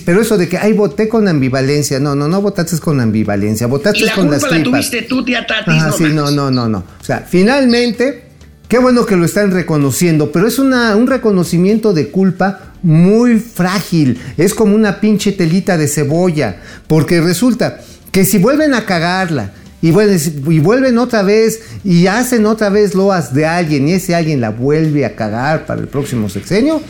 Pero 0.05 0.21
eso 0.21 0.37
de 0.37 0.49
que, 0.49 0.57
ay, 0.57 0.73
voté 0.73 1.07
con 1.07 1.27
ambivalencia. 1.27 1.99
No, 1.99 2.13
no, 2.13 2.27
no 2.27 2.41
votaste 2.41 2.77
con 2.79 2.99
ambivalencia. 2.99 3.65
Y 3.65 3.69
Votaste 3.69 4.05
la 4.05 4.13
con 4.13 4.29
las 4.29 4.43
la 4.43 4.61
tuviste 4.61 5.03
tú, 5.03 5.23
tía 5.23 5.45
Tatis. 5.47 5.73
Ah, 5.81 5.87
no 5.87 5.93
sí, 5.93 6.03
no, 6.13 6.29
no, 6.29 6.51
no, 6.51 6.67
no. 6.67 6.79
O 6.99 7.03
sea, 7.03 7.25
finalmente, 7.27 8.30
qué 8.71 8.79
bueno 8.79 9.05
que 9.05 9.17
lo 9.17 9.25
están 9.25 9.51
reconociendo, 9.51 10.31
pero 10.31 10.47
es 10.47 10.57
una, 10.57 10.95
un 10.95 11.05
reconocimiento 11.05 11.91
de 11.91 12.07
culpa 12.07 12.71
muy 12.81 13.37
frágil. 13.37 14.17
Es 14.37 14.53
como 14.53 14.73
una 14.73 15.01
pinche 15.01 15.33
telita 15.33 15.77
de 15.77 15.89
cebolla, 15.89 16.61
porque 16.87 17.19
resulta 17.19 17.81
que 18.13 18.23
si 18.23 18.37
vuelven 18.37 18.73
a 18.73 18.85
cagarla 18.85 19.51
y 19.81 19.91
vuelven, 19.91 20.17
y 20.49 20.59
vuelven 20.59 20.97
otra 20.99 21.21
vez 21.21 21.59
y 21.83 22.07
hacen 22.07 22.45
otra 22.45 22.69
vez 22.69 22.95
loas 22.95 23.33
de 23.33 23.45
alguien 23.45 23.89
y 23.89 23.91
ese 23.91 24.15
alguien 24.15 24.39
la 24.39 24.51
vuelve 24.51 25.03
a 25.03 25.17
cagar 25.17 25.65
para 25.65 25.81
el 25.81 25.89
próximo 25.89 26.29
sexenio, 26.29 26.81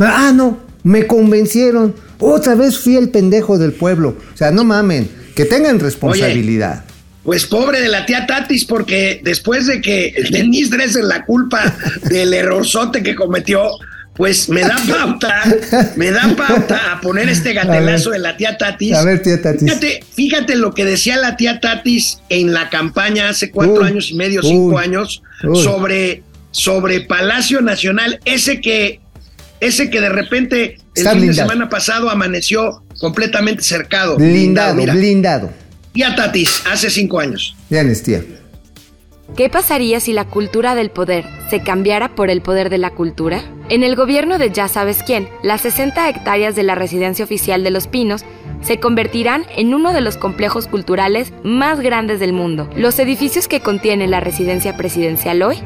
ah, 0.00 0.32
no, 0.34 0.58
me 0.82 1.06
convencieron. 1.06 1.94
Otra 2.18 2.56
vez 2.56 2.80
fui 2.80 2.96
el 2.96 3.10
pendejo 3.10 3.58
del 3.58 3.74
pueblo. 3.74 4.16
O 4.34 4.36
sea, 4.36 4.50
no 4.50 4.64
mamen, 4.64 5.08
que 5.36 5.44
tengan 5.44 5.78
responsabilidad. 5.78 6.84
Pues 7.28 7.44
pobre 7.44 7.82
de 7.82 7.88
la 7.88 8.06
tía 8.06 8.26
Tatis, 8.26 8.64
porque 8.64 9.20
después 9.22 9.66
de 9.66 9.82
que 9.82 10.14
Denise 10.30 10.70
Dresser 10.74 11.04
la 11.04 11.26
culpa 11.26 11.76
del 12.08 12.32
errorzote 12.32 13.02
que 13.02 13.14
cometió, 13.14 13.68
pues 14.14 14.48
me 14.48 14.62
da 14.62 14.78
pauta, 14.88 15.44
me 15.96 16.10
da 16.10 16.34
pauta 16.34 16.92
a 16.92 17.00
poner 17.02 17.28
este 17.28 17.52
gatelazo 17.52 18.12
ver. 18.12 18.18
de 18.20 18.22
la 18.26 18.36
tía 18.38 18.56
Tatis. 18.56 18.94
A 18.94 19.04
ver, 19.04 19.20
tía 19.20 19.42
Tatis. 19.42 19.60
Fíjate, 19.60 20.00
fíjate 20.10 20.56
lo 20.56 20.72
que 20.72 20.86
decía 20.86 21.18
la 21.18 21.36
tía 21.36 21.60
Tatis 21.60 22.20
en 22.30 22.54
la 22.54 22.70
campaña 22.70 23.28
hace 23.28 23.50
cuatro 23.50 23.82
Uy, 23.82 23.88
años 23.88 24.10
y 24.10 24.14
medio, 24.14 24.40
uy, 24.40 24.48
cinco 24.48 24.78
años, 24.78 25.22
uy. 25.44 25.62
sobre, 25.62 26.22
sobre 26.50 27.02
Palacio 27.02 27.60
Nacional, 27.60 28.20
ese 28.24 28.62
que, 28.62 29.02
ese 29.60 29.90
que 29.90 30.00
de 30.00 30.08
repente 30.08 30.64
el 30.64 30.78
Está 30.94 31.10
fin 31.10 31.20
blindado. 31.20 31.46
de 31.46 31.52
semana 31.52 31.68
pasado 31.68 32.08
amaneció 32.08 32.82
completamente 32.98 33.62
cercado. 33.62 34.16
Blindado, 34.16 34.76
Mira, 34.76 34.94
blindado. 34.94 35.67
Tía 35.98 36.14
Tatis, 36.14 36.62
hace 36.70 36.90
cinco 36.90 37.18
años. 37.18 37.56
Ya 37.70 37.82
tía. 38.04 38.22
¿Qué 39.36 39.48
pasaría 39.48 39.98
si 39.98 40.12
la 40.12 40.26
cultura 40.26 40.76
del 40.76 40.92
poder 40.92 41.24
se 41.50 41.64
cambiara 41.64 42.14
por 42.14 42.30
el 42.30 42.40
poder 42.40 42.70
de 42.70 42.78
la 42.78 42.90
cultura? 42.90 43.42
En 43.68 43.82
el 43.82 43.96
gobierno 43.96 44.38
de 44.38 44.52
ya 44.52 44.68
sabes 44.68 45.02
quién, 45.02 45.28
las 45.42 45.62
60 45.62 46.08
hectáreas 46.08 46.54
de 46.54 46.62
la 46.62 46.76
residencia 46.76 47.24
oficial 47.24 47.64
de 47.64 47.72
Los 47.72 47.88
Pinos 47.88 48.24
se 48.62 48.78
convertirán 48.78 49.44
en 49.56 49.74
uno 49.74 49.92
de 49.92 50.00
los 50.00 50.16
complejos 50.16 50.68
culturales 50.68 51.32
más 51.42 51.80
grandes 51.80 52.20
del 52.20 52.32
mundo. 52.32 52.70
Los 52.76 52.96
edificios 53.00 53.48
que 53.48 53.58
contiene 53.58 54.06
la 54.06 54.20
residencia 54.20 54.76
presidencial 54.76 55.42
hoy 55.42 55.58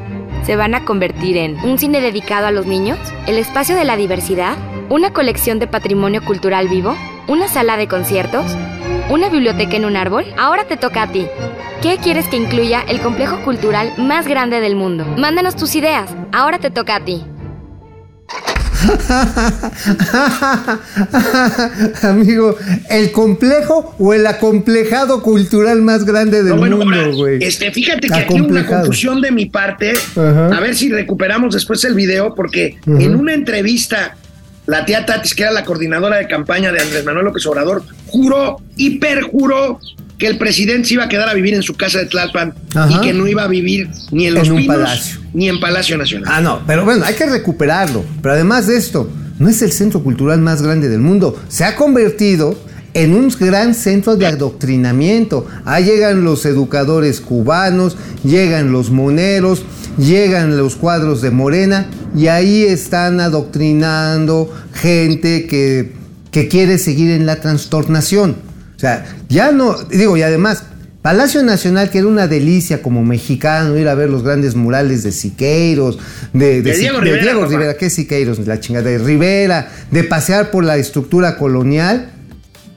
se 0.47 0.55
van 0.55 0.73
a 0.73 0.83
convertir 0.83 1.37
en 1.37 1.59
un 1.59 1.77
cine 1.77 2.01
dedicado 2.01 2.47
a 2.47 2.51
los 2.51 2.65
niños, 2.65 2.97
el 3.27 3.37
espacio 3.37 3.75
de 3.75 3.85
la 3.85 3.97
diversidad, 3.97 4.57
una 4.89 5.11
colección 5.13 5.59
de 5.59 5.67
patrimonio 5.67 6.23
cultural 6.23 6.67
vivo, 6.67 6.95
una 7.27 7.47
sala 7.47 7.77
de 7.77 7.87
conciertos, 7.87 8.45
una 9.09 9.29
biblioteca 9.29 9.75
en 9.75 9.85
un 9.85 9.95
árbol. 9.95 10.25
Ahora 10.37 10.65
te 10.65 10.77
toca 10.77 11.03
a 11.03 11.11
ti. 11.11 11.25
¿Qué 11.81 11.97
quieres 12.01 12.27
que 12.27 12.37
incluya 12.37 12.81
el 12.87 13.01
complejo 13.01 13.41
cultural 13.43 13.93
más 13.97 14.27
grande 14.27 14.59
del 14.61 14.75
mundo? 14.75 15.05
Mándanos 15.17 15.55
tus 15.55 15.75
ideas. 15.75 16.09
Ahora 16.31 16.59
te 16.59 16.69
toca 16.69 16.95
a 16.97 17.05
ti. 17.05 17.23
Amigo, 22.03 22.55
¿el 22.89 23.11
complejo 23.11 23.95
o 23.99 24.13
el 24.13 24.25
acomplejado 24.27 25.21
cultural 25.21 25.81
más 25.81 26.05
grande 26.05 26.43
del 26.43 26.53
No, 26.53 26.57
bueno, 26.57 26.77
mundo, 26.77 27.13
güey? 27.15 27.43
este, 27.43 27.71
fíjate 27.71 28.07
que 28.09 28.15
aquí 28.15 28.39
una 28.41 28.65
confusión 28.65 29.21
de 29.21 29.31
mi 29.31 29.45
parte. 29.45 29.93
Ajá. 30.15 30.47
A 30.55 30.59
ver 30.59 30.75
si 30.75 30.89
recuperamos 30.91 31.53
después 31.53 31.83
el 31.85 31.95
video, 31.95 32.33
porque 32.35 32.77
en 32.85 33.15
una 33.15 33.33
entrevista, 33.33 34.15
la 34.65 34.85
tía 34.85 35.05
Tatis, 35.05 35.33
que 35.35 35.43
era 35.43 35.51
la 35.51 35.65
coordinadora 35.65 36.17
de 36.17 36.27
campaña 36.27 36.71
de 36.71 36.79
Andrés 36.81 37.03
Manuel 37.05 37.25
López 37.25 37.45
Obrador, 37.45 37.83
juró 38.07 38.57
y 38.77 38.97
perjuró 38.99 39.79
que 40.17 40.27
el 40.27 40.37
presidente 40.37 40.87
se 40.87 40.93
iba 40.93 41.03
a 41.05 41.09
quedar 41.09 41.27
a 41.27 41.33
vivir 41.33 41.53
en 41.53 41.63
su 41.63 41.73
casa 41.75 41.99
de 41.99 42.05
Tlalpan 42.05 42.53
Ajá. 42.75 42.89
y 42.89 43.01
que 43.01 43.13
no 43.13 43.27
iba 43.27 43.43
a 43.43 43.47
vivir 43.47 43.89
ni 44.11 44.27
en 44.27 44.35
Los 44.35 44.47
En 44.47 44.55
Pinos 44.57 44.75
palacio. 44.77 45.19
ni 45.33 45.49
en 45.49 45.59
Palacio 45.59 45.97
Nacional. 45.97 46.31
Ah, 46.33 46.39
no, 46.39 46.61
pero 46.65 46.85
bueno, 46.85 47.03
hay 47.03 47.15
que 47.15 47.25
recuperarlo. 47.25 48.05
Pero 48.21 48.35
además 48.35 48.67
de 48.67 48.77
esto, 48.77 49.09
no 49.39 49.49
es 49.49 49.61
el 49.61 49.71
centro 49.71 50.01
cultural 50.01 50.39
más 50.39 50.61
grande 50.61 50.87
del 50.87 50.99
mundo. 51.01 51.37
Se 51.49 51.65
ha 51.65 51.75
convertido 51.75 52.57
en 52.93 53.13
un 53.13 53.29
gran 53.39 53.73
centro 53.73 54.15
de 54.15 54.27
adoctrinamiento. 54.27 55.45
Ahí 55.65 55.85
llegan 55.85 56.23
los 56.23 56.45
educadores 56.45 57.21
cubanos, 57.21 57.97
llegan 58.23 58.71
los 58.71 58.91
moneros, 58.91 59.63
llegan 59.97 60.57
los 60.57 60.75
cuadros 60.75 61.21
de 61.21 61.31
Morena 61.31 61.87
y 62.15 62.27
ahí 62.27 62.63
están 62.63 63.19
adoctrinando 63.19 64.51
gente 64.73 65.47
que, 65.47 65.93
que 66.31 66.47
quiere 66.47 66.77
seguir 66.77 67.11
en 67.11 67.25
la 67.25 67.37
trastornación. 67.37 68.37
O 68.75 68.79
sea, 68.79 69.05
ya 69.29 69.51
no, 69.51 69.75
digo, 69.83 70.17
y 70.17 70.21
además, 70.21 70.63
Palacio 71.03 71.43
Nacional, 71.43 71.89
que 71.89 71.97
era 71.97 72.07
una 72.07 72.27
delicia 72.27 72.81
como 72.81 73.03
mexicano, 73.03 73.77
ir 73.77 73.89
a 73.89 73.93
ver 73.93 74.09
los 74.09 74.23
grandes 74.23 74.55
murales 74.55 75.03
de 75.03 75.11
Siqueiros, 75.11 75.99
de, 76.31 76.61
De 76.61 76.77
Diego 76.77 76.99
de 76.99 77.03
Rivera, 77.03 77.23
Diego. 77.23 77.45
Rivera, 77.45 77.73
¿qué 77.75 77.89
Siqueiros? 77.89 78.39
La 78.47 78.61
chingada 78.61 78.89
de 78.89 78.99
Rivera, 78.99 79.69
de 79.91 80.05
pasear 80.05 80.49
por 80.49 80.63
la 80.63 80.77
estructura 80.77 81.35
colonial. 81.37 82.12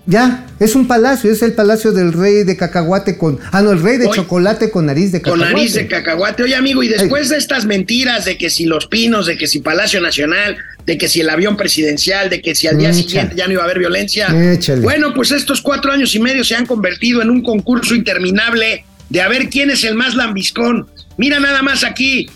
Ya, 0.09 0.47
es 0.61 0.77
un 0.77 0.87
palacio, 0.87 1.33
es 1.33 1.43
el 1.43 1.53
palacio 1.53 1.91
del 1.93 2.13
rey 2.13 2.45
de 2.45 2.57
cacahuate 2.57 3.19
con. 3.19 3.41
Ah, 3.51 3.61
no, 3.61 3.73
el 3.73 3.83
rey 3.83 3.97
de 3.97 4.09
chocolate 4.09 4.71
con 4.71 4.87
nariz 4.87 5.11
de 5.11 5.21
Con 5.21 5.33
cacahuate. 5.33 5.55
nariz 5.55 5.75
de 5.75 5.87
cacahuate. 5.89 6.43
Oye, 6.45 6.55
amigo, 6.55 6.83
y 6.85 6.89
después 6.89 7.29
de 7.29 7.37
estas 7.39 7.67
mentiras 7.67 8.25
de 8.25 8.39
que 8.39 8.49
si 8.49 8.67
los 8.67 8.87
pinos, 8.87 9.27
de 9.27 9.37
que 9.37 9.49
si 9.49 9.59
Palacio 9.59 10.01
Nacional, 10.01 10.57
de 10.87 10.97
que 10.97 11.09
si 11.09 11.21
el 11.23 11.29
avión 11.29 11.57
presidencial, 11.57 12.31
de 12.31 12.41
que 12.41 12.55
si 12.55 12.69
al 12.69 12.79
día 12.79 12.93
siguiente 12.93 13.35
ya 13.37 13.47
no 13.49 13.55
iba 13.55 13.63
a 13.63 13.65
haber 13.65 13.81
violencia. 13.81 14.29
Échale. 14.53 14.83
Bueno, 14.83 15.13
pues 15.13 15.33
estos 15.33 15.61
cuatro 15.61 15.91
años 15.91 16.15
y 16.15 16.21
medio 16.21 16.45
se 16.45 16.55
han 16.55 16.67
convertido 16.67 17.21
en 17.21 17.31
un 17.31 17.43
concurso 17.43 17.95
interminable 17.97 18.85
de 19.09 19.21
a 19.21 19.29
ver 19.29 19.49
quién 19.51 19.71
es 19.71 19.83
el 19.83 19.97
más 19.97 20.15
lambiscón. 20.15 20.89
Mira 21.17 21.41
nada 21.41 21.63
más 21.63 21.83
aquí. 21.83 22.29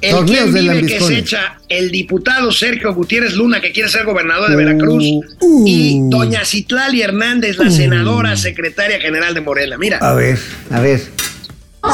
El 0.00 0.10
Torneos 0.10 0.50
quien 0.50 0.54
vive 0.54 0.86
que 0.86 1.00
se 1.00 1.18
echa 1.18 1.58
el 1.68 1.90
diputado 1.90 2.52
Sergio 2.52 2.92
Gutiérrez 2.94 3.32
Luna, 3.34 3.60
que 3.60 3.72
quiere 3.72 3.88
ser 3.88 4.04
gobernador 4.04 4.50
de 4.50 4.54
Uh, 4.54 4.58
Veracruz, 4.58 5.04
uh. 5.40 5.64
y 5.66 6.00
doña 6.10 6.44
Citlali 6.44 7.00
Hernández, 7.02 7.56
la 7.58 7.70
senadora 7.70 8.36
secretaria 8.36 9.00
general 9.00 9.32
de 9.34 9.40
Morena. 9.40 9.78
Mira. 9.78 9.98
A 9.98 10.12
ver, 10.12 10.38
a 10.70 10.80
ver. 10.80 11.00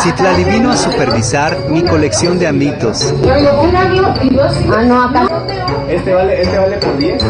Citlali 0.02 0.42
vino 0.44 0.70
a 0.72 0.76
supervisar 0.76 1.56
mi 1.70 1.82
colección 1.82 2.38
de 2.38 2.46
amitos. 2.48 3.14
Ah, 3.24 4.82
no, 4.84 5.02
acá. 5.04 5.28
Este 5.88 6.12
vale, 6.12 6.42
este 6.42 6.58
vale 6.58 6.76
por 6.78 6.98
10. 6.98 7.22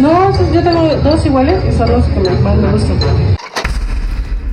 No, 0.00 0.30
yo 0.52 0.62
tengo 0.62 0.94
dos 1.02 1.26
iguales 1.26 1.62
y 1.68 1.76
son 1.76 1.90
los 1.90 2.04
que 2.06 2.20
me- 2.20 2.30
más 2.40 2.56
me 2.56 2.72
gustan. 2.72 2.98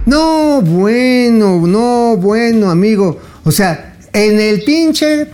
No, 0.05 0.61
bueno, 0.61 1.65
no, 1.67 2.17
bueno, 2.17 2.69
amigo. 2.71 3.19
O 3.43 3.51
sea, 3.51 3.95
en 4.13 4.39
el 4.39 4.63
pinche 4.63 5.27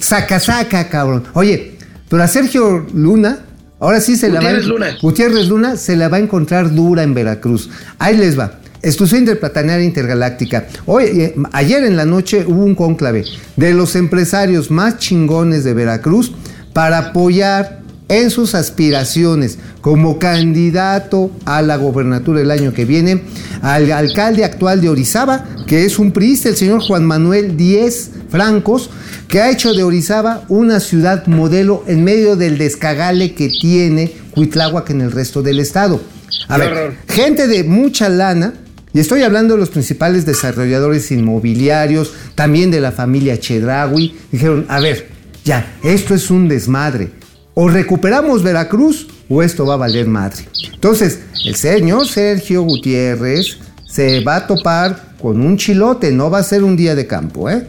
saca 0.00 0.38
saca, 0.38 0.88
cabrón. 0.88 1.24
Oye, 1.34 1.78
pero 2.08 2.22
a 2.22 2.28
Sergio 2.28 2.86
Luna, 2.92 3.40
ahora 3.80 4.00
sí 4.00 4.16
se 4.16 4.28
la 4.28 4.40
va 4.40 4.40
Gutiérrez 4.40 4.66
Luna. 4.66 4.86
Gutiérrez 5.00 5.48
Luna 5.48 5.76
se 5.76 5.96
la 5.96 6.08
va 6.08 6.18
a 6.18 6.20
encontrar 6.20 6.74
dura 6.74 7.02
en 7.02 7.14
Veracruz. 7.14 7.70
Ahí 7.98 8.16
les 8.16 8.38
va. 8.38 8.58
Exclusión 8.82 9.20
interplatanaria 9.20 9.84
intergaláctica. 9.84 10.66
Hoy, 10.84 11.04
eh, 11.04 11.34
ayer 11.52 11.84
en 11.84 11.96
la 11.96 12.04
noche 12.04 12.44
hubo 12.46 12.62
un 12.62 12.74
cónclave 12.74 13.24
de 13.56 13.72
los 13.72 13.96
empresarios 13.96 14.70
más 14.70 14.98
chingones 14.98 15.64
de 15.64 15.72
Veracruz 15.72 16.32
para 16.74 16.98
apoyar 16.98 17.83
en 18.08 18.30
sus 18.30 18.54
aspiraciones 18.54 19.58
como 19.80 20.18
candidato 20.18 21.30
a 21.44 21.62
la 21.62 21.76
gobernatura 21.76 22.40
el 22.40 22.50
año 22.50 22.72
que 22.72 22.84
viene 22.84 23.22
al 23.62 23.90
alcalde 23.92 24.44
actual 24.44 24.80
de 24.80 24.90
Orizaba, 24.90 25.46
que 25.66 25.84
es 25.84 25.98
un 25.98 26.12
priista, 26.12 26.48
el 26.48 26.56
señor 26.56 26.80
Juan 26.80 27.04
Manuel 27.04 27.56
Díez 27.56 28.10
Francos, 28.28 28.90
que 29.28 29.40
ha 29.40 29.50
hecho 29.50 29.72
de 29.72 29.82
Orizaba 29.82 30.44
una 30.48 30.80
ciudad 30.80 31.26
modelo 31.26 31.82
en 31.86 32.04
medio 32.04 32.36
del 32.36 32.58
descagale 32.58 33.34
que 33.34 33.48
tiene 33.48 34.12
Cuitláhuac 34.32 34.90
en 34.90 35.00
el 35.00 35.12
resto 35.12 35.42
del 35.42 35.60
estado. 35.60 36.00
A 36.48 36.58
ver, 36.58 36.98
gente 37.08 37.46
de 37.46 37.64
mucha 37.64 38.08
lana, 38.08 38.54
y 38.92 39.00
estoy 39.00 39.22
hablando 39.22 39.54
de 39.54 39.60
los 39.60 39.70
principales 39.70 40.26
desarrolladores 40.26 41.10
inmobiliarios, 41.10 42.12
también 42.34 42.70
de 42.70 42.80
la 42.80 42.92
familia 42.92 43.40
Chedraui, 43.40 44.14
dijeron, 44.30 44.66
a 44.68 44.78
ver, 44.78 45.08
ya, 45.44 45.74
esto 45.82 46.14
es 46.14 46.30
un 46.30 46.48
desmadre. 46.48 47.10
O 47.54 47.68
recuperamos 47.68 48.42
Veracruz 48.42 49.06
o 49.28 49.42
esto 49.42 49.64
va 49.64 49.74
a 49.74 49.78
valer 49.78 50.06
madre. 50.06 50.44
Entonces, 50.72 51.20
el 51.44 51.54
señor 51.54 52.06
Sergio 52.08 52.62
Gutiérrez 52.62 53.58
se 53.86 54.20
va 54.24 54.36
a 54.36 54.46
topar 54.46 55.14
con 55.20 55.40
un 55.40 55.56
chilote, 55.56 56.10
no 56.10 56.30
va 56.30 56.38
a 56.40 56.42
ser 56.42 56.64
un 56.64 56.76
día 56.76 56.94
de 56.94 57.06
campo, 57.06 57.48
¿eh? 57.48 57.66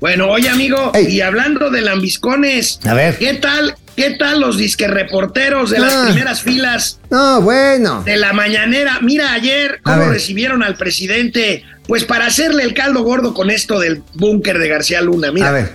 Bueno, 0.00 0.30
oye 0.30 0.48
amigo, 0.48 0.92
Ey. 0.94 1.08
y 1.16 1.20
hablando 1.20 1.68
de 1.70 1.82
lambiscones, 1.82 2.80
A 2.84 2.94
ver. 2.94 3.18
¿qué 3.18 3.34
tal, 3.34 3.74
qué 3.94 4.12
tal 4.12 4.40
los 4.40 4.56
disque 4.56 4.88
reporteros 4.88 5.68
de 5.68 5.78
las 5.78 5.92
Ah. 5.94 6.04
primeras 6.06 6.40
filas 6.40 6.98
No, 7.10 7.42
bueno. 7.42 8.02
de 8.02 8.16
la 8.16 8.32
mañanera? 8.32 9.00
Mira 9.02 9.34
ayer 9.34 9.80
cómo 9.82 10.04
recibieron 10.06 10.62
al 10.62 10.76
presidente, 10.78 11.62
pues 11.86 12.04
para 12.06 12.26
hacerle 12.26 12.62
el 12.62 12.72
caldo 12.72 13.02
gordo 13.02 13.34
con 13.34 13.50
esto 13.50 13.78
del 13.78 14.02
búnker 14.14 14.58
de 14.58 14.68
García 14.68 15.02
Luna. 15.02 15.30
Mira, 15.32 15.48
A 15.48 15.52
ver. 15.52 15.70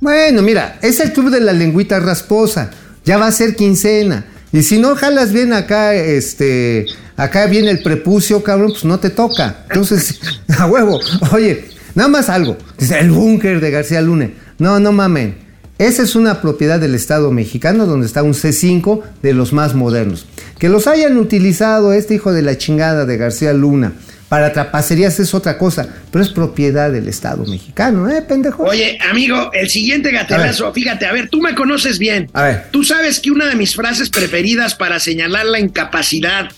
Bueno, 0.00 0.42
mira, 0.42 0.78
es 0.82 0.98
el 0.98 1.12
club 1.12 1.30
de 1.30 1.40
la 1.40 1.52
lengüita 1.52 2.00
rasposa. 2.00 2.70
Ya 3.04 3.18
va 3.18 3.28
a 3.28 3.32
ser 3.32 3.54
quincena. 3.54 4.24
Y 4.52 4.62
si 4.62 4.78
no 4.78 4.96
jalas 4.96 5.32
bien 5.32 5.52
acá, 5.52 5.94
este, 5.94 6.86
acá 7.16 7.46
viene 7.46 7.70
el 7.70 7.82
prepucio, 7.82 8.42
cabrón, 8.42 8.72
pues 8.72 8.84
no 8.84 8.98
te 8.98 9.10
toca. 9.10 9.64
Entonces, 9.70 10.20
a 10.58 10.66
huevo. 10.66 11.00
Oye, 11.32 11.66
nada 11.94 12.08
más 12.08 12.28
algo. 12.28 12.56
Dice, 12.78 12.98
el 12.98 13.12
búnker 13.12 13.60
de 13.60 13.70
García 13.70 14.00
Luna. 14.00 14.30
No, 14.58 14.80
no 14.80 14.90
mamen. 14.90 15.36
Esa 15.78 16.02
es 16.02 16.14
una 16.14 16.40
propiedad 16.40 16.78
del 16.78 16.94
Estado 16.94 17.30
mexicano 17.30 17.86
donde 17.86 18.06
está 18.06 18.22
un 18.22 18.34
C5 18.34 19.02
de 19.22 19.34
los 19.34 19.52
más 19.52 19.74
modernos. 19.74 20.26
Que 20.58 20.68
los 20.68 20.86
hayan 20.86 21.16
utilizado 21.16 21.92
este 21.92 22.14
hijo 22.14 22.32
de 22.32 22.42
la 22.42 22.58
chingada 22.58 23.06
de 23.06 23.16
García 23.16 23.52
Luna 23.52 23.92
para 24.32 24.50
trapacerías 24.50 25.20
es 25.20 25.34
otra 25.34 25.58
cosa, 25.58 25.86
pero 26.10 26.24
es 26.24 26.30
propiedad 26.30 26.90
del 26.90 27.06
Estado 27.06 27.44
mexicano, 27.44 28.08
¿eh, 28.08 28.22
pendejo? 28.22 28.62
Oye, 28.62 28.98
amigo, 29.10 29.50
el 29.52 29.68
siguiente 29.68 30.10
gatelazo, 30.10 30.72
fíjate, 30.72 31.04
a 31.04 31.12
ver, 31.12 31.28
tú 31.28 31.42
me 31.42 31.54
conoces 31.54 31.98
bien. 31.98 32.30
A 32.32 32.44
ver. 32.44 32.68
Tú 32.70 32.82
sabes 32.82 33.20
que 33.20 33.30
una 33.30 33.44
de 33.44 33.56
mis 33.56 33.76
frases 33.76 34.08
preferidas 34.08 34.74
para 34.74 35.00
señalar 35.00 35.44
la 35.44 35.60
incapacidad 35.60 36.48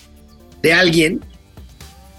de 0.61 0.71
alguien 0.71 1.19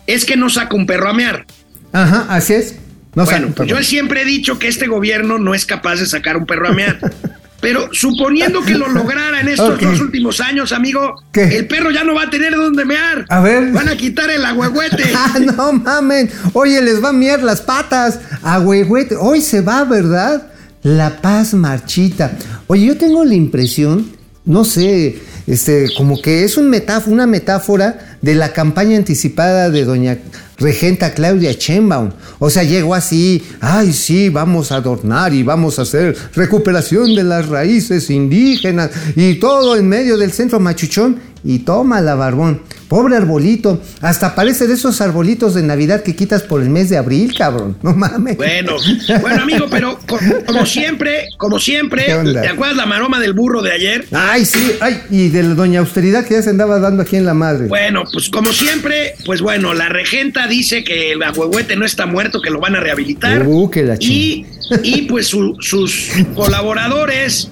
es 0.06 0.26
que 0.26 0.36
no 0.36 0.50
saca 0.50 0.76
un 0.76 0.84
perro 0.84 1.08
a 1.08 1.14
mear. 1.14 1.46
Ajá, 1.90 2.26
así 2.28 2.52
es. 2.52 2.74
No 3.14 3.24
bueno, 3.24 3.46
sabe, 3.46 3.52
pues 3.56 3.68
yo 3.70 3.82
siempre 3.82 4.20
he 4.20 4.24
dicho 4.26 4.58
que 4.58 4.68
este 4.68 4.88
gobierno 4.88 5.38
no 5.38 5.54
es 5.54 5.64
capaz 5.64 6.00
de 6.00 6.04
sacar 6.04 6.36
un 6.36 6.44
perro 6.44 6.68
a 6.68 6.72
mear. 6.74 6.98
Pero 7.60 7.88
suponiendo 7.92 8.62
que 8.62 8.74
lo 8.74 8.88
lograra 8.88 9.40
en 9.40 9.48
estos 9.48 9.80
dos 9.80 10.00
últimos 10.00 10.40
años, 10.40 10.72
amigo, 10.72 11.22
¿Qué? 11.32 11.44
el 11.56 11.66
perro 11.66 11.90
ya 11.90 12.04
no 12.04 12.14
va 12.14 12.24
a 12.24 12.30
tener 12.30 12.54
dónde 12.54 12.84
mear. 12.84 13.24
A 13.28 13.40
ver. 13.40 13.72
Van 13.72 13.88
a 13.88 13.96
quitar 13.96 14.30
el 14.30 14.44
agüehuete. 14.44 15.04
Ah, 15.16 15.38
no 15.38 15.72
mamen. 15.72 16.30
Oye, 16.52 16.80
les 16.82 17.02
va 17.02 17.08
a 17.08 17.12
miar 17.12 17.42
las 17.42 17.62
patas. 17.62 18.20
A 18.42 18.60
huehuete. 18.60 19.16
Hoy 19.16 19.40
se 19.40 19.60
va, 19.62 19.84
¿verdad? 19.84 20.48
La 20.82 21.20
paz 21.20 21.54
marchita. 21.54 22.32
Oye, 22.66 22.86
yo 22.86 22.96
tengo 22.96 23.24
la 23.24 23.34
impresión, 23.34 24.12
no 24.44 24.64
sé, 24.64 25.18
este, 25.46 25.88
como 25.96 26.20
que 26.20 26.44
es 26.44 26.56
un 26.56 26.76
una 27.06 27.26
metáfora 27.26 28.18
de 28.20 28.34
la 28.34 28.52
campaña 28.52 28.96
anticipada 28.96 29.70
de 29.70 29.84
doña 29.84 30.18
regenta 30.58 31.12
Claudia 31.12 31.52
Sheinbaum. 31.52 32.10
O 32.38 32.50
sea, 32.50 32.64
llegó 32.64 32.94
así, 32.94 33.42
ay, 33.60 33.92
sí, 33.92 34.28
vamos 34.28 34.72
a 34.72 34.76
adornar 34.76 35.32
y 35.34 35.42
vamos 35.42 35.78
a 35.78 35.82
hacer 35.82 36.16
recuperación 36.34 37.14
de 37.14 37.24
las 37.24 37.48
raíces 37.48 38.10
indígenas 38.10 38.90
y 39.14 39.34
todo 39.36 39.76
en 39.76 39.88
medio 39.88 40.16
del 40.18 40.32
centro 40.32 40.60
machuchón. 40.60 41.18
Y 41.48 41.60
toma 41.60 42.00
la 42.00 42.16
barbón. 42.16 42.60
Pobre 42.88 43.16
arbolito. 43.16 43.80
Hasta 44.00 44.34
parece 44.34 44.66
de 44.66 44.74
esos 44.74 45.00
arbolitos 45.00 45.54
de 45.54 45.62
Navidad 45.62 46.02
que 46.02 46.14
quitas 46.16 46.42
por 46.42 46.60
el 46.60 46.70
mes 46.70 46.88
de 46.90 46.96
abril, 46.96 47.34
cabrón. 47.36 47.76
No 47.82 47.94
mames. 47.94 48.36
Bueno, 48.36 48.72
bueno, 49.20 49.42
amigo, 49.42 49.66
pero 49.70 49.98
co- 50.08 50.18
como 50.46 50.66
siempre, 50.66 51.26
como 51.38 51.58
siempre. 51.60 52.04
¿te 52.04 52.48
acuerdas 52.48 52.76
la 52.76 52.86
maroma 52.86 53.18
del 53.20 53.32
burro 53.32 53.62
de 53.62 53.72
ayer? 53.72 54.06
Ay, 54.12 54.44
sí, 54.44 54.72
ay, 54.80 55.00
y 55.10 55.28
de 55.28 55.42
la 55.44 55.54
doña 55.54 55.80
austeridad 55.80 56.24
que 56.26 56.34
ya 56.34 56.42
se 56.42 56.50
andaba 56.50 56.78
dando 56.80 57.02
aquí 57.02 57.16
en 57.16 57.24
la 57.26 57.34
madre. 57.34 57.66
Bueno, 57.68 58.02
pues 58.12 58.28
como 58.28 58.52
siempre, 58.52 59.14
pues 59.24 59.40
bueno, 59.40 59.72
la 59.74 59.88
regenta 59.88 60.46
dice 60.48 60.82
que 60.84 61.12
el 61.12 61.22
agüehuete 61.22 61.76
no 61.76 61.84
está 61.84 62.06
muerto, 62.06 62.40
que 62.42 62.50
lo 62.50 62.60
van 62.60 62.76
a 62.76 62.80
rehabilitar. 62.80 63.44
Uh, 63.46 63.70
que 63.70 63.82
la 63.84 63.96
y, 64.00 64.46
y 64.82 65.02
pues 65.02 65.26
su- 65.28 65.56
sus 65.60 66.10
colaboradores 66.34 67.50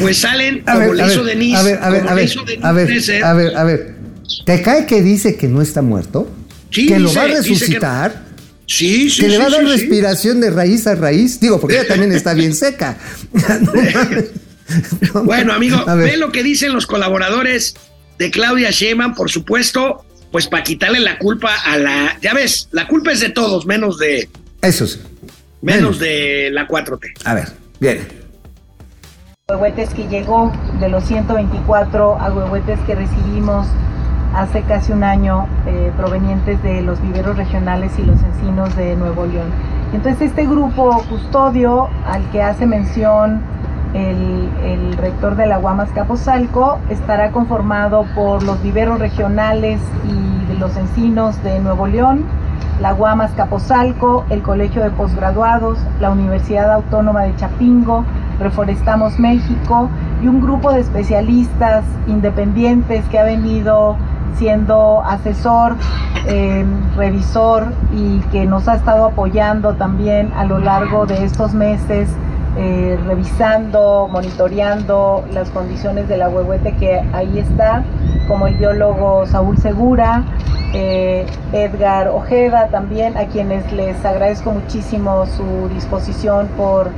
pues 0.00 0.18
salen 0.18 0.62
A 0.66 0.74
como 0.74 0.86
ver, 0.88 0.96
le 0.96 1.02
a 1.02 1.06
hizo 1.06 1.24
ver, 1.24 1.34
Denise, 1.34 1.56
a 1.56 1.62
ver, 1.62 1.78
a 1.82 1.90
ver, 1.90 2.08
a 2.08 2.14
ver, 2.14 2.30
a 2.62 2.72
ver, 2.72 2.86
Dresser, 2.86 3.24
a 3.24 3.32
ver, 3.34 3.56
a 3.56 3.64
ver. 3.64 3.94
¿Te 4.46 4.62
cae 4.62 4.86
que 4.86 5.02
dice 5.02 5.36
que 5.36 5.48
no 5.48 5.62
está 5.62 5.82
muerto? 5.82 6.30
Sí, 6.70 6.86
que 6.86 6.98
lo 6.98 7.12
va 7.12 7.22
a 7.22 7.26
resucitar. 7.28 8.24
Sí, 8.66 9.10
sí, 9.10 9.20
que 9.22 9.28
le 9.28 9.38
va 9.38 9.46
a 9.46 9.50
dar 9.50 9.64
respiración 9.64 10.40
de 10.40 10.50
raíz 10.50 10.86
a 10.86 10.94
raíz. 10.94 11.38
Digo, 11.40 11.60
porque 11.60 11.78
ella 11.80 11.88
también 11.88 12.12
está 12.12 12.34
bien 12.34 12.54
seca. 12.54 12.96
No 15.12 15.24
Bueno, 15.24 15.52
amigo, 15.52 15.84
ve 15.96 16.16
lo 16.16 16.32
que 16.32 16.42
dicen 16.42 16.72
los 16.72 16.86
colaboradores 16.86 17.74
de 18.18 18.30
Claudia 18.30 18.70
Sheinbaum, 18.70 19.14
por 19.14 19.30
supuesto, 19.30 20.06
pues 20.30 20.46
para 20.46 20.62
quitarle 20.62 21.00
la 21.00 21.18
culpa 21.18 21.54
a 21.54 21.76
la, 21.76 22.18
ya 22.22 22.32
ves, 22.32 22.68
la 22.72 22.88
culpa 22.88 23.12
es 23.12 23.20
de 23.20 23.28
todos, 23.28 23.66
menos 23.66 23.98
de 23.98 24.30
Eso 24.62 24.86
sí. 24.86 24.98
menos 25.60 25.98
Bueno, 25.98 26.04
de 26.04 26.50
la 26.52 26.66
4T. 26.66 27.12
A 27.24 27.34
ver, 27.34 27.48
bien. 27.80 28.21
Huehuetes 29.52 29.92
que 29.92 30.08
llegó 30.08 30.50
de 30.80 30.88
los 30.88 31.04
124 31.04 32.16
agüehuetes 32.18 32.80
que 32.86 32.94
recibimos 32.94 33.66
hace 34.34 34.62
casi 34.62 34.92
un 34.92 35.04
año 35.04 35.46
eh, 35.66 35.92
provenientes 35.94 36.62
de 36.62 36.80
los 36.80 37.02
viveros 37.02 37.36
regionales 37.36 37.92
y 37.98 38.02
los 38.02 38.16
encinos 38.22 38.74
de 38.76 38.96
Nuevo 38.96 39.26
León. 39.26 39.48
Entonces 39.92 40.30
este 40.30 40.46
grupo 40.46 41.02
custodio 41.10 41.90
al 42.06 42.24
que 42.30 42.42
hace 42.42 42.66
mención 42.66 43.42
el, 43.92 44.48
el 44.64 44.96
rector 44.96 45.36
de 45.36 45.46
la 45.46 45.58
Guamas 45.58 45.90
Capozalco 45.90 46.78
estará 46.88 47.30
conformado 47.30 48.06
por 48.14 48.42
los 48.42 48.62
viveros 48.62 49.00
regionales 49.00 49.80
y 50.08 50.46
de 50.46 50.54
los 50.54 50.74
encinos 50.78 51.42
de 51.42 51.60
Nuevo 51.60 51.86
León, 51.88 52.24
la 52.82 52.92
Guamas 52.92 53.30
Capozalco, 53.36 54.24
el 54.28 54.42
Colegio 54.42 54.82
de 54.82 54.90
Posgraduados, 54.90 55.78
la 56.00 56.10
Universidad 56.10 56.70
Autónoma 56.72 57.22
de 57.22 57.36
Chapingo, 57.36 58.04
Reforestamos 58.40 59.20
México 59.20 59.88
y 60.20 60.26
un 60.26 60.40
grupo 60.40 60.72
de 60.72 60.80
especialistas 60.80 61.84
independientes 62.08 63.04
que 63.08 63.20
ha 63.20 63.22
venido 63.22 63.96
siendo 64.36 65.00
asesor, 65.02 65.76
eh, 66.26 66.66
revisor 66.96 67.72
y 67.92 68.18
que 68.32 68.46
nos 68.46 68.66
ha 68.66 68.74
estado 68.74 69.04
apoyando 69.04 69.74
también 69.74 70.32
a 70.36 70.44
lo 70.44 70.58
largo 70.58 71.06
de 71.06 71.24
estos 71.24 71.54
meses, 71.54 72.08
eh, 72.56 72.98
revisando, 73.06 74.08
monitoreando 74.10 75.24
las 75.32 75.50
condiciones 75.50 76.08
del 76.08 76.22
agüehuete 76.22 76.74
que 76.74 76.98
ahí 77.12 77.38
está, 77.38 77.84
como 78.32 78.46
el 78.46 78.54
biólogo 78.54 79.26
Saúl 79.26 79.58
Segura, 79.58 80.24
eh, 80.72 81.26
Edgar 81.52 82.08
Ojeda 82.08 82.68
también, 82.70 83.14
a 83.18 83.26
quienes 83.26 83.70
les 83.74 84.02
agradezco 84.06 84.52
muchísimo 84.52 85.26
su 85.36 85.68
disposición 85.74 86.48
por, 86.56 86.88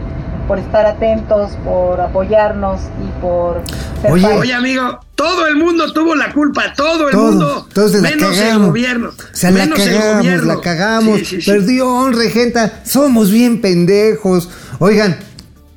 por 0.46 0.60
estar 0.60 0.86
atentos, 0.86 1.50
por 1.64 2.00
apoyarnos 2.00 2.82
y 3.04 3.20
por 3.20 3.62
ser 4.00 4.12
Oye, 4.12 4.26
Oye, 4.28 4.54
amigo, 4.54 5.00
todo 5.16 5.48
el 5.48 5.56
mundo 5.56 5.92
tuvo 5.92 6.14
la 6.14 6.32
culpa, 6.32 6.72
todo 6.76 7.08
el 7.08 7.16
mundo, 7.16 7.66
todos 7.74 7.94
la 7.94 8.10
menos 8.10 8.38
el 8.38 8.44
cagamos. 8.44 8.66
gobierno. 8.68 9.08
O 9.08 9.12
sea, 9.32 9.50
la 9.50 9.58
menos 9.64 9.80
el 9.80 9.92
cagamos, 9.92 10.18
gobierno. 10.18 10.54
la 10.54 10.60
cagamos. 10.60 11.18
Sí, 11.18 11.24
sí, 11.24 11.42
sí. 11.42 11.50
Perdió, 11.50 12.10
regenta. 12.12 12.74
Somos 12.84 13.32
bien 13.32 13.60
pendejos. 13.60 14.50
Oigan, 14.78 15.16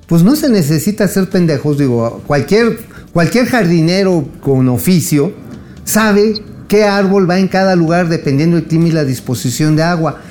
pues 0.05 0.21
no 0.21 0.35
se 0.35 0.49
necesita 0.49 1.07
ser 1.07 1.31
pendejos. 1.31 1.79
Digo, 1.79 2.21
cualquier, 2.27 2.77
cualquier 3.11 3.47
jardinero 3.47 4.23
con 4.39 4.69
oficio 4.69 5.46
sabe 5.87 6.41
qué 6.67 6.83
árbol 6.83 7.29
va 7.29 7.39
en 7.39 7.47
cada 7.47 7.75
lugar 7.75 8.09
dependiendo 8.09 8.57
del 8.57 8.65
clima 8.65 8.89
y 8.89 8.91
la 8.91 9.05
disposición 9.05 9.75
de 9.75 9.83
agua. 9.83 10.21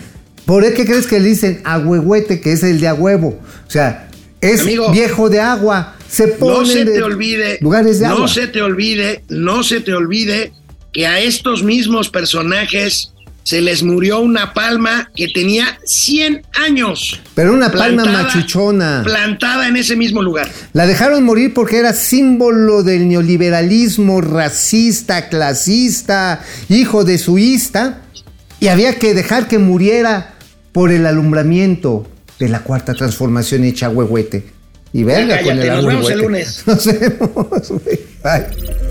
¿Por 0.44 0.62
qué 0.74 0.84
crees 0.84 1.06
que 1.06 1.18
le 1.18 1.30
dicen 1.30 1.60
agüehuete, 1.64 2.40
que 2.40 2.52
es 2.52 2.62
el 2.62 2.78
de 2.78 2.88
a 2.88 2.94
huevo? 2.94 3.40
O 3.66 3.70
sea, 3.70 4.08
es 4.40 4.60
Amigo, 4.60 4.92
viejo 4.92 5.28
de 5.28 5.40
agua. 5.40 5.94
Se 6.08 6.36
No 6.38 6.62
te 6.62 7.02
olvide, 7.02 7.58
lugares 7.60 7.98
de 7.98 8.06
no 8.06 8.14
agua. 8.14 8.28
se 8.28 8.46
te 8.46 8.62
olvide, 8.62 9.22
no 9.28 9.64
se 9.64 9.80
te 9.80 9.92
olvide 9.92 10.52
que 10.92 11.06
a 11.06 11.20
estos 11.20 11.64
mismos 11.64 12.10
personajes 12.10 13.12
se 13.46 13.60
les 13.60 13.84
murió 13.84 14.18
una 14.18 14.52
palma 14.54 15.08
que 15.14 15.28
tenía 15.28 15.78
100 15.84 16.42
años. 16.66 17.20
Pero 17.36 17.52
una 17.54 17.70
palma 17.70 18.04
machuchona. 18.04 19.02
Plantada 19.04 19.68
en 19.68 19.76
ese 19.76 19.94
mismo 19.94 20.20
lugar. 20.20 20.48
La 20.72 20.84
dejaron 20.84 21.22
morir 21.22 21.54
porque 21.54 21.78
era 21.78 21.92
símbolo 21.92 22.82
del 22.82 23.06
neoliberalismo 23.06 24.20
racista, 24.20 25.28
clasista, 25.28 26.42
hijo 26.68 27.04
de 27.04 27.18
suísta, 27.18 28.02
y 28.58 28.66
había 28.66 28.98
que 28.98 29.14
dejar 29.14 29.46
que 29.46 29.58
muriera 29.58 30.34
por 30.72 30.90
el 30.90 31.06
alumbramiento 31.06 32.04
de 32.40 32.48
la 32.48 32.64
cuarta 32.64 32.94
transformación 32.94 33.62
hecha 33.62 33.88
huehuete. 33.88 34.44
Y 34.92 35.04
verga 35.04 35.40
con 35.42 35.52
el 35.52 35.68
cállate, 35.68 35.76
nos 35.76 35.86
vemos 35.86 36.10
el 36.10 36.18
lunes. 36.18 36.62
Nos 36.66 36.84
vemos, 36.84 37.70
güey. 37.70 38.00
Bye. 38.24 38.85